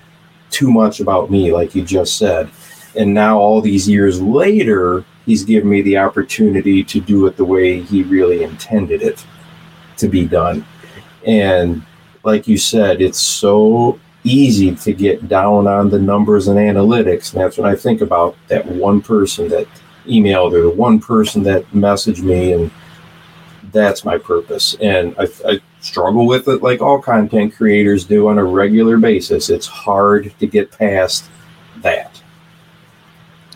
too 0.51 0.71
much 0.71 1.01
about 1.01 1.31
me, 1.31 1.53
like 1.53 1.75
you 1.75 1.83
just 1.83 2.19
said. 2.19 2.51
And 2.97 3.15
now, 3.15 3.39
all 3.39 3.61
these 3.61 3.89
years 3.89 4.21
later, 4.21 5.05
he's 5.25 5.45
given 5.45 5.71
me 5.71 5.83
the 5.83 5.99
opportunity 5.99 6.85
to 6.85 7.01
do 7.01 7.27
it 7.27 7.37
the 7.37 7.45
way 7.45 7.81
he 7.81 8.03
really 8.03 8.43
intended 8.43 9.03
it 9.03 9.25
to 9.99 10.09
be 10.09 10.27
done. 10.27 10.65
And 11.27 11.83
like 12.25 12.49
you 12.49 12.59
said, 12.59 13.01
it's 13.01 13.21
so 13.21 13.99
easy 14.25 14.75
to 14.75 14.93
get 14.93 15.29
down 15.29 15.67
on 15.67 15.91
the 15.91 15.99
numbers 15.99 16.49
and 16.49 16.59
analytics. 16.59 17.33
And 17.33 17.43
that's 17.43 17.59
when 17.59 17.71
I 17.71 17.75
think 17.75 18.01
about 18.01 18.37
that 18.49 18.67
one 18.67 19.01
person 19.01 19.49
that 19.49 19.67
emailed 20.07 20.53
or 20.53 20.63
the 20.63 20.71
one 20.71 21.01
person 21.01 21.43
that 21.45 21.65
messaged 21.71 22.23
me 22.23 22.53
and 22.53 22.71
that's 23.73 24.05
my 24.05 24.19
purpose. 24.19 24.77
And 24.81 25.15
I, 25.19 25.27
I 25.47 25.61
struggle 25.81 26.27
with 26.27 26.49
it 26.49 26.63
like 26.63 26.81
all 26.81 27.01
content 27.01 27.55
creators 27.55 28.05
do 28.05 28.29
on 28.29 28.39
a 28.39 28.45
regular 28.45 28.99
basis. 28.99 29.51
It's 29.51 29.67
hard 29.67 30.33
to 30.39 30.47
get 30.47 30.71
past 30.71 31.25
that. 31.79 32.22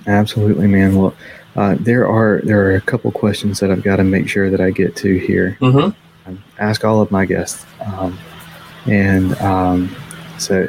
Absolutely, 0.06 0.66
man. 0.66 0.96
Well, 0.96 1.14
uh, 1.56 1.76
there 1.80 2.06
are 2.06 2.40
there 2.44 2.66
are 2.66 2.74
a 2.74 2.80
couple 2.80 3.10
questions 3.10 3.60
that 3.60 3.70
I've 3.70 3.82
got 3.82 3.96
to 3.96 4.04
make 4.04 4.28
sure 4.28 4.50
that 4.50 4.60
I 4.60 4.70
get 4.70 4.94
to 4.96 5.18
here. 5.18 5.56
Mm-hmm. 5.60 6.28
Um, 6.28 6.44
ask 6.58 6.84
all 6.84 7.00
of 7.00 7.10
my 7.10 7.24
guests, 7.24 7.64
um, 7.80 8.18
and 8.86 9.34
um, 9.40 9.94
so 10.38 10.68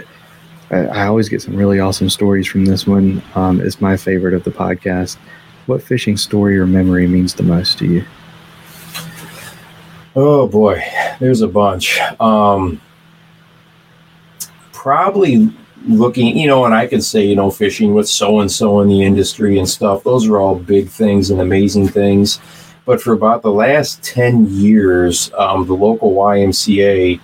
I, 0.71 0.77
I 0.85 1.07
always 1.07 1.29
get 1.29 1.41
some 1.41 1.55
really 1.55 1.79
awesome 1.79 2.09
stories 2.09 2.47
from 2.47 2.65
this 2.65 2.87
one. 2.87 3.21
Um, 3.35 3.61
it's 3.61 3.81
my 3.81 3.97
favorite 3.97 4.33
of 4.33 4.43
the 4.43 4.51
podcast. 4.51 5.17
What 5.65 5.83
fishing 5.83 6.15
story 6.15 6.57
or 6.57 6.65
memory 6.65 7.07
means 7.07 7.33
the 7.33 7.43
most 7.43 7.77
to 7.79 7.85
you? 7.85 8.05
Oh 10.15 10.47
boy, 10.47 10.81
there's 11.19 11.41
a 11.41 11.47
bunch. 11.47 11.99
Um, 12.19 12.81
probably 14.71 15.53
looking, 15.85 16.37
you 16.37 16.47
know, 16.47 16.65
and 16.65 16.73
I 16.73 16.87
could 16.87 17.03
say, 17.03 17.25
you 17.25 17.35
know, 17.35 17.51
fishing 17.51 17.93
with 17.93 18.07
so 18.07 18.39
and 18.39 18.51
so 18.51 18.81
in 18.81 18.87
the 18.87 19.03
industry 19.03 19.57
and 19.59 19.67
stuff. 19.67 20.03
Those 20.03 20.27
are 20.27 20.37
all 20.37 20.55
big 20.55 20.89
things 20.89 21.29
and 21.29 21.41
amazing 21.41 21.87
things. 21.87 22.39
But 22.85 23.01
for 23.01 23.13
about 23.13 23.41
the 23.41 23.51
last 23.51 24.01
10 24.03 24.47
years, 24.49 25.31
um, 25.37 25.67
the 25.67 25.73
local 25.73 26.13
YMCA 26.13 27.19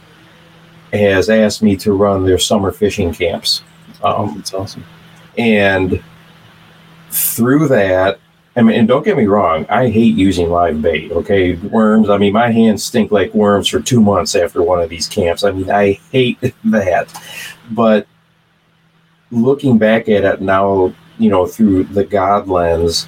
has 0.91 1.29
asked 1.29 1.63
me 1.63 1.75
to 1.77 1.93
run 1.93 2.25
their 2.25 2.37
summer 2.37 2.71
fishing 2.71 3.13
camps. 3.13 3.63
Um, 4.03 4.35
That's 4.35 4.53
awesome. 4.53 4.83
and 5.37 6.03
through 7.09 7.67
that, 7.69 8.19
I 8.55 8.61
mean, 8.61 8.77
and 8.77 8.87
don't 8.87 9.03
get 9.03 9.17
me 9.17 9.25
wrong, 9.25 9.65
I 9.69 9.89
hate 9.89 10.15
using 10.15 10.49
live 10.49 10.81
bait. 10.81 11.11
Okay, 11.11 11.53
worms. 11.55 12.09
I 12.09 12.17
mean, 12.17 12.33
my 12.33 12.51
hands 12.51 12.83
stink 12.83 13.11
like 13.11 13.33
worms 13.33 13.67
for 13.67 13.79
two 13.79 14.01
months 14.01 14.35
after 14.35 14.61
one 14.61 14.81
of 14.81 14.89
these 14.89 15.07
camps. 15.07 15.43
I 15.43 15.51
mean, 15.51 15.71
I 15.71 15.93
hate 16.11 16.37
that. 16.65 17.07
But 17.71 18.05
looking 19.33 19.77
back 19.77 20.07
at 20.09 20.23
it 20.23 20.41
now, 20.41 20.93
you 21.17 21.29
know, 21.29 21.45
through 21.45 21.85
the 21.85 22.03
God 22.03 22.47
lens, 22.47 23.07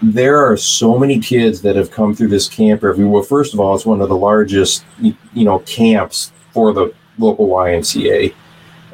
there 0.00 0.44
are 0.44 0.56
so 0.56 0.98
many 0.98 1.20
kids 1.20 1.62
that 1.62 1.76
have 1.76 1.90
come 1.90 2.14
through 2.14 2.28
this 2.28 2.48
camp 2.48 2.82
every. 2.82 3.04
Well, 3.04 3.22
first 3.22 3.54
of 3.54 3.60
all, 3.60 3.74
it's 3.74 3.86
one 3.86 4.00
of 4.00 4.08
the 4.08 4.16
largest, 4.16 4.84
you 5.00 5.14
know, 5.34 5.60
camps 5.60 6.32
for 6.52 6.72
the 6.72 6.92
local 7.18 7.48
YMCA, 7.48 8.34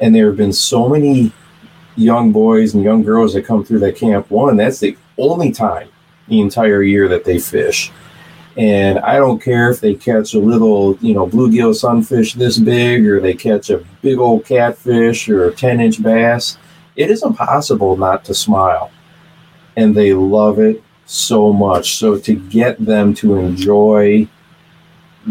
and 0.00 0.14
there 0.14 0.26
have 0.26 0.36
been 0.36 0.52
so 0.52 0.88
many 0.88 1.32
young 1.96 2.30
boys 2.30 2.74
and 2.74 2.84
young 2.84 3.02
girls 3.02 3.34
that 3.34 3.44
come 3.44 3.64
through 3.64 3.80
that 3.80 3.96
camp. 3.96 4.30
One, 4.30 4.56
that's 4.56 4.80
the 4.80 4.96
only 5.16 5.50
time 5.50 5.88
the 6.28 6.40
entire 6.40 6.82
year 6.82 7.08
that 7.08 7.24
they 7.24 7.38
fish. 7.38 7.90
And 8.58 8.98
I 8.98 9.18
don't 9.18 9.40
care 9.40 9.70
if 9.70 9.80
they 9.80 9.94
catch 9.94 10.34
a 10.34 10.40
little, 10.40 10.98
you 10.98 11.14
know, 11.14 11.28
bluegill 11.28 11.76
sunfish 11.76 12.34
this 12.34 12.58
big, 12.58 13.06
or 13.06 13.20
they 13.20 13.34
catch 13.34 13.70
a 13.70 13.84
big 14.02 14.18
old 14.18 14.44
catfish 14.44 15.28
or 15.28 15.48
a 15.48 15.54
10 15.54 15.80
inch 15.80 16.02
bass. 16.02 16.58
It 16.96 17.08
is 17.08 17.22
impossible 17.22 17.96
not 17.96 18.24
to 18.24 18.34
smile. 18.34 18.90
And 19.76 19.94
they 19.94 20.12
love 20.12 20.58
it 20.58 20.82
so 21.06 21.52
much. 21.52 21.98
So 21.98 22.18
to 22.18 22.34
get 22.34 22.84
them 22.84 23.14
to 23.14 23.36
enjoy 23.36 24.26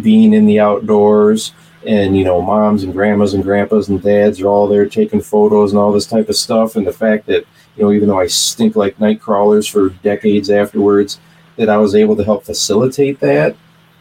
being 0.02 0.34
in 0.34 0.46
the 0.46 0.62
outdoors, 0.62 1.52
and 1.86 2.18
you 2.18 2.24
know 2.24 2.42
moms 2.42 2.84
and 2.84 2.94
grandmas 2.94 3.34
and 3.34 3.44
grandpas 3.44 3.88
and 3.90 4.02
dads 4.02 4.42
are 4.42 4.48
all 4.48 4.68
there 4.68 4.88
taking 4.88 5.22
photos 5.22 5.72
and 5.72 5.80
all 5.80 5.92
this 5.92 6.08
type 6.08 6.28
of 6.28 6.36
stuff 6.36 6.76
and 6.76 6.88
the 6.88 6.92
fact 6.92 7.26
that 7.28 7.46
you 7.76 7.84
know 7.84 7.92
even 7.92 8.10
though 8.10 8.20
i 8.20 8.26
stink 8.28 8.76
like 8.76 9.00
night 9.00 9.22
crawlers 9.22 9.68
for 9.68 9.90
decades 9.90 10.50
afterwards 10.50 11.20
that 11.58 11.70
i 11.70 11.78
was 11.78 11.94
able 11.96 12.16
to 12.16 12.24
help 12.24 12.44
facilitate 12.44 13.20
that 13.20 13.56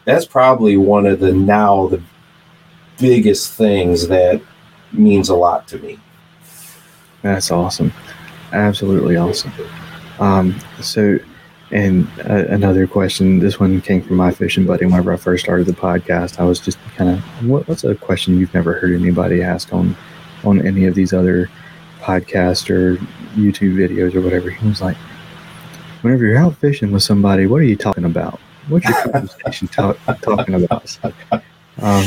that's 0.05 0.25
probably 0.25 0.77
one 0.77 1.05
of 1.05 1.19
the 1.19 1.33
now 1.33 1.87
the 1.87 2.01
biggest 2.99 3.53
things 3.53 4.07
that 4.07 4.41
means 4.93 5.29
a 5.29 5.35
lot 5.35 5.67
to 5.67 5.77
me 5.79 5.99
That's 7.21 7.51
awesome. 7.51 7.91
Absolutely 8.53 9.17
awesome. 9.17 9.51
Um, 10.19 10.57
so, 10.81 11.17
and 11.71 12.07
uh, 12.19 12.45
another 12.49 12.87
question. 12.87 13.39
This 13.39 13.59
one 13.59 13.81
came 13.81 14.01
from 14.01 14.15
my 14.15 14.31
fishing 14.31 14.65
buddy. 14.65 14.85
Whenever 14.85 15.11
I 15.11 15.17
first 15.17 15.43
started 15.43 15.65
the 15.67 15.73
podcast, 15.73 16.39
I 16.39 16.43
was 16.43 16.59
just 16.59 16.79
kind 16.95 17.09
of, 17.09 17.19
what, 17.49 17.67
what's 17.67 17.83
a 17.83 17.95
question 17.95 18.39
you've 18.39 18.53
never 18.53 18.79
heard 18.79 18.93
anybody 18.93 19.43
ask 19.43 19.73
on 19.73 19.95
on 20.43 20.65
any 20.65 20.85
of 20.85 20.95
these 20.95 21.13
other 21.13 21.49
podcasts 21.99 22.69
or 22.69 22.95
YouTube 23.35 23.75
videos 23.75 24.15
or 24.15 24.21
whatever? 24.21 24.49
He 24.49 24.67
was 24.67 24.81
like, 24.81 24.95
whenever 26.07 26.25
you're 26.25 26.37
out 26.37 26.55
fishing 26.55 26.91
with 26.93 27.03
somebody, 27.03 27.47
what 27.47 27.59
are 27.59 27.65
you 27.65 27.75
talking 27.75 28.05
about? 28.05 28.39
What's 28.69 28.87
your 28.87 29.11
conversation 29.11 29.67
talk, 29.67 29.97
talking 30.21 30.55
about? 30.63 30.87
So, 30.87 31.13
um, 31.81 32.05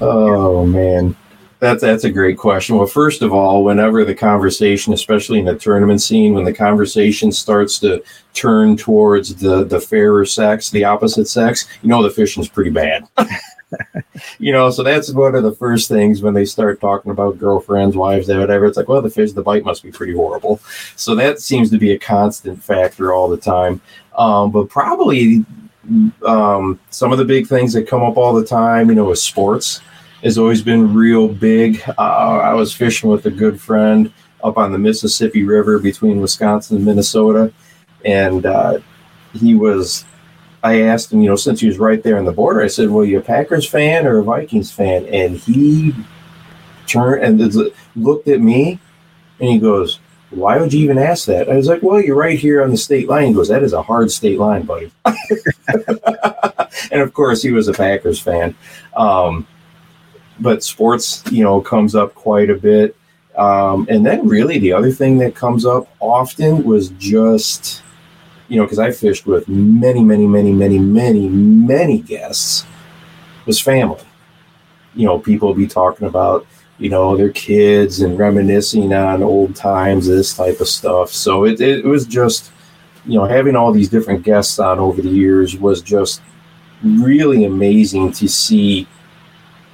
Oh 0.00 0.64
man, 0.64 1.16
that's 1.58 1.82
that's 1.82 2.04
a 2.04 2.10
great 2.10 2.38
question. 2.38 2.76
Well, 2.76 2.86
first 2.86 3.22
of 3.22 3.32
all, 3.32 3.64
whenever 3.64 4.04
the 4.04 4.14
conversation, 4.14 4.92
especially 4.92 5.40
in 5.40 5.44
the 5.44 5.56
tournament 5.56 6.00
scene, 6.00 6.34
when 6.34 6.44
the 6.44 6.52
conversation 6.52 7.32
starts 7.32 7.80
to 7.80 8.02
turn 8.32 8.76
towards 8.76 9.34
the 9.34 9.64
the 9.64 9.80
fairer 9.80 10.24
sex, 10.24 10.70
the 10.70 10.84
opposite 10.84 11.26
sex, 11.26 11.66
you 11.82 11.88
know 11.88 12.02
the 12.02 12.10
fishing's 12.10 12.48
pretty 12.48 12.70
bad. 12.70 13.04
you 14.38 14.52
know, 14.52 14.70
so 14.70 14.82
that's 14.82 15.12
one 15.12 15.34
of 15.34 15.42
the 15.42 15.52
first 15.52 15.88
things 15.88 16.22
when 16.22 16.34
they 16.34 16.44
start 16.44 16.80
talking 16.80 17.10
about 17.10 17.38
girlfriends, 17.38 17.96
wives, 17.96 18.28
whatever. 18.28 18.66
It's 18.66 18.76
like, 18.76 18.88
well, 18.88 19.02
the 19.02 19.10
fish, 19.10 19.32
the 19.32 19.42
bite 19.42 19.64
must 19.64 19.82
be 19.82 19.90
pretty 19.90 20.14
horrible. 20.14 20.60
So 20.96 21.14
that 21.14 21.40
seems 21.40 21.70
to 21.70 21.78
be 21.78 21.92
a 21.92 21.98
constant 21.98 22.62
factor 22.62 23.12
all 23.12 23.28
the 23.28 23.36
time. 23.36 23.80
Um, 24.16 24.50
but 24.50 24.68
probably 24.68 25.44
um, 26.24 26.78
some 26.90 27.12
of 27.12 27.18
the 27.18 27.24
big 27.24 27.46
things 27.46 27.72
that 27.72 27.88
come 27.88 28.02
up 28.02 28.16
all 28.16 28.34
the 28.34 28.46
time, 28.46 28.88
you 28.88 28.94
know, 28.94 29.06
with 29.06 29.18
sports 29.18 29.80
has 30.22 30.38
always 30.38 30.62
been 30.62 30.94
real 30.94 31.28
big. 31.28 31.82
Uh, 31.98 32.38
I 32.42 32.54
was 32.54 32.72
fishing 32.72 33.10
with 33.10 33.26
a 33.26 33.30
good 33.30 33.60
friend 33.60 34.12
up 34.44 34.56
on 34.56 34.72
the 34.72 34.78
Mississippi 34.78 35.42
River 35.42 35.78
between 35.78 36.20
Wisconsin 36.20 36.76
and 36.76 36.84
Minnesota, 36.84 37.52
and 38.04 38.46
uh, 38.46 38.78
he 39.32 39.54
was. 39.54 40.04
I 40.62 40.82
asked 40.82 41.12
him, 41.12 41.20
you 41.20 41.28
know, 41.28 41.36
since 41.36 41.60
he 41.60 41.66
was 41.66 41.78
right 41.78 42.02
there 42.02 42.18
on 42.18 42.24
the 42.24 42.32
border, 42.32 42.62
I 42.62 42.68
said, 42.68 42.90
"Well, 42.90 43.04
you 43.04 43.18
a 43.18 43.22
Packers 43.22 43.68
fan 43.68 44.06
or 44.06 44.18
a 44.18 44.24
Vikings 44.24 44.70
fan?" 44.70 45.06
And 45.06 45.36
he 45.36 45.94
turned 46.86 47.24
and 47.42 47.72
looked 47.96 48.28
at 48.28 48.40
me, 48.40 48.78
and 49.40 49.48
he 49.48 49.58
goes, 49.58 49.98
why 50.32 50.58
would 50.58 50.72
you 50.72 50.82
even 50.82 50.98
ask 50.98 51.26
that? 51.26 51.48
I 51.48 51.56
was 51.56 51.68
like, 51.68 51.82
well, 51.82 52.00
you're 52.00 52.16
right 52.16 52.38
here 52.38 52.62
on 52.62 52.70
the 52.70 52.76
state 52.76 53.08
line. 53.08 53.28
He 53.28 53.34
goes, 53.34 53.48
that 53.48 53.62
is 53.62 53.72
a 53.72 53.82
hard 53.82 54.10
state 54.10 54.38
line, 54.38 54.62
buddy. 54.62 54.90
and 55.04 57.00
of 57.00 57.12
course, 57.12 57.42
he 57.42 57.50
was 57.50 57.68
a 57.68 57.72
Packers 57.72 58.18
fan. 58.18 58.54
Um, 58.96 59.46
but 60.40 60.64
sports, 60.64 61.22
you 61.30 61.44
know, 61.44 61.60
comes 61.60 61.94
up 61.94 62.14
quite 62.14 62.50
a 62.50 62.54
bit. 62.54 62.96
Um, 63.36 63.86
and 63.90 64.04
then 64.04 64.26
really 64.26 64.58
the 64.58 64.72
other 64.72 64.90
thing 64.90 65.18
that 65.18 65.34
comes 65.34 65.64
up 65.66 65.88
often 66.00 66.64
was 66.64 66.88
just, 66.90 67.82
you 68.52 68.58
know, 68.58 68.64
because 68.64 68.78
I 68.78 68.90
fished 68.90 69.24
with 69.26 69.48
many, 69.48 70.04
many, 70.04 70.26
many, 70.26 70.52
many, 70.52 70.78
many, 70.78 71.26
many 71.26 72.00
guests, 72.00 72.66
was 73.46 73.58
family. 73.58 74.02
You 74.94 75.06
know, 75.06 75.18
people 75.18 75.54
be 75.54 75.66
talking 75.66 76.06
about, 76.06 76.46
you 76.76 76.90
know, 76.90 77.16
their 77.16 77.30
kids 77.30 78.02
and 78.02 78.18
reminiscing 78.18 78.92
on 78.92 79.22
old 79.22 79.56
times, 79.56 80.06
this 80.06 80.34
type 80.34 80.60
of 80.60 80.68
stuff. 80.68 81.10
So 81.10 81.46
it, 81.46 81.62
it 81.62 81.86
was 81.86 82.04
just, 82.04 82.52
you 83.06 83.18
know, 83.18 83.24
having 83.24 83.56
all 83.56 83.72
these 83.72 83.88
different 83.88 84.22
guests 84.22 84.58
on 84.58 84.78
over 84.78 85.00
the 85.00 85.08
years 85.08 85.56
was 85.56 85.80
just 85.80 86.20
really 86.84 87.46
amazing 87.46 88.12
to 88.12 88.28
see 88.28 88.86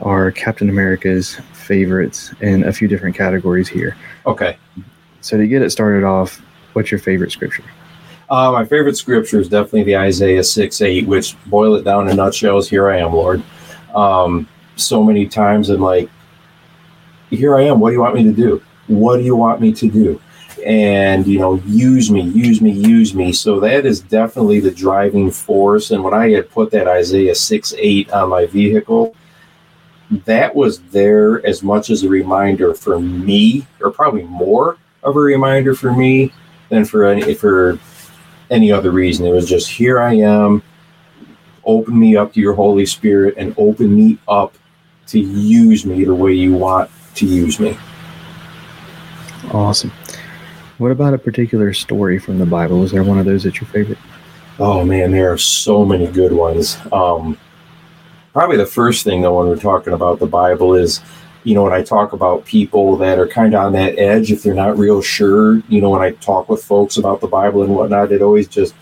are 0.00 0.30
Captain 0.30 0.68
America's 0.68 1.36
favorites 1.52 2.32
in 2.40 2.64
a 2.64 2.72
few 2.72 2.88
different 2.88 3.16
categories 3.16 3.68
here. 3.68 3.96
Okay. 4.26 4.56
So 5.20 5.36
to 5.36 5.46
get 5.46 5.62
it 5.62 5.70
started 5.70 6.04
off, 6.04 6.42
what's 6.72 6.90
your 6.90 7.00
favorite 7.00 7.32
scripture? 7.32 7.64
Uh, 8.30 8.52
my 8.52 8.64
favorite 8.64 8.96
scripture 8.96 9.40
is 9.40 9.48
definitely 9.48 9.82
the 9.82 9.96
Isaiah 9.96 10.44
6 10.44 10.80
8, 10.80 11.06
which 11.06 11.36
boil 11.46 11.74
it 11.74 11.82
down 11.82 12.08
in 12.08 12.16
nutshells, 12.16 12.68
here 12.68 12.88
I 12.88 12.98
am, 12.98 13.12
Lord. 13.12 13.42
Um, 13.94 14.48
so 14.76 15.02
many 15.02 15.26
times 15.26 15.68
I'm 15.68 15.80
like, 15.80 16.08
here 17.30 17.56
I 17.56 17.62
am. 17.62 17.80
What 17.80 17.90
do 17.90 17.94
you 17.94 18.00
want 18.00 18.14
me 18.14 18.24
to 18.24 18.32
do? 18.32 18.62
What 18.86 19.18
do 19.18 19.24
you 19.24 19.36
want 19.36 19.60
me 19.60 19.72
to 19.72 19.90
do? 19.90 20.20
And, 20.64 21.26
you 21.26 21.38
know, 21.38 21.54
use 21.66 22.10
me, 22.10 22.22
use 22.22 22.60
me, 22.60 22.70
use 22.70 23.14
me. 23.14 23.32
So 23.32 23.60
that 23.60 23.86
is 23.86 24.00
definitely 24.00 24.60
the 24.60 24.70
driving 24.70 25.30
force. 25.30 25.90
And 25.90 26.04
when 26.04 26.14
I 26.14 26.30
had 26.30 26.50
put 26.50 26.70
that 26.72 26.86
Isaiah 26.86 27.34
6 27.34 27.74
8 27.76 28.12
on 28.12 28.28
my 28.28 28.46
vehicle, 28.46 29.14
that 30.10 30.54
was 30.54 30.80
there 30.90 31.44
as 31.46 31.62
much 31.62 31.90
as 31.90 32.02
a 32.02 32.08
reminder 32.08 32.74
for 32.74 32.98
me, 32.98 33.66
or 33.80 33.90
probably 33.90 34.24
more 34.24 34.76
of 35.02 35.16
a 35.16 35.20
reminder 35.20 35.74
for 35.74 35.92
me 35.92 36.32
than 36.68 36.84
for 36.84 37.04
any 37.04 37.34
for 37.34 37.78
any 38.50 38.72
other 38.72 38.90
reason. 38.90 39.26
It 39.26 39.32
was 39.32 39.48
just 39.48 39.68
here 39.68 40.00
I 40.00 40.14
am. 40.14 40.62
Open 41.64 41.98
me 41.98 42.16
up 42.16 42.32
to 42.32 42.40
your 42.40 42.54
Holy 42.54 42.86
Spirit 42.86 43.34
and 43.36 43.54
open 43.56 43.94
me 43.94 44.18
up 44.26 44.54
to 45.08 45.20
use 45.20 45.84
me 45.84 46.04
the 46.04 46.14
way 46.14 46.32
you 46.32 46.54
want 46.54 46.90
to 47.16 47.26
use 47.26 47.60
me. 47.60 47.76
Awesome. 49.52 49.92
What 50.78 50.90
about 50.90 51.14
a 51.14 51.18
particular 51.18 51.72
story 51.72 52.18
from 52.18 52.38
the 52.38 52.46
Bible? 52.46 52.82
Is 52.82 52.90
there 52.90 53.04
one 53.04 53.18
of 53.18 53.26
those 53.26 53.44
that's 53.44 53.60
your 53.60 53.68
favorite? 53.68 53.98
Oh 54.58 54.84
man, 54.84 55.10
there 55.10 55.32
are 55.32 55.38
so 55.38 55.84
many 55.84 56.06
good 56.06 56.32
ones. 56.32 56.78
Um, 56.92 57.38
probably 58.32 58.56
the 58.56 58.66
first 58.66 59.04
thing 59.04 59.22
though 59.22 59.38
when 59.38 59.48
we're 59.48 59.56
talking 59.56 59.92
about 59.92 60.18
the 60.18 60.26
Bible 60.26 60.74
is, 60.74 61.00
you 61.44 61.54
know, 61.54 61.62
when 61.62 61.72
I 61.72 61.82
talk 61.82 62.12
about 62.12 62.44
people 62.44 62.96
that 62.98 63.18
are 63.18 63.26
kind 63.26 63.54
of 63.54 63.64
on 63.64 63.72
that 63.72 63.98
edge, 63.98 64.30
if 64.30 64.42
they're 64.42 64.54
not 64.54 64.78
real 64.78 65.00
sure, 65.00 65.58
you 65.68 65.80
know, 65.80 65.90
when 65.90 66.02
I 66.02 66.12
talk 66.12 66.48
with 66.48 66.62
folks 66.62 66.96
about 66.96 67.20
the 67.20 67.26
Bible 67.26 67.62
and 67.62 67.74
whatnot, 67.74 68.12
it 68.12 68.22
always 68.22 68.46
just 68.46 68.74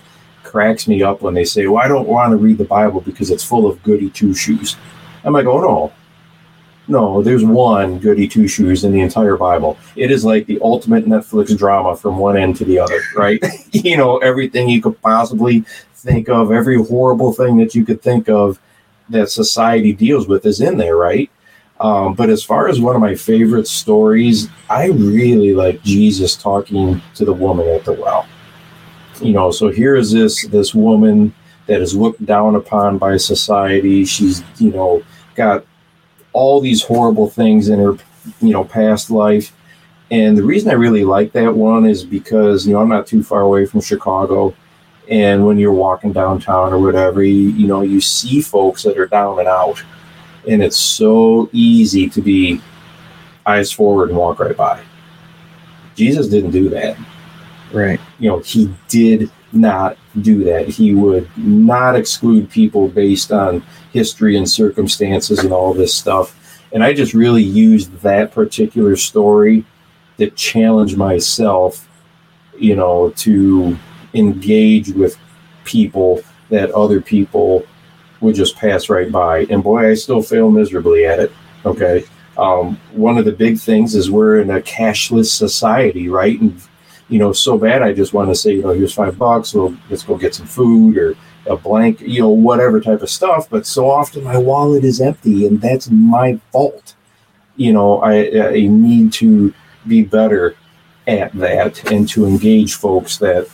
cracks 0.43 0.89
me 0.89 1.03
up 1.03 1.23
when 1.23 1.35
they 1.35 1.45
say, 1.45 1.67
"Well, 1.67 1.83
I 1.83 1.89
don't 1.89 2.09
want 2.09 2.33
to 2.33 2.37
read 2.37 2.59
the 2.59 2.65
Bible 2.65 3.01
because 3.01 3.31
it's 3.31 3.45
full 3.45 3.67
of 3.67 3.83
goody 3.83 4.11
two 4.11 4.35
shoes." 4.35 4.77
I'm 5.25 5.33
like, 5.33 5.47
"Oh 5.47 5.61
no, 5.61 5.93
no, 6.89 7.23
there's 7.23 7.45
one 7.45 7.99
goody 7.99 8.27
two 8.27 8.49
shoes 8.49 8.83
in 8.83 8.93
the 8.93 9.01
entire 9.01 9.37
Bible. 9.37 9.79
It 9.95 10.11
is 10.11 10.25
like 10.25 10.47
the 10.47 10.59
ultimate 10.63 11.07
Netflix 11.07 11.57
drama 11.57 11.97
from 11.97 12.17
one 12.17 12.37
end 12.37 12.57
to 12.57 12.65
the 12.65 12.79
other, 12.79 13.01
right? 13.15 13.43
you 13.73 13.97
know, 13.97 14.19
everything 14.19 14.69
you 14.69 14.81
could 14.81 15.01
possibly 15.03 15.65
think 15.95 16.29
of, 16.29 16.51
every 16.51 16.83
horrible 16.83 17.33
thing 17.33 17.59
that 17.59 17.75
you 17.75 17.85
could 17.85 18.03
think 18.03 18.29
of 18.29 18.59
that 19.11 19.31
society 19.31 19.93
deals 19.93 20.29
with 20.29 20.47
is 20.47 20.61
in 20.61 20.77
there, 20.77 20.97
right? 20.97 21.31
Um, 21.81 22.15
but 22.15 22.29
as 22.29 22.43
far 22.43 22.69
as 22.69 22.81
one 22.81 22.97
of 22.97 23.01
my 23.01 23.15
favorite 23.15 23.69
stories, 23.69 24.49
I 24.69 24.87
really 24.87 25.55
like 25.55 25.83
Jesus 25.83 26.37
talking 26.37 27.01
to 27.15 27.25
the 27.25 27.33
woman 27.33 27.69
at 27.69 27.85
the 27.85 27.93
well. 27.93 28.27
You 29.21 29.33
know, 29.33 29.51
so 29.51 29.69
here 29.69 29.97
is 29.97 30.13
this 30.13 30.47
this 30.47 30.75
woman 30.75 31.35
that 31.67 31.81
is 31.81 31.95
looked 31.95 32.25
down 32.25 32.57
upon 32.57 32.99
by 32.99 33.17
society. 33.17 34.05
She's 34.05 34.43
you 34.59 34.71
know 34.71 35.03
got 35.35 35.65
all 36.33 36.61
these 36.61 36.83
horrible 36.83 37.29
things 37.29 37.69
in 37.69 37.79
her 37.79 37.97
you 38.41 38.53
know 38.53 38.65
past 38.65 39.11
life, 39.11 39.55
and 40.11 40.37
the 40.37 40.45
reason 40.45 40.71
I 40.71 40.75
really 40.75 41.05
like 41.05 41.33
that 41.33 41.55
one 41.55 41.87
is 41.87 42.05
because 42.05 42.67
you 42.67 42.73
know 42.73 42.81
I'm 42.81 42.89
not 42.89 43.07
too 43.07 43.23
far 43.23 43.43
away 43.43 43.67
from 43.67 43.81
Chicago, 43.81 44.55
and 45.11 45.47
when 45.47 45.59
you're 45.59 45.73
walking 45.73 46.13
downtown 46.13 46.73
or 46.73 46.79
whatever, 46.79 47.23
you, 47.23 47.51
you 47.51 47.67
know 47.67 47.83
you 47.83 48.01
see 48.01 48.41
folks 48.41 48.83
that 48.83 48.99
are 48.99 49.07
down 49.07 49.39
and 49.39 49.49
out 49.49 49.83
and 50.49 50.63
it's 50.63 50.77
so 50.77 51.49
easy 51.53 52.09
to 52.09 52.23
be 52.23 52.61
eyes 53.47 53.71
forward 53.71 54.09
and 54.09 54.19
walk 54.19 54.41
right 54.41 54.57
by. 54.57 54.83
Jesus 55.95 56.29
didn't 56.29 56.53
do 56.53 56.69
that. 56.71 56.97
Right. 57.73 58.01
You 58.19 58.31
know, 58.31 58.39
he 58.39 58.73
did 58.89 59.31
not 59.53 59.99
do 60.23 60.45
that. 60.45 60.69
He 60.69 60.95
would 60.95 61.29
not 61.37 61.97
exclude 61.97 62.51
people 62.51 62.89
based 62.89 63.31
on 63.31 63.63
history 63.93 64.37
and 64.37 64.49
circumstances 64.49 65.41
and 65.41 65.53
all 65.53 65.75
this 65.75 65.95
stuff. 65.95 66.35
And 66.73 66.83
I 66.83 66.93
just 66.93 67.15
really 67.15 67.43
used 67.43 67.93
that 68.01 68.33
particular 68.33 68.97
story 68.97 69.65
to 70.19 70.31
challenge 70.31 70.97
myself, 70.97 71.89
you 72.57 72.75
know, 72.75 73.11
to 73.17 73.79
engage 74.19 74.91
with 74.91 75.17
people 75.65 76.23
that 76.51 76.71
other 76.73 77.01
people 77.01 77.65
would 78.21 78.35
just 78.35 78.57
pass 78.57 78.89
right 78.89 79.13
by. 79.13 79.47
And 79.51 79.63
boy, 79.63 79.91
I 79.91 79.95
still 79.95 80.23
fail 80.23 80.51
miserably 80.51 81.07
at 81.07 81.21
it. 81.21 81.33
Okay. 81.65 82.05
Um, 82.37 82.81
one 82.93 83.19
of 83.19 83.25
the 83.25 83.33
big 83.33 83.59
things 83.59 83.95
is 83.95 84.11
we're 84.11 84.41
in 84.41 84.51
a 84.51 84.61
cashless 84.61 85.27
society, 85.27 86.09
right? 86.09 86.41
And 86.41 86.61
you 87.09 87.19
know, 87.19 87.33
so 87.33 87.57
bad 87.59 87.83
I 87.83 87.93
just 87.93 88.13
want 88.13 88.29
to 88.29 88.35
say, 88.35 88.53
you 88.53 88.63
know, 88.63 88.71
here's 88.71 88.93
five 88.93 89.19
bucks, 89.19 89.55
well, 89.55 89.77
let's 89.89 90.03
go 90.03 90.17
get 90.17 90.35
some 90.35 90.47
food 90.47 90.99
or 90.99 91.17
a 91.47 91.57
blank, 91.57 92.01
you 92.01 92.21
know, 92.21 92.29
whatever 92.29 92.81
type 92.81 93.03
of 93.03 93.11
stuff. 93.11 93.49
But 93.49 93.67
so 93.67 93.91
often 93.91 94.25
my 94.25 94.37
wallet 94.37 94.85
is 94.85 95.01
empty, 95.01 95.47
and 95.47 95.61
that's 95.61 95.91
my 95.91 96.39
fault. 96.53 96.95
You 97.57 97.73
know, 97.73 98.01
I, 98.01 98.51
I 98.51 98.67
need 98.67 99.13
to 99.15 99.55
be 99.87 100.03
better 100.03 100.55
at 101.07 101.33
that 101.33 101.91
and 101.91 102.07
to 102.11 102.27
engage 102.27 102.75
folks 102.75 103.17
that, 103.19 103.49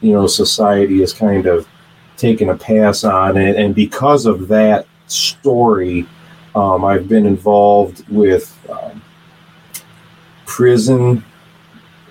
you 0.00 0.12
know, 0.12 0.26
society 0.26 1.02
is 1.02 1.12
kind 1.12 1.46
of 1.46 1.68
taken 2.16 2.50
a 2.50 2.56
pass 2.56 3.04
on. 3.04 3.36
And, 3.36 3.56
and 3.56 3.74
because 3.74 4.26
of 4.26 4.48
that 4.48 4.86
story, 5.06 6.06
um, 6.54 6.84
I've 6.84 7.08
been 7.08 7.26
involved 7.26 8.08
with 8.08 8.56
um, 8.70 9.02
prison 10.46 11.22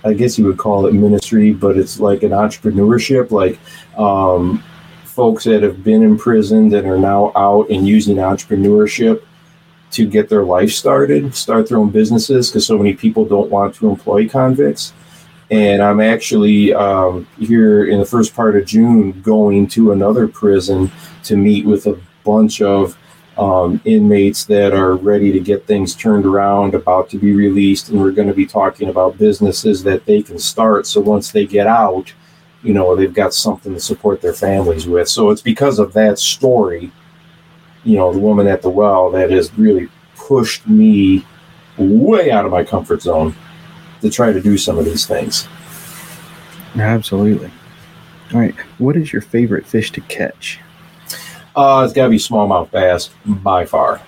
I 0.08 0.14
guess 0.14 0.38
you 0.38 0.46
would 0.46 0.58
call 0.58 0.86
it 0.88 0.94
ministry, 0.94 1.52
but 1.52 1.78
it's 1.78 2.00
like 2.00 2.24
an 2.24 2.32
entrepreneurship, 2.32 3.32
like 3.32 3.60
um, 3.98 4.64
folks 5.04 5.44
that 5.44 5.64
have 5.64 5.84
been 5.84 6.02
imprisoned 6.04 6.74
and 6.74 6.88
are 6.88 6.98
now 6.98 7.32
out 7.36 7.70
and 7.70 7.88
using 7.88 8.18
entrepreneurship 8.18 9.24
to 9.92 10.08
get 10.08 10.30
their 10.30 10.44
life 10.44 10.72
started, 10.72 11.34
start 11.36 11.68
their 11.68 11.78
own 11.78 11.90
businesses, 11.90 12.50
because 12.50 12.66
so 12.66 12.78
many 12.78 12.94
people 12.94 13.26
don't 13.26 13.50
want 13.50 13.76
to 13.76 13.90
employ 13.90 14.28
convicts. 14.28 14.94
And 15.50 15.82
I'm 15.82 16.02
actually 16.02 16.74
um, 16.74 17.26
here 17.40 17.86
in 17.86 18.00
the 18.00 18.06
first 18.06 18.36
part 18.36 18.58
of 18.58 18.66
June 18.66 19.22
going 19.22 19.68
to 19.70 19.94
another 19.94 20.28
prison 20.28 20.92
to 21.24 21.38
meet 21.38 21.66
with 21.66 21.88
a 21.88 22.00
bunch 22.24 22.62
of 22.62 22.98
um, 23.38 23.80
inmates 23.86 24.46
that 24.46 24.74
are 24.74 24.96
ready 24.96 25.32
to 25.32 25.40
get 25.40 25.66
things 25.66 25.96
turned 25.96 26.26
around, 26.26 26.74
about 26.76 27.10
to 27.12 27.18
be 27.18 27.34
released, 27.34 27.90
and 27.90 28.00
we're 28.00 28.12
going 28.12 28.28
to 28.28 28.34
be 28.34 28.46
talking 28.46 28.90
about 28.90 29.18
businesses 29.18 29.84
that 29.84 30.06
they 30.06 30.22
can 30.22 30.40
start. 30.40 30.88
So 30.88 31.00
once 31.00 31.32
they 31.32 31.46
get 31.46 31.68
out, 31.68 32.14
you 32.64 32.74
know, 32.74 32.96
they've 32.96 33.14
got 33.14 33.34
something 33.34 33.74
to 33.74 33.80
support 33.80 34.22
their 34.22 34.34
families 34.34 34.88
with. 34.88 35.08
So 35.08 35.30
it's 35.30 35.42
because 35.42 35.80
of 35.80 35.94
that 35.94 36.20
story, 36.20 36.92
you 37.84 37.96
know, 37.96 38.12
the 38.12 38.20
woman 38.20 38.48
at 38.48 38.62
the 38.62 38.70
well 38.70 39.12
that 39.12 39.30
has 39.30 39.54
really 39.58 39.88
pushed 40.16 40.68
me 40.68 41.26
way 41.78 42.32
out 42.32 42.46
of 42.46 42.52
my 42.52 42.64
comfort 42.64 43.04
zone 43.04 43.36
to 44.02 44.10
try 44.10 44.32
to 44.32 44.42
do 44.42 44.58
some 44.58 44.78
of 44.78 44.86
these 44.86 45.06
things. 45.06 45.48
Absolutely. 46.76 47.52
All 48.34 48.40
right. 48.40 48.56
What 48.78 48.98
is 48.98 49.12
your 49.12 49.22
favorite 49.22 49.66
fish 49.66 49.92
to 49.94 50.02
catch? 50.02 50.60
Uh, 51.56 51.82
it's 51.84 51.94
got 51.94 52.04
to 52.04 52.10
be 52.10 52.18
smallmouth 52.18 52.70
bass 52.72 53.10
by 53.26 53.66
far. 53.66 54.02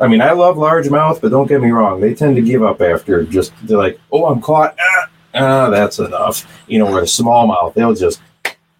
I 0.00 0.06
mean, 0.06 0.22
I 0.22 0.30
love 0.32 0.56
largemouth, 0.56 1.20
but 1.20 1.30
don't 1.30 1.48
get 1.48 1.60
me 1.60 1.70
wrong; 1.70 2.00
they 2.00 2.14
tend 2.14 2.36
to 2.36 2.42
give 2.42 2.62
up 2.62 2.80
after 2.80 3.24
just 3.24 3.52
they're 3.64 3.76
like, 3.76 4.00
"Oh, 4.12 4.26
I'm 4.26 4.40
caught." 4.40 4.76
Ah, 4.80 5.10
ah 5.34 5.70
that's 5.70 5.98
enough. 5.98 6.46
You 6.68 6.78
know, 6.78 6.86
where 6.86 7.00
the 7.00 7.06
smallmouth, 7.06 7.74
they'll 7.74 7.94
just, 7.94 8.22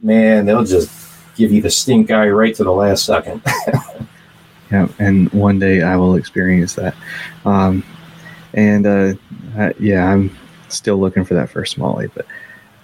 man, 0.01 0.47
they'll 0.47 0.65
just 0.65 0.91
give 1.37 1.53
you 1.53 1.61
the 1.61 1.71
stink 1.71 2.11
eye 2.11 2.29
right 2.29 2.55
to 2.55 2.65
the 2.65 2.73
last 2.73 3.05
second. 3.05 3.43
yeah, 4.71 4.89
and 4.99 5.31
one 5.33 5.59
day 5.59 5.83
I 5.83 5.97
will 5.97 6.15
experience 6.15 6.75
that. 6.77 6.95
Um, 7.45 7.83
and 8.55 8.87
uh, 8.87 9.15
uh, 9.59 9.73
yeah, 9.79 10.11
I'm 10.11 10.37
still 10.69 10.99
looking 10.99 11.25
for 11.25 11.35
that 11.35 11.51
first 11.51 11.77
smallie, 11.77 12.11
but 12.15 12.27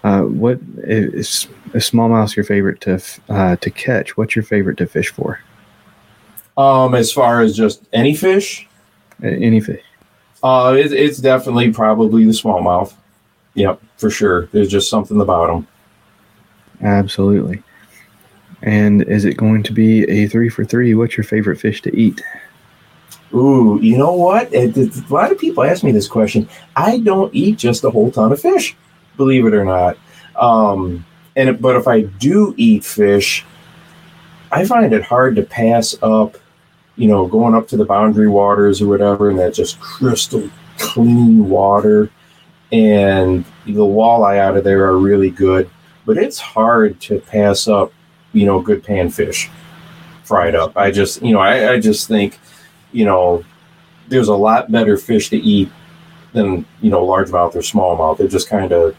uh, 0.03 0.23
what 0.23 0.59
is 0.79 1.47
a 1.73 1.79
smallmouth 1.79 2.37
your 2.37 2.45
favorite 2.45 2.81
to 2.83 3.03
uh, 3.29 3.57
to 3.57 3.71
catch? 3.71 4.17
What's 4.17 4.37
your 4.37 4.43
favorite 4.43 4.77
to 4.79 4.87
fish 4.87 5.11
for? 5.11 5.41
Um, 6.57 6.95
as 6.95 7.13
far 7.13 7.41
as 7.41 7.57
just 7.57 7.83
any 7.93 8.15
fish, 8.15 8.69
any 9.23 9.61
fish. 9.61 9.83
Uh, 10.43 10.77
it, 10.79 10.93
it's 10.93 11.19
definitely 11.19 11.73
probably 11.73 12.25
the 12.25 12.33
smallmouth. 12.33 12.93
Yep, 13.55 13.81
for 13.97 14.11
sure. 14.11 14.47
There's 14.47 14.69
just 14.69 14.91
something 14.91 15.21
about 15.21 15.47
them. 15.47 15.67
Absolutely. 16.83 17.63
And 18.63 19.03
is 19.05 19.25
it 19.25 19.37
going 19.37 19.63
to 19.63 19.73
be 19.73 20.05
a 20.05 20.27
three 20.27 20.49
for 20.49 20.65
three? 20.65 20.95
What's 20.95 21.17
your 21.17 21.25
favorite 21.25 21.61
fish 21.61 21.83
to 21.83 21.97
eat? 21.97 22.21
Ooh, 23.35 23.81
you 23.83 23.99
know 23.99 24.13
what? 24.13 24.55
A 24.55 24.69
lot 25.11 25.33
of 25.33 25.39
people 25.39 25.65
ask 25.65 25.83
me 25.83 25.91
this 25.91 26.07
question. 26.07 26.49
I 26.77 26.99
don't 27.01 27.35
eat 27.35 27.59
just 27.59 27.83
a 27.85 27.91
whole 27.91 28.11
ton 28.11 28.33
of 28.33 28.41
fish 28.41 28.77
believe 29.17 29.47
it 29.47 29.55
or 29.55 29.65
not. 29.65 29.97
Um, 30.37 31.05
and 31.37 31.61
but 31.61 31.77
if 31.77 31.89
I 31.89 32.03
do 32.03 32.55
eat 32.57 32.85
fish, 32.85 33.45
I 34.51 34.65
find 34.65 34.93
it 34.93 35.03
hard 35.03 35.37
to 35.37 35.43
pass 35.43 35.97
up, 36.03 36.37
you 36.97 37.09
know, 37.09 37.27
going 37.27 37.55
up 37.55 37.69
to 37.69 37.77
the 37.77 37.85
boundary 37.85 38.29
waters 38.29 38.81
or 38.81 38.89
whatever, 38.89 39.31
and 39.31 39.39
that 39.39 39.55
just 39.55 39.81
crystal 39.81 40.49
clean 40.79 41.49
water. 41.49 42.11
And 42.73 43.45
the 43.67 43.73
walleye 43.73 44.39
out 44.39 44.57
of 44.57 44.65
there 44.65 44.85
are 44.87 44.99
really 44.99 45.31
good, 45.31 45.71
but 46.07 46.17
it's 46.17 46.39
hard 46.39 47.01
to 47.03 47.21
pass 47.21 47.69
up, 47.69 47.93
you 48.33 48.47
know, 48.47 48.61
good 48.61 48.83
panfish 48.83 49.49
fried 50.25 50.55
up. 50.55 50.77
I 50.77 50.91
just, 50.91 51.23
you 51.23 51.33
know, 51.33 51.41
I, 51.41 51.75
I 51.75 51.81
just 51.81 52.09
think, 52.09 52.39
you 52.95 53.05
know, 53.05 53.45
there's 54.09 54.29
a 54.29 54.35
lot 54.35 54.71
better 54.71 54.97
fish 54.97 55.31
to 55.31 55.37
eat 55.37 55.71
than 56.33 56.65
you 56.81 56.91
know 56.91 57.05
largemouth 57.05 57.55
or 57.55 57.61
smallmouth. 57.61 58.19
They're 58.19 58.29
just 58.29 58.49
kind 58.49 58.73
of 58.73 58.97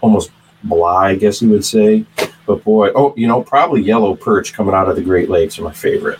almost 0.00 0.30
blah, 0.64 0.98
I 0.98 1.16
guess 1.16 1.40
you 1.40 1.50
would 1.50 1.64
say. 1.64 2.04
But 2.46 2.64
boy, 2.64 2.90
oh, 2.94 3.14
you 3.16 3.26
know, 3.26 3.42
probably 3.42 3.82
yellow 3.82 4.14
perch 4.14 4.52
coming 4.52 4.74
out 4.74 4.88
of 4.88 4.96
the 4.96 5.02
Great 5.02 5.28
Lakes 5.28 5.58
are 5.58 5.62
my 5.62 5.72
favorite. 5.72 6.18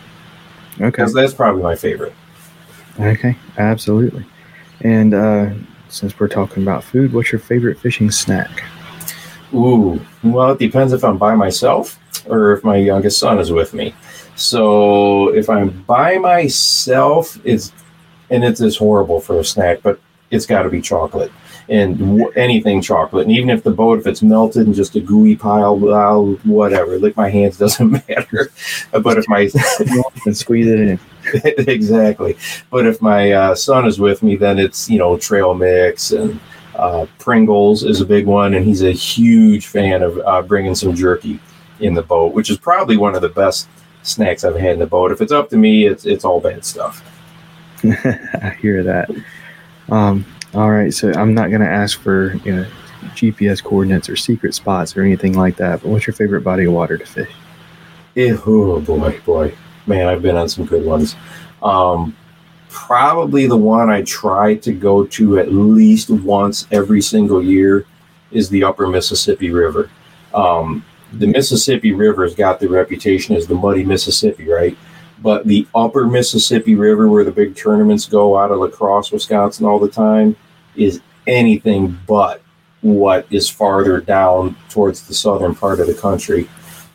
Okay, 0.79 1.05
that's 1.13 1.33
probably 1.33 1.63
my 1.63 1.75
favorite. 1.75 2.13
Okay, 2.99 3.35
absolutely. 3.57 4.25
And 4.81 5.13
uh, 5.13 5.53
since 5.89 6.19
we're 6.19 6.27
talking 6.27 6.63
about 6.63 6.83
food, 6.83 7.13
what's 7.13 7.31
your 7.31 7.39
favorite 7.39 7.79
fishing 7.79 8.11
snack? 8.11 8.63
Ooh, 9.53 10.01
well, 10.23 10.51
it 10.51 10.59
depends 10.59 10.93
if 10.93 11.03
I'm 11.03 11.17
by 11.17 11.33
myself 11.35 11.99
or 12.27 12.53
if 12.53 12.63
my 12.63 12.75
youngest 12.75 13.19
son 13.19 13.39
is 13.39 13.51
with 13.51 13.73
me. 13.73 13.93
So 14.37 15.29
if 15.29 15.49
I'm 15.49 15.69
by 15.83 16.17
myself, 16.19 17.39
it's 17.43 17.73
and 18.29 18.43
it's 18.43 18.59
just 18.59 18.77
horrible 18.77 19.19
for 19.19 19.39
a 19.39 19.43
snack, 19.43 19.79
but 19.81 19.99
it's 20.29 20.45
got 20.45 20.63
to 20.63 20.69
be 20.69 20.79
chocolate 20.79 21.31
and 21.69 21.97
w- 21.97 22.29
anything 22.35 22.81
chocolate. 22.81 23.23
And 23.23 23.35
even 23.35 23.49
if 23.49 23.63
the 23.63 23.71
boat, 23.71 23.99
if 23.99 24.05
it's 24.07 24.21
melted 24.21 24.67
and 24.67 24.75
just 24.75 24.95
a 24.95 24.99
gooey 24.99 25.35
pile, 25.35 25.77
well, 25.77 26.25
whatever. 26.43 26.99
Lick 26.99 27.17
my 27.17 27.29
hands 27.29 27.57
doesn't 27.63 27.91
matter. 27.91 28.51
but 28.91 29.17
if 29.17 29.27
my 29.27 29.49
and 30.25 30.37
squeeze 30.37 30.67
it 30.67 30.79
in. 30.79 30.99
exactly. 31.67 32.37
But 32.69 32.85
if 32.85 33.01
my 33.01 33.31
uh, 33.31 33.55
son 33.55 33.87
is 33.87 33.99
with 33.99 34.21
me, 34.21 34.35
then 34.35 34.59
it's 34.59 34.87
you 34.87 34.99
know 34.99 35.17
trail 35.17 35.55
mix 35.55 36.11
and 36.11 36.39
uh, 36.75 37.07
Pringles 37.17 37.83
is 37.83 38.01
a 38.01 38.05
big 38.05 38.27
one, 38.27 38.53
and 38.53 38.63
he's 38.63 38.83
a 38.83 38.91
huge 38.91 39.65
fan 39.65 40.03
of 40.03 40.19
uh, 40.19 40.43
bringing 40.43 40.75
some 40.75 40.93
jerky 40.93 41.39
in 41.79 41.95
the 41.95 42.03
boat, 42.03 42.33
which 42.33 42.51
is 42.51 42.57
probably 42.57 42.97
one 42.97 43.15
of 43.15 43.21
the 43.21 43.29
best 43.29 43.67
snacks 44.07 44.43
I've 44.43 44.55
had 44.55 44.73
in 44.73 44.79
the 44.79 44.87
boat. 44.87 45.11
If 45.11 45.21
it's 45.21 45.31
up 45.31 45.49
to 45.49 45.57
me, 45.57 45.85
it's 45.85 46.05
it's 46.05 46.25
all 46.25 46.39
bad 46.39 46.65
stuff. 46.65 47.03
I 47.83 48.57
hear 48.59 48.83
that. 48.83 49.09
Um, 49.89 50.25
all 50.53 50.71
right, 50.71 50.93
so 50.93 51.11
I'm 51.13 51.33
not 51.33 51.49
going 51.49 51.61
to 51.61 51.69
ask 51.69 51.99
for 51.99 52.33
you 52.37 52.55
know 52.55 52.67
GPS 53.13 53.63
coordinates 53.63 54.09
or 54.09 54.15
secret 54.15 54.53
spots 54.55 54.95
or 54.95 55.01
anything 55.01 55.33
like 55.33 55.57
that. 55.57 55.81
But 55.81 55.89
what's 55.89 56.07
your 56.07 56.13
favorite 56.13 56.41
body 56.41 56.65
of 56.65 56.73
water 56.73 56.97
to 56.97 57.05
fish? 57.05 57.31
Yeah, 58.15 58.37
oh 58.45 58.81
boy, 58.81 59.19
boy, 59.25 59.53
man, 59.85 60.07
I've 60.07 60.21
been 60.21 60.35
on 60.35 60.49
some 60.49 60.65
good 60.65 60.85
ones. 60.85 61.15
Um, 61.61 62.15
probably 62.69 63.47
the 63.47 63.57
one 63.57 63.89
I 63.89 64.01
try 64.03 64.55
to 64.55 64.73
go 64.73 65.05
to 65.05 65.39
at 65.39 65.51
least 65.51 66.09
once 66.09 66.67
every 66.71 67.01
single 67.01 67.43
year 67.43 67.85
is 68.31 68.49
the 68.49 68.63
Upper 68.63 68.87
Mississippi 68.87 69.51
River. 69.51 69.89
Um, 70.33 70.83
the 71.13 71.27
Mississippi 71.27 71.93
River's 71.93 72.35
got 72.35 72.59
the 72.59 72.69
reputation 72.69 73.35
as 73.35 73.47
the 73.47 73.55
muddy 73.55 73.83
Mississippi, 73.83 74.47
right? 74.49 74.77
But 75.19 75.45
the 75.45 75.67
upper 75.73 76.05
Mississippi 76.05 76.75
River, 76.75 77.07
where 77.07 77.23
the 77.23 77.31
big 77.31 77.55
tournaments 77.55 78.05
go 78.05 78.37
out 78.37 78.51
of 78.51 78.59
La 78.59 78.67
Crosse, 78.67 79.11
Wisconsin, 79.11 79.65
all 79.65 79.79
the 79.79 79.89
time, 79.89 80.35
is 80.75 81.01
anything 81.25 81.97
but 82.07 82.41
what 82.81 83.25
is 83.31 83.49
farther 83.49 83.99
down 83.99 84.55
towards 84.69 85.07
the 85.07 85.13
southern 85.13 85.55
part 85.55 85.79
of 85.79 85.87
the 85.87 85.93
country. 85.93 86.47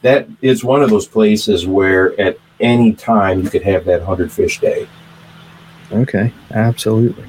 That 0.03 0.29
is 0.41 0.65
one 0.65 0.83
of 0.83 0.91
those 0.91 1.07
places 1.07 1.67
where 1.67 2.19
at 2.21 2.39
any 2.61 2.93
time 2.93 3.43
you 3.43 3.51
could 3.51 3.63
have 3.63 3.85
that 3.87 4.01
100 4.01 4.31
fish 4.31 4.61
day. 4.61 4.89
Okay, 5.91 6.33
absolutely. 6.53 7.25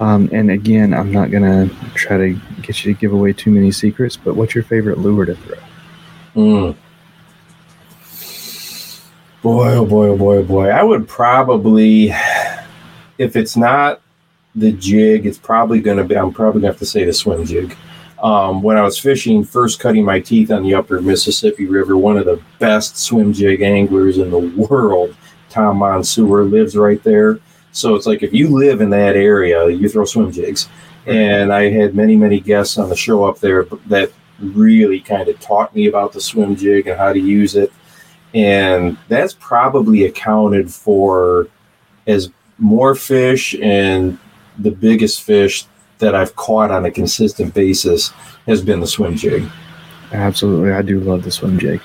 Um, 0.00 0.30
and 0.32 0.50
again, 0.50 0.94
I'm 0.94 1.12
not 1.12 1.30
going 1.30 1.42
to 1.42 1.74
try 1.94 2.16
to 2.16 2.40
get 2.62 2.84
you 2.84 2.94
to 2.94 2.98
give 2.98 3.12
away 3.12 3.32
too 3.32 3.50
many 3.50 3.70
secrets, 3.70 4.16
but 4.16 4.34
what's 4.34 4.54
your 4.54 4.64
favorite 4.64 4.98
lure 4.98 5.26
to 5.26 5.34
throw? 5.34 5.58
Mm. 6.34 6.76
Boy, 9.42 9.72
oh 9.72 9.86
boy, 9.86 10.08
oh 10.08 10.16
boy, 10.16 10.36
oh 10.36 10.42
boy. 10.44 10.68
I 10.68 10.82
would 10.82 11.08
probably, 11.08 12.12
if 13.18 13.36
it's 13.36 13.56
not 13.56 14.00
the 14.54 14.72
jig, 14.72 15.26
it's 15.26 15.38
probably 15.38 15.80
going 15.80 15.96
to 15.96 16.04
be, 16.04 16.16
I'm 16.16 16.32
probably 16.32 16.60
going 16.60 16.72
to 16.72 16.74
have 16.74 16.78
to 16.78 16.86
say 16.86 17.04
the 17.04 17.12
swim 17.12 17.46
jig. 17.46 17.76
Um, 18.22 18.62
when 18.62 18.76
I 18.76 18.82
was 18.82 18.98
fishing, 18.98 19.44
first 19.44 19.80
cutting 19.80 20.04
my 20.04 20.20
teeth 20.20 20.50
on 20.50 20.62
the 20.62 20.74
upper 20.74 21.00
Mississippi 21.00 21.66
River, 21.66 21.96
one 21.96 22.18
of 22.18 22.26
the 22.26 22.42
best 22.58 22.98
swim 22.98 23.32
jig 23.32 23.62
anglers 23.62 24.18
in 24.18 24.30
the 24.30 24.38
world, 24.38 25.16
Tom 25.48 25.78
Monsoor, 25.78 26.50
lives 26.50 26.76
right 26.76 27.02
there. 27.02 27.40
So 27.72 27.94
it's 27.94 28.06
like 28.06 28.22
if 28.22 28.34
you 28.34 28.48
live 28.48 28.82
in 28.82 28.90
that 28.90 29.16
area, 29.16 29.68
you 29.70 29.88
throw 29.88 30.04
swim 30.04 30.30
jigs. 30.30 30.68
And 31.06 31.50
I 31.50 31.70
had 31.70 31.94
many, 31.94 32.14
many 32.14 32.40
guests 32.40 32.76
on 32.76 32.90
the 32.90 32.96
show 32.96 33.24
up 33.24 33.38
there 33.38 33.64
that 33.86 34.12
really 34.40 35.00
kind 35.00 35.28
of 35.28 35.38
taught 35.40 35.74
me 35.74 35.86
about 35.86 36.12
the 36.12 36.20
swim 36.20 36.56
jig 36.56 36.86
and 36.86 36.98
how 36.98 37.12
to 37.12 37.20
use 37.20 37.56
it. 37.56 37.72
And 38.34 38.96
that's 39.08 39.34
probably 39.34 40.04
accounted 40.04 40.72
for 40.72 41.48
as 42.06 42.30
more 42.58 42.94
fish 42.94 43.54
and 43.60 44.18
the 44.58 44.70
biggest 44.70 45.22
fish 45.22 45.66
that 45.98 46.14
I've 46.14 46.36
caught 46.36 46.70
on 46.70 46.84
a 46.84 46.90
consistent 46.90 47.54
basis 47.54 48.08
has 48.46 48.62
been 48.62 48.80
the 48.80 48.86
swim 48.86 49.16
jig. 49.16 49.44
Absolutely. 50.12 50.72
I 50.72 50.82
do 50.82 51.00
love 51.00 51.22
the 51.22 51.30
swim 51.30 51.58
jig. 51.58 51.80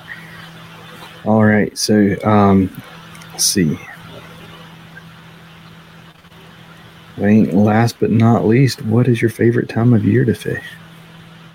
All 1.24 1.44
right. 1.44 1.76
So, 1.76 2.16
um, 2.24 2.82
let's 3.32 3.44
see. 3.44 3.78
Last 7.18 7.98
but 7.98 8.10
not 8.10 8.46
least, 8.46 8.82
what 8.82 9.08
is 9.08 9.22
your 9.22 9.30
favorite 9.30 9.68
time 9.68 9.94
of 9.94 10.04
year 10.04 10.24
to 10.24 10.34
fish? 10.34 10.64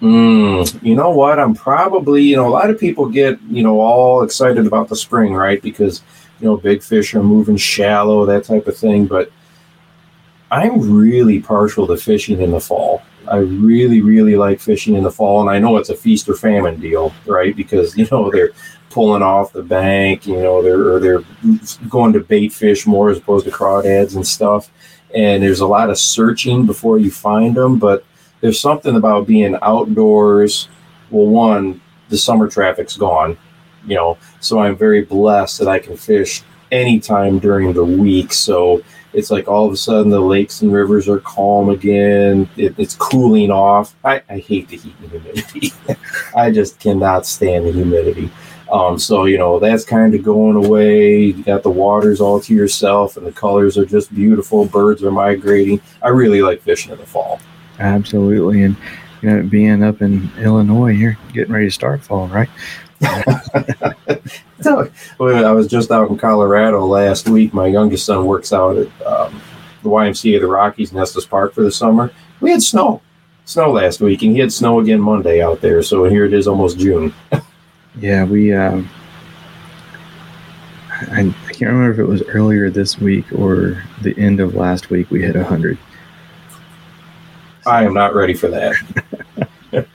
Mm, 0.02 0.82
you 0.84 0.95
know 0.95 1.12
what? 1.12 1.39
I'm 1.39 1.54
probably, 1.54 2.24
you 2.24 2.36
know, 2.36 2.47
a 2.47 2.49
lot 2.49 2.72
of 2.72 2.80
people 2.80 3.08
get, 3.08 3.39
you 3.43 3.62
know, 3.62 3.80
all 3.80 4.24
excited 4.24 4.66
about 4.66 4.89
the 4.89 4.95
spring, 4.95 5.34
right? 5.34 5.62
Because, 5.62 6.02
you 6.39 6.47
know, 6.47 6.58
big 6.58 6.82
fish 6.82 7.14
are 7.14 7.22
moving 7.22 7.56
shallow, 7.56 8.26
that 8.26 8.43
type 8.43 8.68
of 8.68 8.76
thing. 8.76 9.06
But 9.06 9.32
I'm 10.49 10.91
really 10.91 11.39
partial 11.39 11.86
to 11.86 11.97
fishing 11.97 12.41
in 12.41 12.49
the 12.49 12.60
fall. 12.60 13.04
I 13.28 13.38
really, 13.38 14.02
really 14.02 14.36
like 14.36 14.60
fishing 14.60 14.95
in 14.95 15.04
the 15.04 15.12
fall. 15.12 15.41
And 15.41 15.49
I 15.52 15.60
know 15.60 15.78
it's 15.78 15.89
a 15.89 15.95
feast 15.95 16.28
or 16.28 16.34
famine 16.34 16.80
deal, 16.80 17.14
right? 17.28 17.56
Because, 17.56 17.95
you 17.97 18.08
know, 18.12 18.32
they're 18.32 18.52
pulling 18.89 19.22
off 19.22 19.54
the 19.54 19.64
bank, 19.64 20.26
you 20.26 20.36
know, 20.38 20.62
they're, 20.64 20.99
they're 20.99 21.24
going 21.89 22.12
to 22.14 22.20
bait 22.20 22.52
fish 22.52 22.88
more 22.88 23.10
as 23.12 23.20
opposed 23.20 23.45
to 23.45 23.52
crawdads 23.52 24.16
and 24.16 24.26
stuff. 24.26 24.72
And 25.14 25.43
there's 25.43 25.60
a 25.60 25.68
lot 25.68 25.91
of 25.91 25.99
searching 25.99 26.66
before 26.66 26.97
you 26.97 27.12
find 27.12 27.56
them. 27.56 27.78
But 27.78 28.04
there's 28.41 28.59
something 28.59 28.95
about 28.95 29.27
being 29.27 29.57
outdoors. 29.61 30.67
Well, 31.09 31.27
one, 31.27 31.81
the 32.09 32.17
summer 32.17 32.49
traffic's 32.49 32.97
gone, 32.97 33.37
you 33.85 33.95
know, 33.95 34.17
so 34.39 34.59
I'm 34.59 34.75
very 34.75 35.03
blessed 35.03 35.59
that 35.59 35.67
I 35.67 35.79
can 35.79 35.95
fish 35.95 36.43
anytime 36.71 37.39
during 37.39 37.73
the 37.73 37.85
week. 37.85 38.33
So 38.33 38.81
it's 39.13 39.31
like 39.31 39.47
all 39.47 39.65
of 39.65 39.73
a 39.73 39.77
sudden 39.77 40.09
the 40.09 40.19
lakes 40.19 40.61
and 40.61 40.73
rivers 40.73 41.07
are 41.09 41.19
calm 41.19 41.69
again. 41.69 42.49
It, 42.57 42.75
it's 42.77 42.95
cooling 42.95 43.51
off. 43.51 43.95
I, 44.03 44.21
I 44.29 44.37
hate 44.37 44.69
the 44.69 44.77
heat 44.77 44.95
and 45.01 45.11
humidity. 45.11 45.73
I 46.35 46.51
just 46.51 46.79
cannot 46.79 47.25
stand 47.25 47.65
the 47.65 47.71
humidity. 47.71 48.31
Um, 48.71 48.97
so 48.97 49.25
you 49.25 49.37
know 49.37 49.59
that's 49.59 49.83
kind 49.83 50.15
of 50.15 50.23
going 50.23 50.55
away. 50.55 51.25
You 51.25 51.43
got 51.43 51.61
the 51.61 51.69
waters 51.69 52.21
all 52.21 52.39
to 52.39 52.53
yourself, 52.53 53.17
and 53.17 53.27
the 53.27 53.31
colors 53.33 53.77
are 53.77 53.85
just 53.85 54.15
beautiful. 54.15 54.63
Birds 54.65 55.03
are 55.03 55.11
migrating. 55.11 55.81
I 56.01 56.07
really 56.09 56.41
like 56.41 56.61
fishing 56.61 56.93
in 56.93 56.97
the 56.97 57.05
fall. 57.05 57.41
Absolutely. 57.82 58.63
And, 58.63 58.77
you 59.21 59.29
know, 59.29 59.43
being 59.43 59.84
up 59.84 60.01
in 60.01 60.29
Illinois, 60.38 60.91
you're 60.91 61.17
getting 61.34 61.53
ready 61.53 61.67
to 61.67 61.71
start 61.71 62.03
fall, 62.03 62.27
right? 62.27 62.49
so, 64.61 64.89
well, 65.17 65.45
I 65.45 65.51
was 65.51 65.67
just 65.67 65.89
out 65.89 66.09
in 66.09 66.17
Colorado 66.17 66.86
last 66.86 67.27
week. 67.27 67.53
My 67.53 67.65
youngest 67.67 68.05
son 68.05 68.25
works 68.25 68.53
out 68.53 68.77
at 68.77 68.88
um, 69.05 69.41
the 69.82 69.89
YMCA 69.89 70.36
of 70.36 70.41
the 70.41 70.47
Rockies, 70.47 70.95
Estes 70.95 71.25
Park, 71.25 71.53
for 71.53 71.63
the 71.63 71.71
summer. 71.71 72.13
We 72.39 72.51
had 72.51 72.61
snow, 72.61 73.01
snow 73.45 73.71
last 73.71 73.99
week, 73.99 74.21
and 74.21 74.34
he 74.34 74.39
had 74.39 74.53
snow 74.53 74.79
again 74.79 75.01
Monday 75.01 75.41
out 75.41 75.61
there. 75.61 75.82
So 75.82 76.03
here 76.03 76.25
it 76.25 76.34
is, 76.34 76.47
almost 76.47 76.77
June. 76.77 77.13
yeah, 77.99 78.23
we. 78.23 78.53
Um, 78.53 78.88
I, 81.09 81.21
I 81.21 81.53
can't 81.53 81.71
remember 81.71 81.91
if 81.91 81.97
it 81.97 82.05
was 82.05 82.21
earlier 82.23 82.69
this 82.69 82.99
week 82.99 83.25
or 83.34 83.84
the 84.03 84.15
end 84.19 84.39
of 84.39 84.53
last 84.53 84.91
week. 84.91 85.09
We 85.09 85.23
hit 85.23 85.36
hundred. 85.36 85.79
I 87.66 87.84
am 87.84 87.93
not 87.93 88.16
ready 88.16 88.34
for 88.34 88.47
that. 88.49 88.76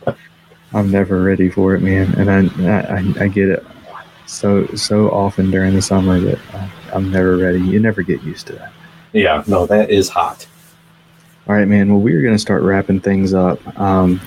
I'm 0.73 0.91
never 0.91 1.23
ready 1.23 1.49
for 1.49 1.75
it, 1.75 1.81
man, 1.81 2.15
and 2.15 2.31
I, 2.31 2.97
I 2.97 3.25
I 3.25 3.29
get 3.29 3.49
it 3.49 3.65
so 4.27 4.67
so 4.75 5.11
often 5.11 5.51
during 5.51 5.75
the 5.75 5.83
summer 5.83 6.21
that 6.21 6.39
I'm 6.93 7.11
never 7.11 7.37
ready. 7.37 7.61
You 7.61 7.81
never 7.81 8.03
get 8.03 8.23
used 8.23 8.47
to 8.49 8.55
that. 8.55 8.73
Yeah, 9.13 9.43
no, 9.47 9.67
that 9.67 9.91
is 9.91 10.09
hot. 10.09 10.47
All 11.49 11.55
right, 11.55 11.67
man. 11.67 11.89
Well, 11.91 12.01
we're 12.01 12.23
going 12.23 12.35
to 12.35 12.41
start 12.41 12.63
wrapping 12.63 13.01
things 13.01 13.33
up. 13.33 13.61
Um, 13.79 14.21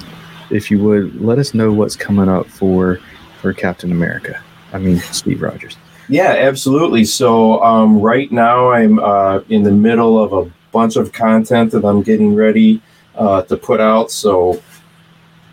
if 0.49 0.71
you 0.71 0.79
would 0.79 1.21
let 1.21 1.37
us 1.37 1.53
know 1.53 1.71
what's 1.71 1.95
coming 1.95 2.29
up 2.29 2.47
for 2.47 2.99
for 3.41 3.53
Captain 3.53 3.91
America. 3.91 4.41
I 4.73 4.79
mean, 4.79 4.99
Steve 4.99 5.41
Rogers. 5.41 5.77
Yeah, 6.07 6.31
absolutely. 6.31 7.05
So 7.05 7.61
um, 7.63 7.99
right 7.99 8.31
now 8.31 8.71
I'm 8.71 8.99
uh, 8.99 9.39
in 9.49 9.63
the 9.63 9.71
middle 9.71 10.21
of 10.21 10.33
a 10.33 10.51
bunch 10.71 10.95
of 10.95 11.11
content 11.11 11.71
that 11.71 11.85
I'm 11.85 12.01
getting 12.01 12.35
ready 12.35 12.81
uh, 13.19 13.43
to 13.43 13.57
put 13.57 13.79
out. 13.79 14.09
So 14.09 14.63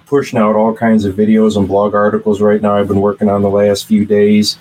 pushing 0.07 0.39
out 0.39 0.55
all 0.55 0.73
kinds 0.73 1.05
of 1.05 1.17
videos 1.17 1.57
and 1.57 1.69
blog 1.69 1.95
articles 1.95 2.41
right 2.41 2.63
now. 2.63 2.77
I've 2.77 2.89
been 2.89 3.01
working 3.01 3.29
on 3.29 3.43
the 3.43 3.51
last 3.51 3.87
few 3.87 4.07
days, 4.07 4.57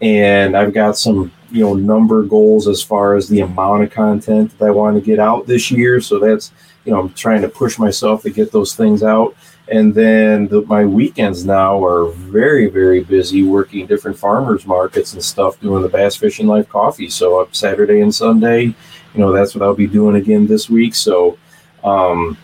and 0.00 0.56
I've 0.56 0.72
got 0.72 0.96
some 0.96 1.32
you 1.50 1.64
know 1.64 1.74
number 1.74 2.22
goals 2.22 2.66
as 2.68 2.82
far 2.82 3.16
as 3.16 3.28
the 3.28 3.40
amount 3.40 3.82
of 3.82 3.90
content 3.90 4.56
that 4.58 4.66
I 4.66 4.70
want 4.70 4.96
to 4.96 5.02
get 5.02 5.18
out 5.18 5.46
this 5.46 5.70
year. 5.70 6.00
So 6.00 6.18
that's 6.18 6.52
you 6.84 6.92
know 6.92 7.00
I'm 7.00 7.12
trying 7.12 7.42
to 7.42 7.48
push 7.48 7.78
myself 7.78 8.22
to 8.22 8.30
get 8.30 8.52
those 8.52 8.74
things 8.74 9.02
out. 9.02 9.36
And 9.66 9.94
then 9.94 10.46
the, 10.48 10.60
my 10.62 10.84
weekends 10.84 11.46
now 11.46 11.82
are 11.82 12.10
very, 12.10 12.68
very 12.68 13.02
busy 13.02 13.42
working 13.42 13.86
different 13.86 14.18
farmers 14.18 14.66
markets 14.66 15.14
and 15.14 15.24
stuff, 15.24 15.58
doing 15.58 15.82
the 15.82 15.88
Bass 15.88 16.16
Fishing 16.16 16.46
Life 16.46 16.68
coffee. 16.68 17.08
So 17.08 17.40
up 17.40 17.54
Saturday 17.54 18.02
and 18.02 18.14
Sunday, 18.14 18.64
you 18.64 18.74
know, 19.14 19.32
that's 19.32 19.54
what 19.54 19.62
I'll 19.62 19.74
be 19.74 19.86
doing 19.86 20.16
again 20.16 20.46
this 20.46 20.68
week. 20.68 20.94
So 20.94 21.38
um, 21.84 22.36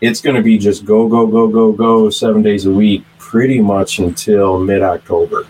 it's 0.00 0.20
going 0.20 0.36
to 0.36 0.42
be 0.42 0.58
just 0.58 0.84
go, 0.84 1.08
go, 1.08 1.26
go, 1.26 1.48
go, 1.48 1.72
go 1.72 2.10
seven 2.10 2.42
days 2.42 2.66
a 2.66 2.70
week, 2.70 3.04
pretty 3.18 3.60
much 3.60 3.98
until 3.98 4.58
mid 4.58 4.82
October 4.82 5.46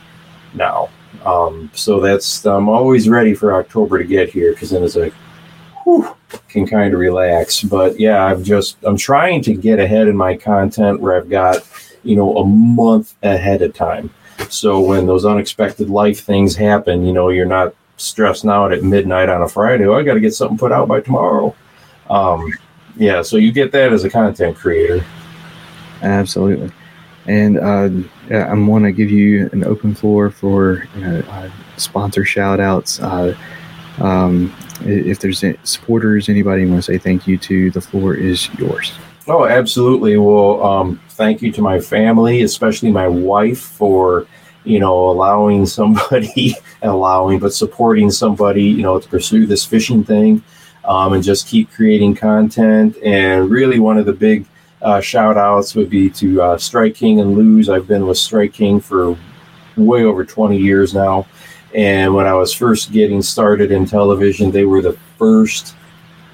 now. 0.55 0.89
Um, 1.25 1.71
so 1.75 2.01
that's, 2.01 2.45
I'm 2.47 2.69
always 2.69 3.09
ready 3.09 3.35
for 3.35 3.55
October 3.55 3.99
to 3.99 4.05
get 4.05 4.29
here 4.29 4.53
because 4.53 4.71
then 4.71 4.85
it's 4.85 4.97
like, 4.97 5.13
whew, 5.85 6.09
can 6.49 6.67
kind 6.67 6.95
of 6.95 7.01
relax. 7.01 7.63
But 7.63 7.99
yeah, 7.99 8.25
I've 8.25 8.43
just, 8.43 8.77
I'm 8.85 8.97
trying 8.97 9.43
to 9.43 9.55
get 9.55 9.79
ahead 9.79 10.09
in 10.09 10.17
my 10.17 10.37
content 10.37 11.01
where 11.01 11.17
I've 11.17 11.29
got, 11.29 11.69
you 12.03 12.17
know, 12.17 12.37
a 12.39 12.45
month 12.45 13.15
ahead 13.23 13.63
of 13.63 13.75
time. 13.75 14.11
So 14.49 14.81
when 14.81 15.07
those 15.07 15.25
unexpected 15.25 15.91
life 15.91 16.21
things 16.21 16.55
happen, 16.55 17.05
you 17.05 17.13
know, 17.13 17.31
you're 17.31 17.47
not 17.47 17.75
stressing 17.97 18.51
out 18.51 18.73
at 18.73 18.85
midnight 18.85 19.29
on 19.29 19.43
a 19.43 19.49
Friday. 19.49 19.87
Oh, 19.87 19.95
I 19.95 20.03
got 20.03 20.15
to 20.15 20.21
get 20.21 20.35
something 20.35 20.59
put 20.59 20.73
out 20.73 20.87
by 20.89 21.01
tomorrow. 21.01 21.57
Um, 22.09 22.53
yeah, 22.97 23.23
so 23.23 23.37
you 23.37 23.53
get 23.53 23.73
that 23.73 23.93
as 23.93 24.05
a 24.05 24.11
content 24.11 24.57
creator. 24.57 25.05
Absolutely. 26.03 26.71
And 27.27 27.59
uh, 27.59 27.89
yeah, 28.31 28.51
I'm 28.51 28.67
want 28.67 28.85
to 28.85 28.93
give 28.93 29.11
you 29.11 29.51
an 29.53 29.65
open 29.65 29.95
floor 29.95 30.31
for 30.31 30.85
you 30.95 31.01
know, 31.01 31.19
uh, 31.29 31.51
sponsor 31.77 32.25
shout 32.25 32.61
outs. 32.61 33.01
Uh, 33.01 33.37
um, 33.99 34.55
if 34.83 35.21
there's 35.21 35.43
supporters, 35.65 36.29
anybody 36.29 36.63
you 36.63 36.69
want 36.69 36.85
to 36.85 36.93
say 36.93 36.99
thank 36.99 37.27
you 37.27 37.39
to, 37.39 37.71
the 37.71 37.81
floor 37.81 38.15
is 38.15 38.49
yours. 38.55 38.93
Oh, 39.27 39.45
absolutely. 39.47 40.17
Well, 40.19 40.63
um, 40.63 41.01
thank 41.11 41.43
you 41.43 41.51
to 41.53 41.63
my 41.63 41.81
family, 41.81 42.43
especially 42.43 42.93
my 42.93 43.09
wife, 43.09 43.59
for 43.59 44.27
you 44.65 44.79
know 44.79 45.11
allowing 45.11 45.67
somebody, 45.67 46.55
allowing, 46.83 47.41
but 47.41 47.53
supporting 47.53 48.11
somebody, 48.11 48.65
you 48.65 48.83
know, 48.83 49.01
to 49.01 49.09
pursue 49.09 49.47
this 49.47 49.65
fishing 49.65 50.05
thing 50.05 50.43
um, 50.87 51.13
and 51.13 51.23
just 51.23 51.47
keep 51.47 51.71
creating 51.71 52.15
content. 52.15 52.97
And 53.05 53.51
really, 53.51 53.79
one 53.79 53.99
of 53.99 54.07
the 54.07 54.13
big 54.13 54.47
uh, 54.83 55.01
shout 55.01 55.37
outs 55.37 55.75
would 55.75 55.91
be 55.91 56.11
to 56.11 56.43
uh, 56.43 56.59
Strike 56.59 56.95
King 56.95 57.21
and 57.21 57.37
Lew's. 57.37 57.69
I've 57.69 57.89
been 57.89 58.07
with 58.07 58.19
Strike 58.19 58.53
King 58.53 58.81
for 58.81 59.17
way 59.77 60.05
over 60.05 60.25
20 60.25 60.57
years 60.57 60.95
now. 60.95 61.27
And 61.75 62.15
when 62.15 62.27
I 62.27 62.35
was 62.35 62.55
first 62.55 62.93
getting 62.93 63.21
started 63.21 63.71
in 63.71 63.85
television, 63.85 64.51
they 64.51 64.65
were 64.65 64.81
the 64.81 64.97
first 65.19 65.75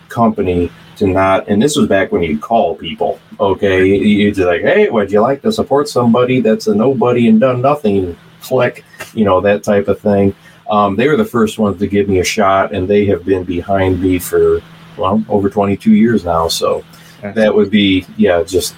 company 0.08 0.70
to 0.96 1.06
not, 1.06 1.48
and 1.48 1.60
this 1.60 1.76
was 1.76 1.88
back 1.88 2.12
when 2.12 2.22
you'd 2.22 2.40
call 2.40 2.76
people, 2.76 3.18
okay? 3.40 3.84
You'd 3.86 4.36
be 4.36 4.44
like, 4.44 4.60
hey, 4.60 4.88
would 4.90 5.10
you 5.10 5.20
like 5.20 5.42
to 5.42 5.52
support 5.52 5.88
somebody 5.88 6.40
that's 6.40 6.66
a 6.66 6.74
nobody 6.74 7.28
and 7.28 7.40
done 7.40 7.62
nothing? 7.62 8.16
Click, 8.42 8.84
you 9.14 9.24
know, 9.24 9.40
that 9.40 9.64
type 9.64 9.88
of 9.88 10.00
thing. 10.00 10.34
Um, 10.72 10.96
they 10.96 11.06
were 11.06 11.18
the 11.18 11.24
first 11.24 11.58
ones 11.58 11.78
to 11.80 11.86
give 11.86 12.08
me 12.08 12.20
a 12.20 12.24
shot, 12.24 12.74
and 12.74 12.88
they 12.88 13.04
have 13.04 13.26
been 13.26 13.44
behind 13.44 14.02
me 14.02 14.18
for 14.18 14.62
well 14.96 15.22
over 15.28 15.50
22 15.50 15.92
years 15.92 16.24
now. 16.24 16.48
So 16.48 16.82
that 17.20 17.54
would 17.54 17.70
be 17.70 18.06
yeah, 18.16 18.42
just 18.42 18.74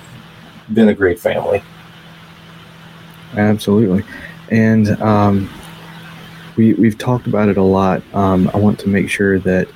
been 0.72 0.88
a 0.88 0.94
great 0.94 1.20
family. 1.20 1.62
Absolutely, 3.36 4.04
and 4.50 5.00
um, 5.00 5.48
we 6.56 6.74
we've 6.74 6.98
talked 6.98 7.28
about 7.28 7.48
it 7.48 7.58
a 7.58 7.62
lot. 7.62 8.02
Um, 8.12 8.50
I 8.52 8.58
want 8.58 8.78
to 8.80 8.88
make 8.88 9.08
sure 9.08 9.38
that. 9.40 9.68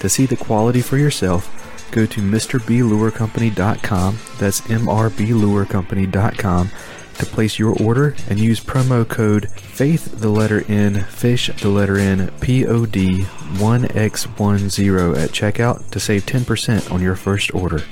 To 0.00 0.08
see 0.08 0.26
the 0.26 0.36
quality 0.36 0.80
for 0.80 0.96
yourself, 0.96 1.48
go 1.92 2.06
to 2.06 2.20
MrBLureCompany.com, 2.20 4.18
that's 4.38 4.60
MRBLureCompany.com, 4.62 6.70
to 7.18 7.26
place 7.26 7.58
your 7.58 7.76
order 7.82 8.14
and 8.28 8.38
use 8.38 8.60
promo 8.60 9.08
code 9.08 9.50
FAITH 9.50 10.20
the 10.20 10.28
letter 10.28 10.64
N, 10.68 11.04
FISH 11.04 11.48
the 11.60 11.68
letter 11.68 11.98
N, 11.98 12.28
POD 12.40 13.26
1X10 13.58 15.16
at 15.16 15.30
checkout 15.30 15.90
to 15.90 16.00
save 16.00 16.26
10% 16.26 16.90
on 16.90 17.00
your 17.02 17.16
first 17.16 17.54
order. 17.54 17.82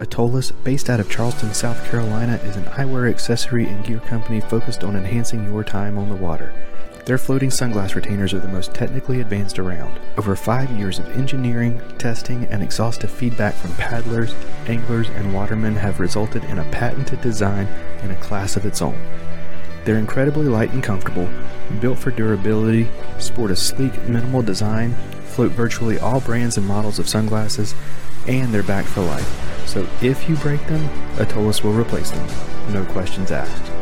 Atollas, 0.00 0.50
based 0.64 0.88
out 0.88 0.98
of 0.98 1.10
Charleston, 1.10 1.52
South 1.52 1.84
Carolina, 1.90 2.36
is 2.44 2.56
an 2.56 2.64
eyewear 2.64 3.10
accessory 3.10 3.66
and 3.66 3.84
gear 3.84 4.00
company 4.00 4.40
focused 4.40 4.82
on 4.82 4.96
enhancing 4.96 5.44
your 5.44 5.62
time 5.62 5.98
on 5.98 6.08
the 6.08 6.14
water. 6.14 6.54
Their 7.10 7.18
floating 7.18 7.50
sunglass 7.50 7.96
retainers 7.96 8.32
are 8.34 8.38
the 8.38 8.46
most 8.46 8.72
technically 8.72 9.20
advanced 9.20 9.58
around. 9.58 9.98
Over 10.16 10.36
five 10.36 10.70
years 10.70 11.00
of 11.00 11.10
engineering, 11.16 11.82
testing, 11.98 12.44
and 12.44 12.62
exhaustive 12.62 13.10
feedback 13.10 13.52
from 13.54 13.74
paddlers, 13.74 14.32
anglers, 14.68 15.08
and 15.08 15.34
watermen 15.34 15.74
have 15.74 15.98
resulted 15.98 16.44
in 16.44 16.60
a 16.60 16.70
patented 16.70 17.20
design 17.20 17.66
in 18.04 18.12
a 18.12 18.20
class 18.20 18.54
of 18.54 18.64
its 18.64 18.80
own. 18.80 18.96
They're 19.84 19.98
incredibly 19.98 20.46
light 20.46 20.70
and 20.70 20.84
comfortable, 20.84 21.28
built 21.80 21.98
for 21.98 22.12
durability, 22.12 22.88
sport 23.18 23.50
a 23.50 23.56
sleek, 23.56 24.00
minimal 24.08 24.42
design, 24.42 24.94
float 25.24 25.50
virtually 25.50 25.98
all 25.98 26.20
brands 26.20 26.58
and 26.58 26.66
models 26.68 27.00
of 27.00 27.08
sunglasses, 27.08 27.74
and 28.28 28.54
they're 28.54 28.62
back 28.62 28.84
for 28.84 29.00
life. 29.00 29.66
So 29.66 29.84
if 30.00 30.28
you 30.28 30.36
break 30.36 30.64
them, 30.68 30.88
Atollas 31.18 31.64
will 31.64 31.72
replace 31.72 32.12
them. 32.12 32.28
No 32.72 32.84
questions 32.84 33.32
asked. 33.32 33.79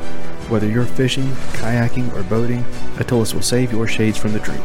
Whether 0.49 0.69
you're 0.69 0.85
fishing, 0.85 1.27
kayaking, 1.53 2.15
or 2.17 2.23
boating, 2.23 2.65
Atollas 2.99 3.35
will 3.35 3.43
save 3.43 3.71
your 3.73 3.87
shades 3.87 4.17
from 4.17 4.33
the 4.33 4.41
dream. 4.41 4.63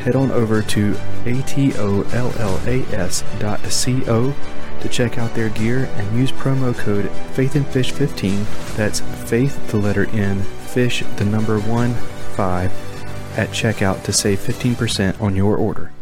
Head 0.00 0.16
on 0.16 0.30
over 0.30 0.62
to 0.62 0.94
atollas.co 1.26 1.64
to 4.80 4.88
check 4.88 5.18
out 5.18 5.34
their 5.34 5.50
gear 5.50 5.90
and 5.96 6.18
use 6.18 6.32
promo 6.32 6.74
code 6.74 7.04
FAITHINFISH15, 7.34 8.76
that's 8.76 9.00
faith 9.28 9.70
the 9.70 9.76
letter 9.76 10.08
N, 10.10 10.40
fish 10.40 11.04
the 11.16 11.24
number 11.26 11.60
1, 11.60 11.92
5, 11.92 12.72
at 13.36 13.50
checkout 13.50 14.02
to 14.04 14.12
save 14.12 14.38
15% 14.38 15.20
on 15.20 15.36
your 15.36 15.56
order. 15.56 15.92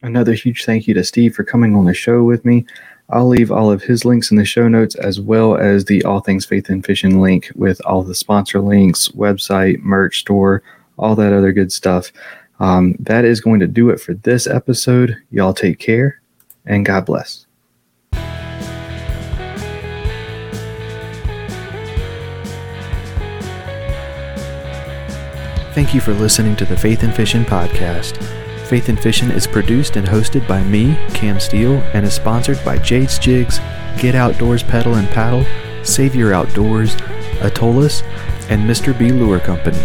Another 0.00 0.34
huge 0.34 0.64
thank 0.64 0.86
you 0.86 0.94
to 0.94 1.02
Steve 1.02 1.34
for 1.34 1.42
coming 1.42 1.74
on 1.74 1.86
the 1.86 1.94
show 1.94 2.22
with 2.22 2.44
me. 2.44 2.64
I'll 3.10 3.28
leave 3.28 3.50
all 3.50 3.70
of 3.70 3.82
his 3.82 4.04
links 4.04 4.30
in 4.30 4.36
the 4.36 4.44
show 4.44 4.68
notes 4.68 4.94
as 4.94 5.18
well 5.18 5.56
as 5.56 5.86
the 5.86 6.04
All 6.04 6.20
Things 6.20 6.44
Faith 6.44 6.68
and 6.68 6.84
Fishing 6.84 7.20
link 7.20 7.50
with 7.54 7.80
all 7.86 8.02
the 8.02 8.14
sponsor 8.14 8.60
links, 8.60 9.08
website, 9.08 9.80
merch 9.80 10.20
store, 10.20 10.62
all 10.98 11.16
that 11.16 11.32
other 11.32 11.52
good 11.52 11.72
stuff. 11.72 12.12
Um, 12.60 12.96
that 13.00 13.24
is 13.24 13.40
going 13.40 13.60
to 13.60 13.66
do 13.66 13.88
it 13.88 14.00
for 14.00 14.12
this 14.12 14.46
episode. 14.46 15.16
Y'all 15.30 15.54
take 15.54 15.78
care 15.78 16.20
and 16.66 16.84
God 16.84 17.06
bless. 17.06 17.46
Thank 25.72 25.94
you 25.94 26.00
for 26.00 26.12
listening 26.12 26.56
to 26.56 26.64
the 26.64 26.76
Faith 26.76 27.04
and 27.04 27.14
Fishing 27.14 27.44
podcast. 27.44 28.47
Faith 28.68 28.90
in 28.90 28.96
Fishing 28.98 29.30
is 29.30 29.46
produced 29.46 29.96
and 29.96 30.06
hosted 30.06 30.46
by 30.46 30.62
me, 30.62 30.94
Cam 31.14 31.40
Steele, 31.40 31.76
and 31.94 32.04
is 32.04 32.12
sponsored 32.12 32.62
by 32.66 32.76
Jade's 32.76 33.18
Jigs, 33.18 33.60
Get 33.98 34.14
Outdoors 34.14 34.62
Pedal 34.62 34.96
and 34.96 35.08
Paddle, 35.08 35.46
Savior 35.82 36.34
Outdoors, 36.34 36.94
Atollas, 37.40 38.02
and 38.50 38.68
Mr. 38.68 38.96
B 38.96 39.10
Lure 39.10 39.40
Company. 39.40 39.80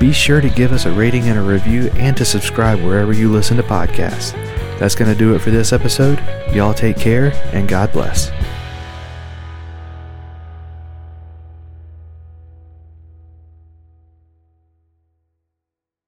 Be 0.00 0.10
sure 0.10 0.40
to 0.40 0.48
give 0.48 0.72
us 0.72 0.86
a 0.86 0.92
rating 0.92 1.28
and 1.28 1.38
a 1.38 1.42
review 1.42 1.90
and 1.96 2.16
to 2.16 2.24
subscribe 2.24 2.80
wherever 2.80 3.12
you 3.12 3.30
listen 3.30 3.58
to 3.58 3.62
podcasts. 3.62 4.32
That's 4.78 4.94
going 4.94 5.12
to 5.12 5.18
do 5.18 5.34
it 5.34 5.40
for 5.40 5.50
this 5.50 5.74
episode. 5.74 6.18
Y'all 6.50 6.72
take 6.72 6.96
care 6.96 7.32
and 7.52 7.68
God 7.68 7.92
bless. 7.92 8.30